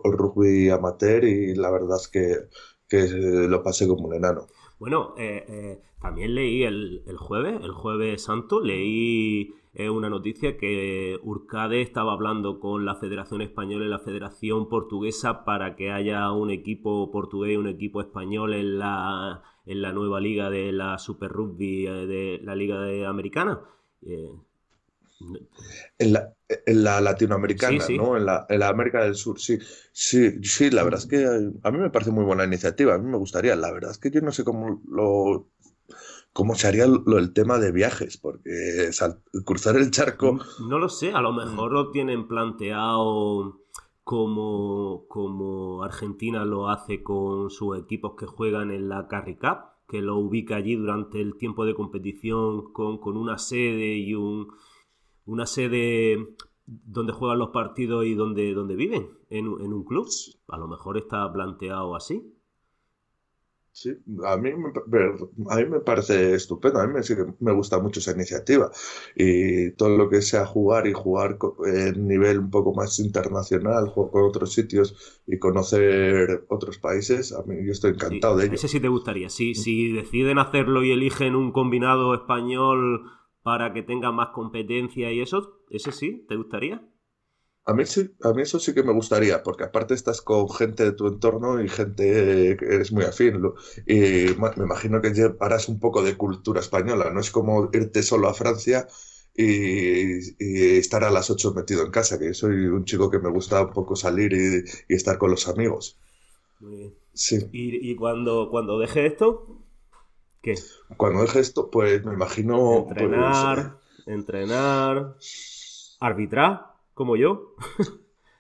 rugby 0.06 0.70
amateur 0.70 1.26
y 1.26 1.56
la 1.56 1.72
verdad 1.72 1.97
es 1.99 2.08
que, 2.08 2.47
que 2.88 3.06
lo 3.10 3.62
pasé 3.64 3.86
como 3.88 4.08
un 4.08 4.16
enano. 4.16 4.47
Bueno, 4.82 5.14
eh, 5.16 5.46
eh, 5.48 5.82
también 6.02 6.34
leí 6.34 6.64
el, 6.64 7.04
jueves, 7.16 7.62
el 7.62 7.72
jueves 7.72 8.24
santo, 8.24 8.62
leí 8.62 9.54
eh, 9.76 9.92
una 9.92 10.10
noticia 10.10 10.58
que 10.58 11.20
Urcade 11.22 11.84
estaba 11.84 12.14
hablando 12.14 12.60
con 12.60 12.84
la 12.84 12.96
Federación 12.96 13.44
Española 13.44 13.86
y 13.86 13.90
la 13.90 14.00
Federación 14.00 14.70
Portuguesa 14.70 15.46
para 15.46 15.76
que 15.76 15.92
haya 15.92 16.32
un 16.32 16.50
equipo 16.50 17.12
portugués 17.12 17.54
y 17.54 17.58
un 17.58 17.68
equipo 17.68 18.02
español 18.02 18.56
en 18.56 18.80
la, 18.80 19.44
en 19.68 19.84
la 19.84 19.92
nueva 19.94 20.20
liga 20.20 20.50
de 20.50 20.72
la 20.72 20.98
Super 20.98 21.30
Rugby 21.30 21.84
de 21.84 22.40
la 22.42 22.56
Liga 22.56 22.82
de 22.82 23.06
Americana. 23.06 23.62
En 25.98 26.14
la, 26.14 26.34
en 26.48 26.84
la 26.84 27.02
latinoamericana, 27.02 27.84
¿no? 27.96 28.18
En 28.18 28.26
la, 28.26 28.46
en 28.50 28.60
la, 28.60 28.68
América 28.70 29.04
del 29.04 29.16
Sur, 29.16 29.40
sí. 29.40 29.58
Sí, 29.92 30.44
sí, 30.44 30.70
la 30.70 30.84
verdad 30.84 31.00
es 31.00 31.06
que 31.06 31.26
a 31.64 31.72
mí 31.72 31.78
me 31.78 31.90
parece 31.90 32.12
muy 32.12 32.24
buena 32.24 32.46
iniciativa, 32.46 32.96
a 32.96 32.98
mí 32.98 33.08
me 33.10 33.18
gustaría. 33.18 33.56
La 33.56 33.72
verdad 33.72 33.92
es 33.92 33.98
que 33.98 34.12
yo 34.12 34.22
no 34.22 34.32
sé 34.32 34.44
cómo 34.44 34.82
lo 34.88 35.48
cómo 36.34 36.56
se 36.56 36.68
haría 36.68 36.88
lo, 36.88 37.18
el 37.18 37.34
tema 37.34 37.60
de 37.60 37.72
viajes, 37.72 38.18
porque 38.18 38.90
cruzar 39.46 39.76
el 39.76 39.92
charco... 39.92 40.40
No, 40.68 40.80
lo 40.80 40.90
sé, 40.90 41.12
a 41.12 41.22
lo 41.22 41.34
mejor 41.34 41.74
lo 41.74 41.92
tienen 41.92 42.28
planteado 42.28 43.62
como, 44.04 45.06
como 45.08 45.84
Argentina 45.84 46.46
lo 46.46 46.70
hace 46.70 47.04
con 47.04 47.50
sus 47.50 47.78
equipos 47.78 48.14
que 48.18 48.26
juegan 48.26 48.72
en 48.72 48.90
la 48.90 49.08
Carry 49.08 49.38
Cup, 49.38 49.72
que 49.88 50.02
lo 50.02 50.18
ubica 50.18 50.56
allí 50.56 50.76
durante 50.76 51.20
el 51.22 51.38
tiempo 51.38 51.66
de 51.66 51.76
competición 51.76 52.72
con, 52.72 52.98
con 53.00 53.18
una 53.18 53.38
sede 53.38 53.98
y 53.98 54.16
un 54.16 54.48
una 55.26 55.46
sede 55.46 56.36
donde 56.66 57.14
juegan 57.14 57.40
los 57.40 57.50
partidos 57.50 58.06
y 58.06 58.16
donde, 58.16 58.54
donde 58.54 58.76
viven, 58.76 59.10
en, 59.30 59.48
un 59.48 59.84
club. 59.84 60.08
A 60.48 60.58
lo 60.58 60.68
mejor 60.68 60.98
está 60.98 61.32
planteado 61.32 61.96
así. 61.96 62.36
Sí, 63.74 63.90
a 64.26 64.36
mí, 64.36 64.50
me, 64.54 65.00
a 65.50 65.56
mí 65.56 65.66
me 65.66 65.80
parece 65.80 66.36
estupendo, 66.36 66.80
a 66.80 66.88
mí 66.88 66.94
me, 66.94 67.34
me 67.40 67.54
gusta 67.54 67.80
mucho 67.80 68.02
esa 68.02 68.12
iniciativa 68.12 68.70
y 69.16 69.72
todo 69.72 69.96
lo 69.96 70.10
que 70.10 70.22
sea 70.22 70.46
jugar 70.46 70.88
y 70.88 70.94
jugar 70.94 71.38
en 71.66 72.06
nivel 72.06 72.40
un 72.40 72.50
poco 72.50 72.74
más 72.74 73.00
internacional, 73.00 73.88
jugar 73.88 74.12
con 74.12 74.24
otros 74.24 74.52
sitios 74.52 75.22
y 75.26 75.40
conocer 75.40 76.44
otros 76.50 76.80
países, 76.80 77.32
a 77.32 77.44
mí 77.44 77.66
yo 77.66 77.72
estoy 77.72 77.92
encantado 77.92 78.36
de 78.36 78.48
ello. 78.48 78.56
Ese 78.56 78.68
sí 78.68 78.82
te 78.82 78.90
gustaría, 78.90 79.30
si, 79.30 79.56
si 79.56 79.94
deciden 79.94 80.38
hacerlo 80.38 80.84
y 80.84 80.92
eligen 80.92 81.38
un 81.38 81.54
combinado 81.54 82.14
español 82.14 83.10
para 83.44 83.74
que 83.74 83.84
tenga 83.84 84.12
más 84.12 84.30
competencia 84.30 85.12
y 85.12 85.22
eso, 85.22 85.64
ese 85.70 85.92
sí, 85.92 86.26
¿te 86.28 86.36
gustaría? 86.36 86.88
A 87.64 87.74
mí, 87.74 87.86
sí, 87.86 88.10
a 88.24 88.34
mí 88.34 88.42
eso 88.42 88.60
sí 88.60 88.74
que 88.74 88.82
me 88.82 88.92
gustaría, 88.92 89.44
porque 89.44 89.64
aparte 89.64 89.94
estás 89.94 90.22
con 90.22 90.50
gente 90.50 90.84
de 90.84 90.94
tu 90.94 91.08
entorno 91.08 91.62
y 91.62 91.70
gente 91.70 92.58
que 92.58 92.66
eres 92.66 92.92
muy 92.92 93.04
afín. 93.04 93.39
Y 93.86 94.34
me 94.39 94.64
imagino 94.64 95.00
que 95.00 95.14
llevarás 95.14 95.70
un 95.70 95.80
poco 95.80 96.02
de 96.02 96.18
cultura 96.18 96.60
española, 96.60 97.12
no 97.12 97.20
es 97.20 97.30
como 97.30 97.70
irte 97.72 98.02
solo 98.02 98.28
a 98.30 98.34
Francia 98.34 98.88
y, 99.36 100.78
estar 100.78 101.04
a 101.04 101.12
las 101.12 101.30
8 101.30 101.54
metido 101.54 101.86
en 101.86 101.92
casa, 101.92 102.18
que 102.18 102.28
yo 102.28 102.34
soy 102.34 102.66
un 102.66 102.84
chico 102.86 103.12
que 103.12 103.20
me 103.20 103.30
gusta 103.30 103.62
un 103.62 103.74
poco 103.74 103.96
salir 103.96 104.34
y, 104.34 104.94
estar 104.94 105.20
con 105.20 105.30
los 105.30 105.48
amigos. 105.48 106.00
Muy 106.60 106.76
bien. 106.76 106.94
Sí. 107.14 107.48
¿Y, 107.52 107.96
cuando, 107.96 108.50
cuando 108.50 108.80
deje 108.80 109.06
esto? 109.06 109.62
¿Qué? 110.42 110.56
Cuando 110.98 111.22
deje 111.22 111.39
esto, 111.39 111.70
pues 111.70 112.04
me 112.04 112.14
imagino... 112.14 112.86
Pues, 112.88 113.02
entrenar, 113.02 113.78
entrenar, 114.06 115.16
arbitrar 116.00 116.66
como 116.94 117.16
yo? 117.16 117.56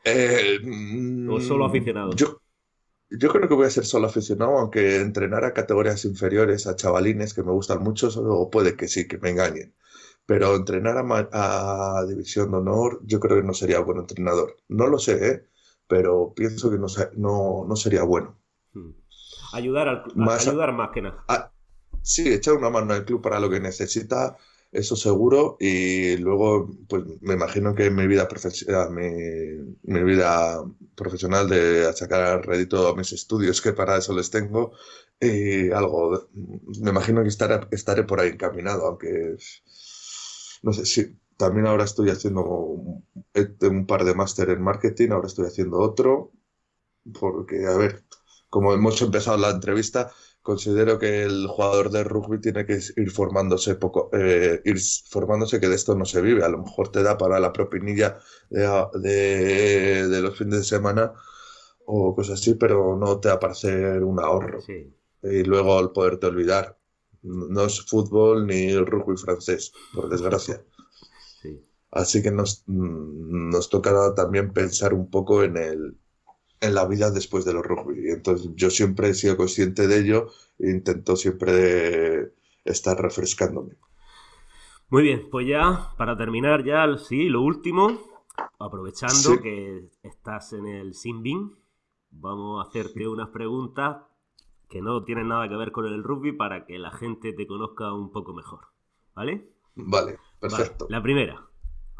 Eh, 0.03 0.57
¿O 1.29 1.39
solo 1.39 1.67
mm, 1.67 1.69
aficionado? 1.69 2.15
Yo, 2.15 2.41
yo 3.11 3.29
creo 3.29 3.47
que 3.47 3.53
voy 3.53 3.67
a 3.67 3.69
ser 3.69 3.85
solo 3.85 4.07
aficionado, 4.07 4.57
aunque 4.57 4.97
entrenar 4.97 5.45
a 5.45 5.53
categorías 5.53 6.05
inferiores, 6.05 6.65
a 6.65 6.75
chavalines 6.75 7.35
que 7.35 7.43
me 7.43 7.51
gustan 7.51 7.83
mucho, 7.83 8.07
o 8.07 8.49
puede 8.49 8.75
que 8.75 8.87
sí, 8.87 9.07
que 9.07 9.19
me 9.19 9.29
engañen. 9.29 9.75
Pero 10.25 10.55
entrenar 10.55 11.05
a, 11.31 12.03
División 12.07 12.51
de 12.51 12.57
Honor, 12.57 13.01
yo 13.03 13.19
creo 13.19 13.37
que 13.37 13.45
no 13.45 13.53
sería 13.53 13.79
buen 13.79 13.99
entrenador. 13.99 14.57
No 14.69 14.87
lo 14.87 14.97
sé, 14.97 15.27
¿eh? 15.27 15.47
pero 15.87 16.33
pienso 16.35 16.71
que 16.71 16.77
no, 16.77 16.87
no, 17.17 17.65
no 17.67 17.75
sería 17.75 18.03
bueno. 18.03 18.37
Hmm. 18.73 18.91
Ayudar, 19.53 19.89
al, 19.89 20.03
más, 20.15 20.47
ayudar 20.47 20.73
más 20.73 20.91
que 20.91 21.01
nada. 21.01 21.50
Sí, 22.01 22.27
echar 22.33 22.55
una 22.55 22.69
mano 22.69 22.93
al 22.93 23.05
club 23.05 23.21
para 23.21 23.39
lo 23.39 23.49
que 23.49 23.59
necesita 23.59 24.37
eso 24.71 24.95
seguro. 24.95 25.57
Y 25.59 26.17
luego, 26.17 26.69
pues 26.87 27.03
me 27.21 27.33
imagino 27.33 27.75
que 27.75 27.89
mi 27.91 28.07
vida, 28.07 28.27
profesional, 28.27 28.91
mi, 28.91 30.03
vida 30.03 30.63
profesional 30.95 31.49
de 31.49 31.91
sacar 31.93 32.45
rédito 32.45 32.87
a 32.87 32.95
mis 32.95 33.11
estudios, 33.13 33.61
que 33.61 33.73
para 33.73 33.97
eso 33.97 34.13
les 34.15 34.29
tengo, 34.31 34.73
y 35.19 35.71
algo, 35.71 36.29
me 36.81 36.89
imagino 36.91 37.21
que 37.21 37.29
estaré, 37.29 37.59
estaré 37.71 38.03
por 38.03 38.19
ahí 38.19 38.29
encaminado, 38.29 38.87
aunque 38.87 39.37
no 40.63 40.73
sé 40.73 40.85
si. 40.85 41.17
También 41.37 41.65
ahora 41.65 41.85
estoy 41.85 42.09
haciendo 42.11 42.43
un, 42.43 43.03
un 43.61 43.85
par 43.87 44.03
de 44.05 44.13
máster 44.13 44.49
en 44.51 44.61
marketing, 44.61 45.09
ahora 45.09 45.25
estoy 45.27 45.47
haciendo 45.47 45.79
otro, 45.79 46.31
porque, 47.19 47.65
a 47.67 47.77
ver, 47.77 48.03
como 48.49 48.73
hemos 48.73 49.01
empezado 49.01 49.37
la 49.37 49.51
entrevista, 49.51 50.11
considero 50.41 50.97
que 50.97 51.23
el 51.23 51.47
jugador 51.47 51.91
de 51.91 52.03
rugby 52.03 52.39
tiene 52.39 52.65
que 52.65 52.79
ir 52.95 53.11
formándose 53.11 53.75
poco, 53.75 54.09
eh, 54.13 54.61
ir 54.65 54.79
formándose 55.09 55.59
que 55.59 55.67
de 55.67 55.75
esto 55.75 55.95
no 55.95 56.05
se 56.05 56.21
vive. 56.21 56.43
A 56.43 56.49
lo 56.49 56.59
mejor 56.59 56.89
te 56.89 57.03
da 57.03 57.17
para 57.17 57.39
la 57.39 57.53
propinilla 57.53 58.19
de, 58.49 60.07
de, 60.07 60.21
los 60.21 60.37
fines 60.37 60.57
de 60.59 60.63
semana 60.63 61.13
o 61.85 62.15
cosas 62.15 62.39
así, 62.39 62.55
pero 62.55 62.97
no 62.97 63.19
te 63.19 63.29
va 63.29 63.35
a 63.35 63.39
parecer 63.39 64.03
un 64.03 64.19
ahorro. 64.19 64.59
Y 65.23 65.43
luego 65.43 65.77
al 65.77 65.91
poderte 65.91 66.27
olvidar. 66.27 66.77
No 67.23 67.65
es 67.65 67.81
fútbol 67.81 68.47
ni 68.47 68.71
el 68.71 68.87
rugby 68.87 69.15
francés, 69.15 69.71
por 69.93 70.09
desgracia. 70.09 70.63
Así 71.91 72.23
que 72.23 72.31
nos, 72.31 72.63
nos 72.67 73.69
toca 73.69 74.15
también 74.15 74.53
pensar 74.53 74.93
un 74.93 75.09
poco 75.09 75.43
en 75.43 75.57
el, 75.57 75.97
en 76.61 76.75
la 76.75 76.87
vida 76.87 77.11
después 77.11 77.43
de 77.43 77.53
los 77.53 77.65
rugby. 77.65 78.09
Entonces 78.09 78.51
yo 78.55 78.69
siempre 78.69 79.09
he 79.09 79.13
sido 79.13 79.35
consciente 79.35 79.87
de 79.87 79.99
ello 79.99 80.27
e 80.59 80.69
intento 80.69 81.15
siempre 81.15 82.31
estar 82.63 83.01
refrescándome. 83.01 83.75
Muy 84.89 85.03
bien, 85.03 85.27
pues 85.29 85.47
ya 85.47 85.93
para 85.97 86.17
terminar 86.17 86.63
ya, 86.63 86.97
sí, 86.97 87.29
lo 87.29 87.41
último, 87.41 87.99
aprovechando 88.59 89.41
que 89.41 89.89
estás 90.03 90.53
en 90.53 90.67
el 90.67 90.93
Simbin, 90.93 91.57
vamos 92.11 92.63
a 92.63 92.69
hacerte 92.69 93.07
unas 93.07 93.29
preguntas 93.29 94.03
que 94.69 94.81
no 94.81 95.03
tienen 95.03 95.29
nada 95.29 95.49
que 95.49 95.55
ver 95.55 95.71
con 95.71 95.85
el 95.85 96.03
rugby 96.03 96.33
para 96.33 96.65
que 96.65 96.77
la 96.77 96.91
gente 96.91 97.33
te 97.33 97.47
conozca 97.47 97.93
un 97.93 98.11
poco 98.11 98.33
mejor. 98.33 98.67
¿Vale? 99.15 99.49
Vale, 99.75 100.17
perfecto. 100.39 100.87
La 100.89 101.01
primera, 101.01 101.41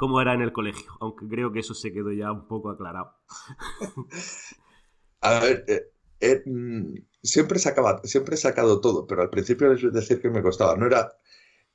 cómo 0.02 0.20
era 0.20 0.34
en 0.34 0.42
el 0.42 0.52
colegio, 0.52 0.94
aunque 1.00 1.28
creo 1.28 1.52
que 1.52 1.60
eso 1.60 1.76
se 1.76 1.94
quedó 1.94 2.12
ya 2.12 2.32
un 2.32 2.48
poco 2.48 2.72
aclarado. 2.72 3.14
A 5.22 5.40
ver, 5.40 5.64
eh, 5.68 5.92
eh, 6.20 6.42
mm, 6.44 6.96
siempre, 7.22 7.60
sacaba, 7.60 8.02
siempre 8.04 8.34
he 8.34 8.38
sacado 8.40 8.82
todo, 8.82 9.06
pero 9.06 9.22
al 9.22 9.30
principio 9.30 9.72
les 9.72 9.80
voy 9.80 9.92
a 9.92 9.94
decir 9.94 10.20
que 10.20 10.32
me 10.32 10.42
costaba. 10.42 10.76
No 10.76 10.88
era, 10.88 11.14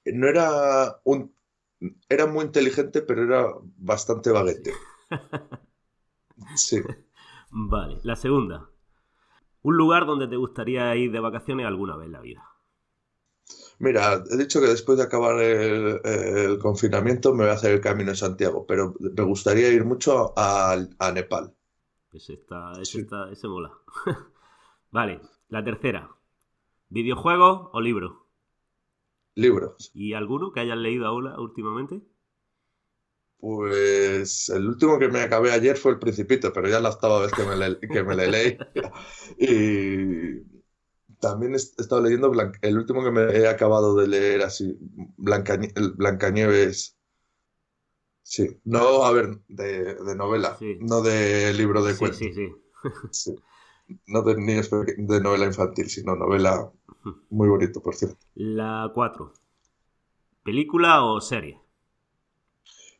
no 0.07 0.27
era 0.27 1.01
un... 1.05 1.33
Era 2.09 2.27
muy 2.27 2.47
inteligente, 2.47 3.01
pero 3.01 3.22
era 3.22 3.47
bastante 3.77 4.33
baguete. 4.33 4.72
Sí. 6.57 6.81
Vale, 7.51 8.01
la 8.03 8.16
segunda. 8.16 8.68
Un 9.62 9.77
lugar 9.77 10.05
donde 10.05 10.27
te 10.27 10.35
gustaría 10.35 10.97
ir 10.97 11.12
de 11.12 11.20
vacaciones 11.20 11.64
alguna 11.64 11.97
vez 11.97 12.07
en 12.07 12.12
la 12.12 12.20
vida. 12.22 12.56
Mira, 13.79 14.24
he 14.31 14.37
dicho 14.37 14.61
que 14.61 14.68
después 14.68 14.97
de 14.99 15.05
acabar 15.05 15.39
el, 15.41 16.59
confinamiento 16.59 17.35
me 17.35 17.45
voy 17.45 17.51
a 17.51 17.57
hacer 17.57 17.72
el 17.72 17.81
camino 17.81 18.11
en 18.11 18.16
Santiago, 18.16 18.64
pero 18.66 18.95
me 18.99 19.22
gustaría 19.22 19.68
ir 19.68 19.85
mucho 19.85 20.33
a, 20.37 20.79
Nepal. 21.12 21.55
Ese, 22.12 22.35
está, 22.35 22.72
ese, 22.81 23.01
está, 23.01 23.31
ese 23.31 23.47
mola. 23.49 23.72
vale, 24.91 25.20
la 25.49 25.62
tercera. 25.62 26.11
¿Videojuegos 26.89 27.68
o 27.72 27.81
libros? 27.81 28.12
Libros. 29.35 29.91
¿Y 29.93 30.14
alguno 30.14 30.53
que 30.53 30.61
hayas 30.61 30.79
leído 30.79 31.07
ahora 31.07 31.39
últimamente? 31.39 32.01
Pues 33.39 34.49
el 34.49 34.66
último 34.66 34.99
que 34.99 35.09
me 35.09 35.20
acabé 35.20 35.53
ayer 35.53 35.77
fue 35.77 35.93
El 35.93 35.99
Principito, 35.99 36.53
pero 36.55 36.68
ya 36.68 36.81
la 36.81 36.89
octava 36.89 37.20
vez 37.20 37.33
que 37.33 37.45
me, 37.45 37.57
le, 37.57 37.79
que 37.79 38.03
me 38.03 38.16
le 38.16 38.29
leí. 38.29 38.59
y 39.39 40.56
también 41.21 41.55
he 41.55 41.57
estado 41.57 42.01
leyendo 42.03 42.33
el 42.62 42.79
último 42.79 43.03
que 43.05 43.11
me 43.11 43.23
he 43.23 43.49
acabado 43.49 43.95
de 43.97 44.09
leer 44.09 44.43
así, 44.43 44.77
Blanca, 45.17 45.59
Blancanieves. 45.97 46.97
Sí, 48.23 48.61
no, 48.64 49.05
a 49.05 49.12
ver, 49.12 49.39
de, 49.49 49.97
novela, 50.17 50.59
no 50.81 51.01
de 51.01 51.53
libro 51.55 51.83
de 51.85 51.97
cuentos. 51.97 52.19
Sí, 52.19 52.33
sí, 52.33 52.53
sí. 53.11 53.37
No 54.07 54.23
de, 54.23 54.37
ni 54.37 54.55
de 54.55 55.21
novela 55.21 55.47
infantil, 55.47 55.89
sino 55.89 56.17
novela 56.17 56.73
muy 57.31 57.49
bonito, 57.49 57.81
por 57.81 57.95
cierto. 57.95 58.19
La 58.35 58.91
4. 58.93 59.33
¿Película 60.43 61.05
o 61.05 61.21
serie? 61.21 61.61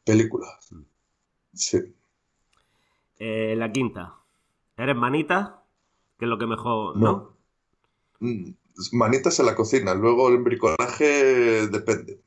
Película. 0.05 0.47
Mm. 0.71 0.83
Sí. 1.53 1.79
Eh, 3.19 3.55
la 3.57 3.73
quinta. 3.73 4.15
¿Eres 4.77 4.97
manita? 4.97 5.63
Que 6.19 6.27
es 6.27 6.29
lo 6.29 6.39
que 6.39 6.47
mejor. 6.47 6.97
¿no? 6.97 7.36
Manitas 8.93 9.39
en 9.41 9.47
la 9.47 9.55
cocina, 9.55 9.95
luego 9.95 10.29
el 10.29 10.39
bricolaje 10.39 11.67
depende. 11.69 12.21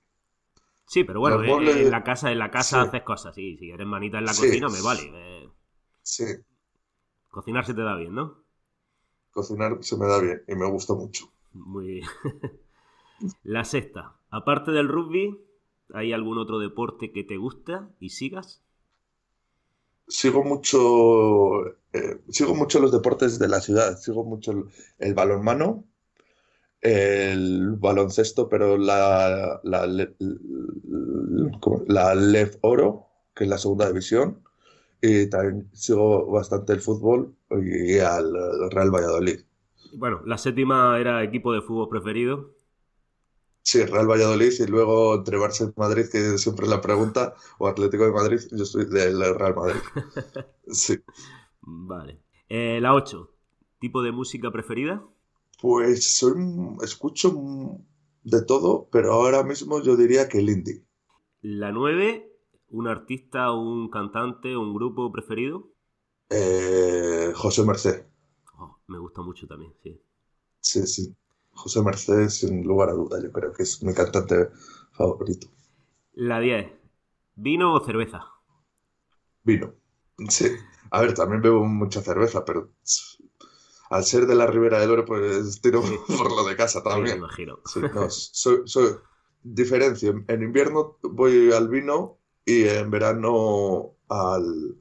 Sí, 0.85 1.03
pero 1.03 1.19
bueno, 1.19 1.43
eh, 1.43 1.83
en 1.83 1.91
la 1.91 2.03
casa, 2.03 2.31
en 2.31 2.39
la 2.39 2.49
casa 2.49 2.81
haces 2.81 3.03
cosas, 3.03 3.35
sí, 3.35 3.57
si 3.57 3.69
eres 3.69 3.85
manita 3.85 4.17
en 4.17 4.25
la 4.25 4.31
cocina 4.31 4.69
me 4.69 4.81
vale. 4.81 5.11
Eh. 5.13 5.49
Sí. 6.01 6.25
Cocinar 7.29 7.65
se 7.65 7.75
te 7.75 7.81
da 7.83 7.95
bien, 7.95 8.15
¿no? 8.15 8.43
Cocinar 9.31 9.77
se 9.81 9.97
me 9.97 10.07
da 10.07 10.19
bien 10.19 10.41
y 10.47 10.55
me 10.55 10.65
gusta 10.65 10.95
mucho. 10.95 11.31
Muy 11.53 11.85
bien. 11.85 12.07
la 13.43 13.65
sexta, 13.65 14.15
aparte 14.31 14.71
del 14.71 14.87
rugby, 14.87 15.39
¿hay 15.93 16.11
algún 16.11 16.39
otro 16.39 16.57
deporte 16.57 17.11
que 17.11 17.23
te 17.23 17.37
gusta 17.37 17.91
y 17.99 18.09
sigas? 18.09 18.63
Sigo 20.09 20.43
mucho, 20.43 21.67
eh, 21.93 22.19
sigo 22.29 22.55
mucho 22.55 22.79
los 22.79 22.91
deportes 22.91 23.39
de 23.39 23.47
la 23.47 23.61
ciudad, 23.61 23.97
sigo 23.97 24.25
mucho 24.25 24.67
el, 24.97 25.13
balonmano, 25.13 25.85
el 26.81 27.75
baloncesto, 27.77 28.49
pero 28.49 28.77
la, 28.77 29.61
la, 29.63 29.87
la 31.87 32.15
LEF 32.15 32.57
Oro, 32.61 33.05
que 33.35 33.45
es 33.45 33.49
la 33.49 33.57
segunda 33.57 33.87
división, 33.87 34.41
y 35.01 35.29
también 35.29 35.69
sigo 35.73 36.29
bastante 36.31 36.73
el 36.73 36.81
fútbol 36.81 37.35
y 37.51 37.99
al 37.99 38.33
Real 38.71 38.91
Valladolid. 38.91 39.39
Bueno, 39.93 40.21
la 40.25 40.37
séptima 40.37 40.99
era 40.99 41.23
equipo 41.23 41.53
de 41.53 41.61
fútbol 41.61 41.89
preferido. 41.89 42.51
Sí, 43.61 43.85
Real 43.85 44.07
Valladolid 44.09 44.51
y 44.59 44.65
luego 44.65 45.15
entre 45.15 45.37
Barça 45.37 45.69
y 45.69 45.79
Madrid, 45.79 46.05
que 46.11 46.37
siempre 46.37 46.65
es 46.65 46.71
la 46.71 46.81
pregunta, 46.81 47.35
o 47.59 47.67
Atlético 47.67 48.05
de 48.05 48.11
Madrid, 48.11 48.39
yo 48.51 48.65
soy 48.65 48.85
del 48.85 49.19
Real 49.35 49.55
Madrid. 49.55 49.81
Sí. 50.71 50.99
Vale. 51.61 52.19
Eh, 52.49 52.79
la 52.81 52.93
8. 52.93 53.29
¿Tipo 53.79 54.01
de 54.01 54.11
música 54.11 54.51
preferida? 54.51 55.03
Pues 55.61 56.03
soy, 56.17 56.33
escucho 56.81 57.33
de 58.23 58.41
todo, 58.43 58.89
pero 58.91 59.13
ahora 59.13 59.43
mismo 59.43 59.81
yo 59.81 59.95
diría 59.95 60.27
que 60.27 60.39
el 60.39 60.49
indie. 60.49 60.83
La 61.41 61.73
9, 61.73 62.31
¿un 62.69 62.87
artista, 62.87 63.51
un 63.51 63.89
cantante, 63.89 64.55
un 64.55 64.73
grupo 64.73 65.11
preferido? 65.11 65.73
Eh, 66.29 67.31
José 67.35 67.63
Merced. 67.63 68.05
Oh, 68.59 68.77
me 68.85 68.99
gusta 68.99 69.23
mucho 69.23 69.47
también, 69.47 69.73
sí. 69.81 69.99
Sí, 70.61 70.85
sí. 70.87 71.15
José 71.59 71.81
Merced, 71.81 72.29
sin 72.29 72.63
lugar 72.63 72.89
a 72.89 72.93
duda, 72.93 73.21
yo 73.21 73.31
creo 73.33 73.51
que 73.51 73.63
es 73.63 73.83
mi 73.83 73.93
cantante 73.93 74.49
favorito. 74.93 75.47
La 76.13 76.39
10, 76.39 76.71
¿vino 77.35 77.73
o 77.73 77.85
cerveza? 77.85 78.23
Vino. 79.43 79.73
Sí. 80.29 80.47
A 80.91 81.01
ver, 81.01 81.13
también 81.13 81.41
bebo 81.41 81.65
mucha 81.65 82.01
cerveza, 82.01 82.45
pero 82.45 82.71
al 83.89 84.03
ser 84.05 84.25
de 84.25 84.35
la 84.35 84.47
Ribera 84.47 84.79
del 84.79 84.91
Oro, 84.91 85.05
pues 85.05 85.61
tiro 85.61 85.81
por 86.17 86.31
lo 86.31 86.45
de 86.45 86.55
casa 86.55 86.81
también. 86.81 87.19
me 87.19 87.25
imagino. 87.25 87.59
Sí, 87.65 87.81
no, 87.93 88.09
soy, 88.09 88.61
soy, 88.65 88.95
diferencio. 89.43 90.23
En 90.27 90.41
invierno 90.41 90.97
voy 91.03 91.51
al 91.51 91.67
vino 91.67 92.17
y 92.45 92.67
en 92.67 92.89
verano 92.89 93.95
al, 94.07 94.77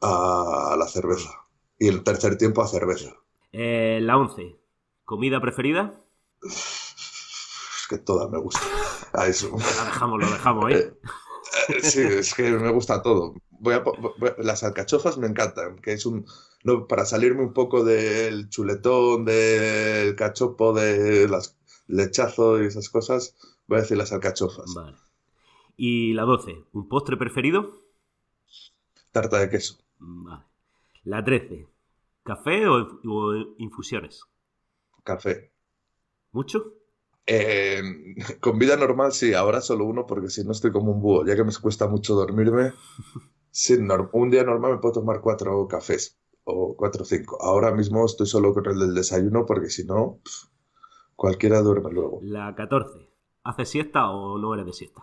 a 0.00 0.76
la 0.78 0.86
cerveza. 0.86 1.30
Y 1.76 1.88
el 1.88 2.04
tercer 2.04 2.38
tiempo 2.38 2.62
a 2.62 2.68
cerveza. 2.68 3.14
Eh, 3.50 3.98
la 4.00 4.16
11. 4.16 4.56
¿Comida 5.04 5.40
preferida? 5.40 6.03
Es 6.44 7.86
que 7.88 7.98
todas 7.98 8.30
me 8.30 8.38
gustan. 8.38 8.68
Ah, 9.12 9.26
eso. 9.26 9.50
Lo 9.50 9.56
dejamos, 9.58 10.20
lo 10.20 10.30
dejamos, 10.30 10.70
¿eh? 10.72 10.94
Sí, 11.82 12.00
es 12.00 12.34
que 12.34 12.50
me 12.50 12.70
gusta 12.70 13.02
todo. 13.02 13.34
Voy 13.50 13.74
a, 13.74 13.84
las 14.38 14.64
alcachofas 14.64 15.18
me 15.18 15.26
encantan, 15.26 15.78
que 15.78 15.92
es 15.92 16.06
un... 16.06 16.26
No, 16.64 16.86
para 16.86 17.04
salirme 17.04 17.42
un 17.42 17.52
poco 17.52 17.84
del 17.84 18.48
chuletón, 18.48 19.24
del 19.24 20.16
cachopo, 20.16 20.72
de 20.72 21.28
las 21.28 21.56
lechazo 21.86 22.62
y 22.62 22.66
esas 22.66 22.88
cosas, 22.88 23.36
voy 23.66 23.78
a 23.78 23.82
decir 23.82 23.98
las 23.98 24.12
alcachofas. 24.12 24.72
Vale. 24.74 24.96
¿Y 25.76 26.14
la 26.14 26.22
12? 26.22 26.64
¿Un 26.72 26.88
postre 26.88 27.16
preferido? 27.16 27.82
Tarta 29.12 29.38
de 29.38 29.50
queso. 29.50 29.78
Vale. 29.98 30.44
La 31.04 31.22
13. 31.22 31.68
¿Café 32.22 32.66
o, 32.66 33.00
o 33.04 33.34
infusiones? 33.58 34.22
Café. 35.02 35.53
¿Mucho? 36.34 36.74
Eh, 37.26 37.80
con 38.40 38.58
vida 38.58 38.76
normal 38.76 39.12
sí, 39.12 39.32
ahora 39.32 39.60
solo 39.60 39.86
uno 39.86 40.04
porque 40.04 40.28
si 40.28 40.44
no 40.44 40.52
estoy 40.52 40.72
como 40.72 40.92
un 40.92 41.00
búho, 41.00 41.24
ya 41.24 41.36
que 41.36 41.44
me 41.44 41.52
cuesta 41.60 41.88
mucho 41.88 42.14
dormirme. 42.14 42.72
Sí, 43.56 43.78
un 44.14 44.30
día 44.30 44.42
normal 44.42 44.72
me 44.72 44.78
puedo 44.78 44.94
tomar 44.94 45.20
cuatro 45.20 45.68
cafés 45.68 46.18
o 46.42 46.74
cuatro 46.76 47.02
o 47.02 47.04
cinco. 47.04 47.40
Ahora 47.40 47.70
mismo 47.70 48.04
estoy 48.04 48.26
solo 48.26 48.52
con 48.52 48.68
el 48.68 48.80
del 48.80 48.94
desayuno 48.96 49.46
porque 49.46 49.70
si 49.70 49.84
no, 49.84 50.18
cualquiera 51.14 51.62
duerme 51.62 51.92
luego. 51.92 52.18
La 52.24 52.52
14. 52.52 53.08
¿Haces 53.44 53.68
siesta 53.68 54.10
o 54.10 54.38
no 54.38 54.54
eres 54.54 54.66
de 54.66 54.72
siesta? 54.72 55.02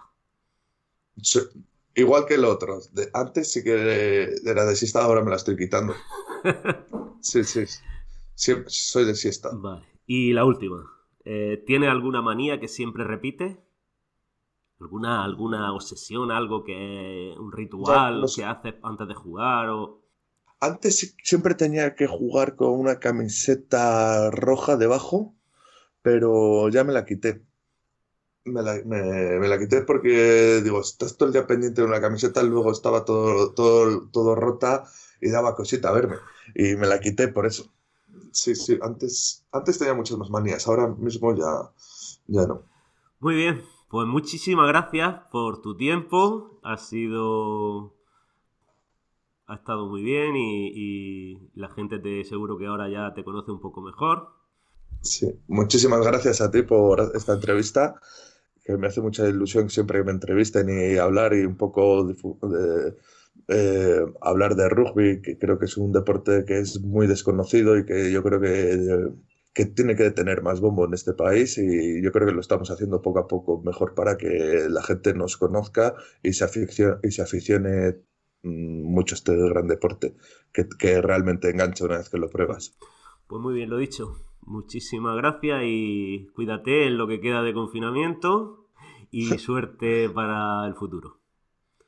igual 1.96 2.26
que 2.26 2.34
el 2.34 2.44
otro. 2.44 2.82
antes 3.14 3.54
sí 3.54 3.64
que 3.64 4.36
era 4.46 4.66
de 4.66 4.76
siesta, 4.76 5.02
ahora 5.02 5.24
me 5.24 5.30
la 5.30 5.38
estoy 5.38 5.56
quitando. 5.56 5.94
Sí, 7.22 7.46
sí. 7.46 7.64
soy 8.36 9.06
de 9.06 9.16
siesta. 9.16 9.52
Vale. 9.54 9.86
Y 10.08 10.34
la 10.34 10.44
última. 10.44 10.84
Eh, 11.24 11.64
¿Tiene 11.66 11.88
alguna 11.88 12.22
manía 12.22 12.60
que 12.60 12.68
siempre 12.68 13.04
repite? 13.04 13.60
¿Alguna, 14.80 15.24
alguna 15.24 15.72
obsesión, 15.74 16.32
algo 16.32 16.64
que 16.64 17.36
un 17.38 17.52
ritual 17.52 18.26
que 18.36 18.44
hace 18.44 18.80
antes 18.82 19.08
de 19.08 19.14
jugar? 19.14 19.70
O... 19.70 20.02
Antes 20.60 21.16
siempre 21.24 21.54
tenía 21.54 21.96
que 21.96 22.08
jugar 22.08 22.56
con 22.56 22.72
una 22.72 23.00
camiseta 23.00 24.32
roja 24.32 24.78
debajo, 24.78 25.36
pero 26.02 26.68
ya 26.70 26.84
me 26.84 26.94
la 26.94 27.06
quité. 27.06 27.44
Me 28.44 28.64
la, 28.64 28.82
me, 28.84 29.48
la, 29.48 29.60
quité 29.60 29.82
porque, 29.84 30.62
digo, 30.64 30.82
estás 30.82 31.16
todo 31.16 31.28
el 31.28 31.34
día 31.34 31.46
pendiente 31.46 31.82
de 31.82 31.88
una 31.88 32.02
camiseta, 32.02 32.42
luego 32.42 32.72
estaba 32.72 33.06
todo, 33.06 33.54
todo, 33.54 34.10
todo 34.10 34.34
rota 34.34 34.86
y 35.22 35.30
daba 35.30 35.56
cosita 35.56 35.90
a 35.90 35.92
verme. 35.92 36.16
Y 36.56 36.76
me 36.76 36.88
la 36.88 37.00
quité 37.00 37.28
por 37.28 37.46
eso. 37.46 37.72
Sí, 38.32 38.56
sí, 38.56 38.80
antes, 38.82 39.46
antes 39.52 39.78
tenía 39.78 39.94
muchas 39.94 40.18
más 40.18 40.30
manías, 40.30 40.68
ahora 40.68 40.88
mismo 40.88 41.36
ya, 41.36 41.72
ya 42.28 42.48
no. 42.48 42.64
Muy 43.20 43.36
bien, 43.36 43.62
pues 43.90 44.08
muchísimas 44.08 44.68
gracias 44.68 45.22
por 45.32 45.62
tu 45.62 45.76
tiempo. 45.76 46.60
Ha 46.64 46.78
sido. 46.78 47.94
Ha 49.48 49.56
estado 49.56 49.88
muy 49.88 50.02
bien 50.02 50.34
y, 50.36 51.38
la 51.56 51.70
gente 51.70 52.00
te 52.00 52.24
seguro 52.24 52.58
que 52.58 52.68
ahora 52.68 52.90
ya 52.90 53.14
te 53.14 53.24
conoce 53.24 53.52
un 53.52 53.60
poco 53.60 53.82
mejor. 53.82 54.30
Sí, 55.02 55.28
muchísimas 55.48 56.06
gracias 56.06 56.40
a 56.42 56.50
ti 56.50 56.62
por 56.62 57.12
esta 57.14 57.34
entrevista, 57.34 58.00
que 58.64 58.78
me 58.78 58.88
hace 58.88 59.02
mucha 59.02 59.28
ilusión 59.28 59.70
siempre 59.70 60.00
que 60.00 60.06
me 60.06 60.12
entrevisten 60.12 60.70
y 60.70 60.98
hablar 60.98 61.34
y 61.34 61.44
un 61.44 61.58
poco 61.58 62.06
de, 62.06 62.96
eh, 63.48 64.06
hablar 64.22 64.56
de 64.56 64.70
rugby, 64.70 65.22
que 65.22 65.38
creo 65.38 65.60
que 65.60 65.66
es 65.66 65.78
un 65.78 65.92
deporte 65.92 66.46
que 66.46 66.60
es 66.60 66.82
muy 66.82 67.08
desconocido 67.08 67.78
y 67.78 67.86
que 67.86 68.12
yo 68.12 68.24
creo 68.24 68.40
que, 68.40 69.12
que, 69.54 69.66
tiene 69.66 69.96
que 69.96 70.12
tener 70.12 70.42
más 70.42 70.62
bombo 70.62 70.86
en 70.86 70.94
este 70.94 71.14
país 71.14 71.58
y 71.58 72.02
yo 72.02 72.12
creo 72.12 72.28
que 72.28 72.34
lo 72.34 72.42
estamos 72.42 72.72
haciendo 72.72 73.02
poco 73.02 73.20
a 73.20 73.28
poco 73.28 73.62
mejor 73.64 73.94
para 73.94 74.18
que 74.18 74.68
la 74.70 74.84
gente 74.84 75.14
nos 75.14 75.38
conozca 75.38 75.96
y 76.24 76.34
se 76.34 76.44
aficione, 76.44 76.98
y 77.04 77.12
se 77.12 77.22
aficione 77.22 77.98
mm, 78.44 78.84
mucho 78.84 79.16
este 79.16 79.36
gran 79.36 79.68
deporte, 79.68 80.16
que, 80.54 80.68
que 80.68 81.02
realmente 81.02 81.50
engancha 81.50 81.86
una 81.86 81.98
vez 81.98 82.10
que 82.10 82.18
lo 82.18 82.30
pruebas. 82.30 82.78
Pues 83.28 83.42
muy 83.42 83.54
bien, 83.54 83.70
lo 83.70 83.78
dicho. 83.78 84.18
Muchísimas 84.44 85.16
gracias 85.16 85.62
y 85.66 86.28
cuídate 86.34 86.88
en 86.88 86.98
lo 86.98 87.08
que 87.08 87.22
queda 87.22 87.44
de 87.44 87.54
confinamiento 87.54 88.66
y 89.12 89.26
suerte 89.38 90.10
para 90.10 90.66
el 90.68 90.74
futuro. 90.74 91.21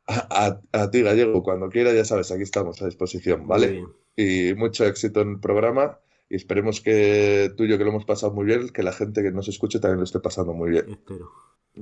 A, 0.07 0.89
ti, 0.91 1.01
Gallego, 1.01 1.43
cuando 1.43 1.69
quiera, 1.69 1.93
ya 1.93 2.03
sabes, 2.03 2.31
aquí 2.31 2.43
estamos 2.43 2.81
a 2.81 2.85
disposición, 2.85 3.47
¿vale? 3.47 3.85
Y 4.15 4.53
mucho 4.55 4.85
éxito 4.85 5.21
en 5.21 5.31
el 5.31 5.39
programa 5.39 5.99
y 6.29 6.35
esperemos 6.35 6.81
que 6.81 7.51
tú 7.55 7.63
y 7.63 7.69
yo 7.69 7.77
que 7.77 7.83
lo 7.83 7.91
hemos 7.91 8.05
pasado 8.05 8.33
muy 8.33 8.45
bien, 8.45 8.69
que 8.69 8.83
la 8.83 8.91
gente 8.91 9.21
que 9.21 9.31
nos 9.31 9.47
escuche 9.47 9.79
también 9.79 9.99
lo 9.99 10.03
esté 10.03 10.19
pasando 10.19 10.53
muy 10.53 10.71
bien. 10.71 10.89
Espero. 10.89 11.31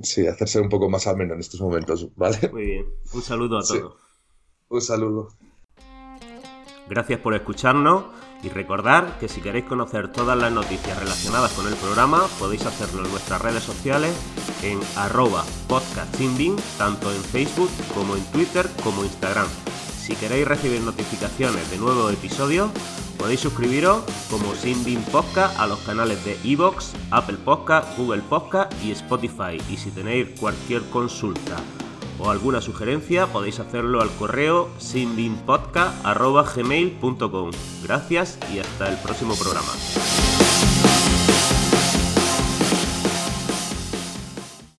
Sí, 0.02 0.26
hacerse 0.26 0.60
un 0.60 0.68
poco 0.68 0.88
más 0.88 1.06
ameno 1.06 1.34
en 1.34 1.40
estos 1.40 1.60
momentos, 1.60 2.08
¿vale? 2.16 2.48
Muy 2.52 2.64
bien. 2.64 2.86
Un 3.12 3.22
saludo 3.22 3.58
a 3.58 3.62
todos. 3.62 3.96
Un 4.68 4.80
saludo. 4.80 5.28
Gracias 6.88 7.20
por 7.20 7.34
escucharnos 7.34 8.04
y 8.42 8.48
recordar 8.48 9.18
que 9.18 9.28
si 9.28 9.40
queréis 9.40 9.64
conocer 9.64 10.08
todas 10.08 10.36
las 10.36 10.52
noticias 10.52 10.98
relacionadas 10.98 11.52
con 11.52 11.66
el 11.66 11.74
programa 11.74 12.26
podéis 12.38 12.66
hacerlo 12.66 13.04
en 13.04 13.10
nuestras 13.10 13.40
redes 13.40 13.62
sociales 13.62 14.12
en 14.62 14.80
arroba 14.96 15.44
tanto 16.78 17.12
en 17.12 17.22
Facebook 17.22 17.70
como 17.94 18.16
en 18.16 18.24
Twitter 18.26 18.68
como 18.82 19.04
Instagram. 19.04 19.46
Si 19.98 20.14
queréis 20.16 20.46
recibir 20.46 20.80
notificaciones 20.80 21.70
de 21.70 21.78
nuevos 21.78 22.12
episodios, 22.12 22.70
podéis 23.18 23.40
suscribiros 23.40 24.02
como 24.28 24.54
Sinbin 24.54 25.00
Podcast 25.04 25.58
a 25.58 25.66
los 25.66 25.78
canales 25.80 26.24
de 26.24 26.36
Evox, 26.44 26.92
Apple 27.10 27.38
Podcast, 27.44 27.96
Google 27.96 28.22
Podcast 28.22 28.72
y 28.82 28.90
Spotify. 28.90 29.60
Y 29.70 29.76
si 29.76 29.90
tenéis 29.90 30.28
cualquier 30.40 30.82
consulta 30.90 31.56
o 32.22 32.30
alguna 32.30 32.60
sugerencia 32.60 33.26
podéis 33.26 33.58
hacerlo 33.60 34.00
al 34.00 34.10
correo 34.10 34.70
sinbinpodcast.gmail.com. 34.78 37.50
Gracias 37.82 38.38
y 38.54 38.60
hasta 38.60 38.88
el 38.88 38.96
próximo 38.98 39.34
programa. 39.34 39.72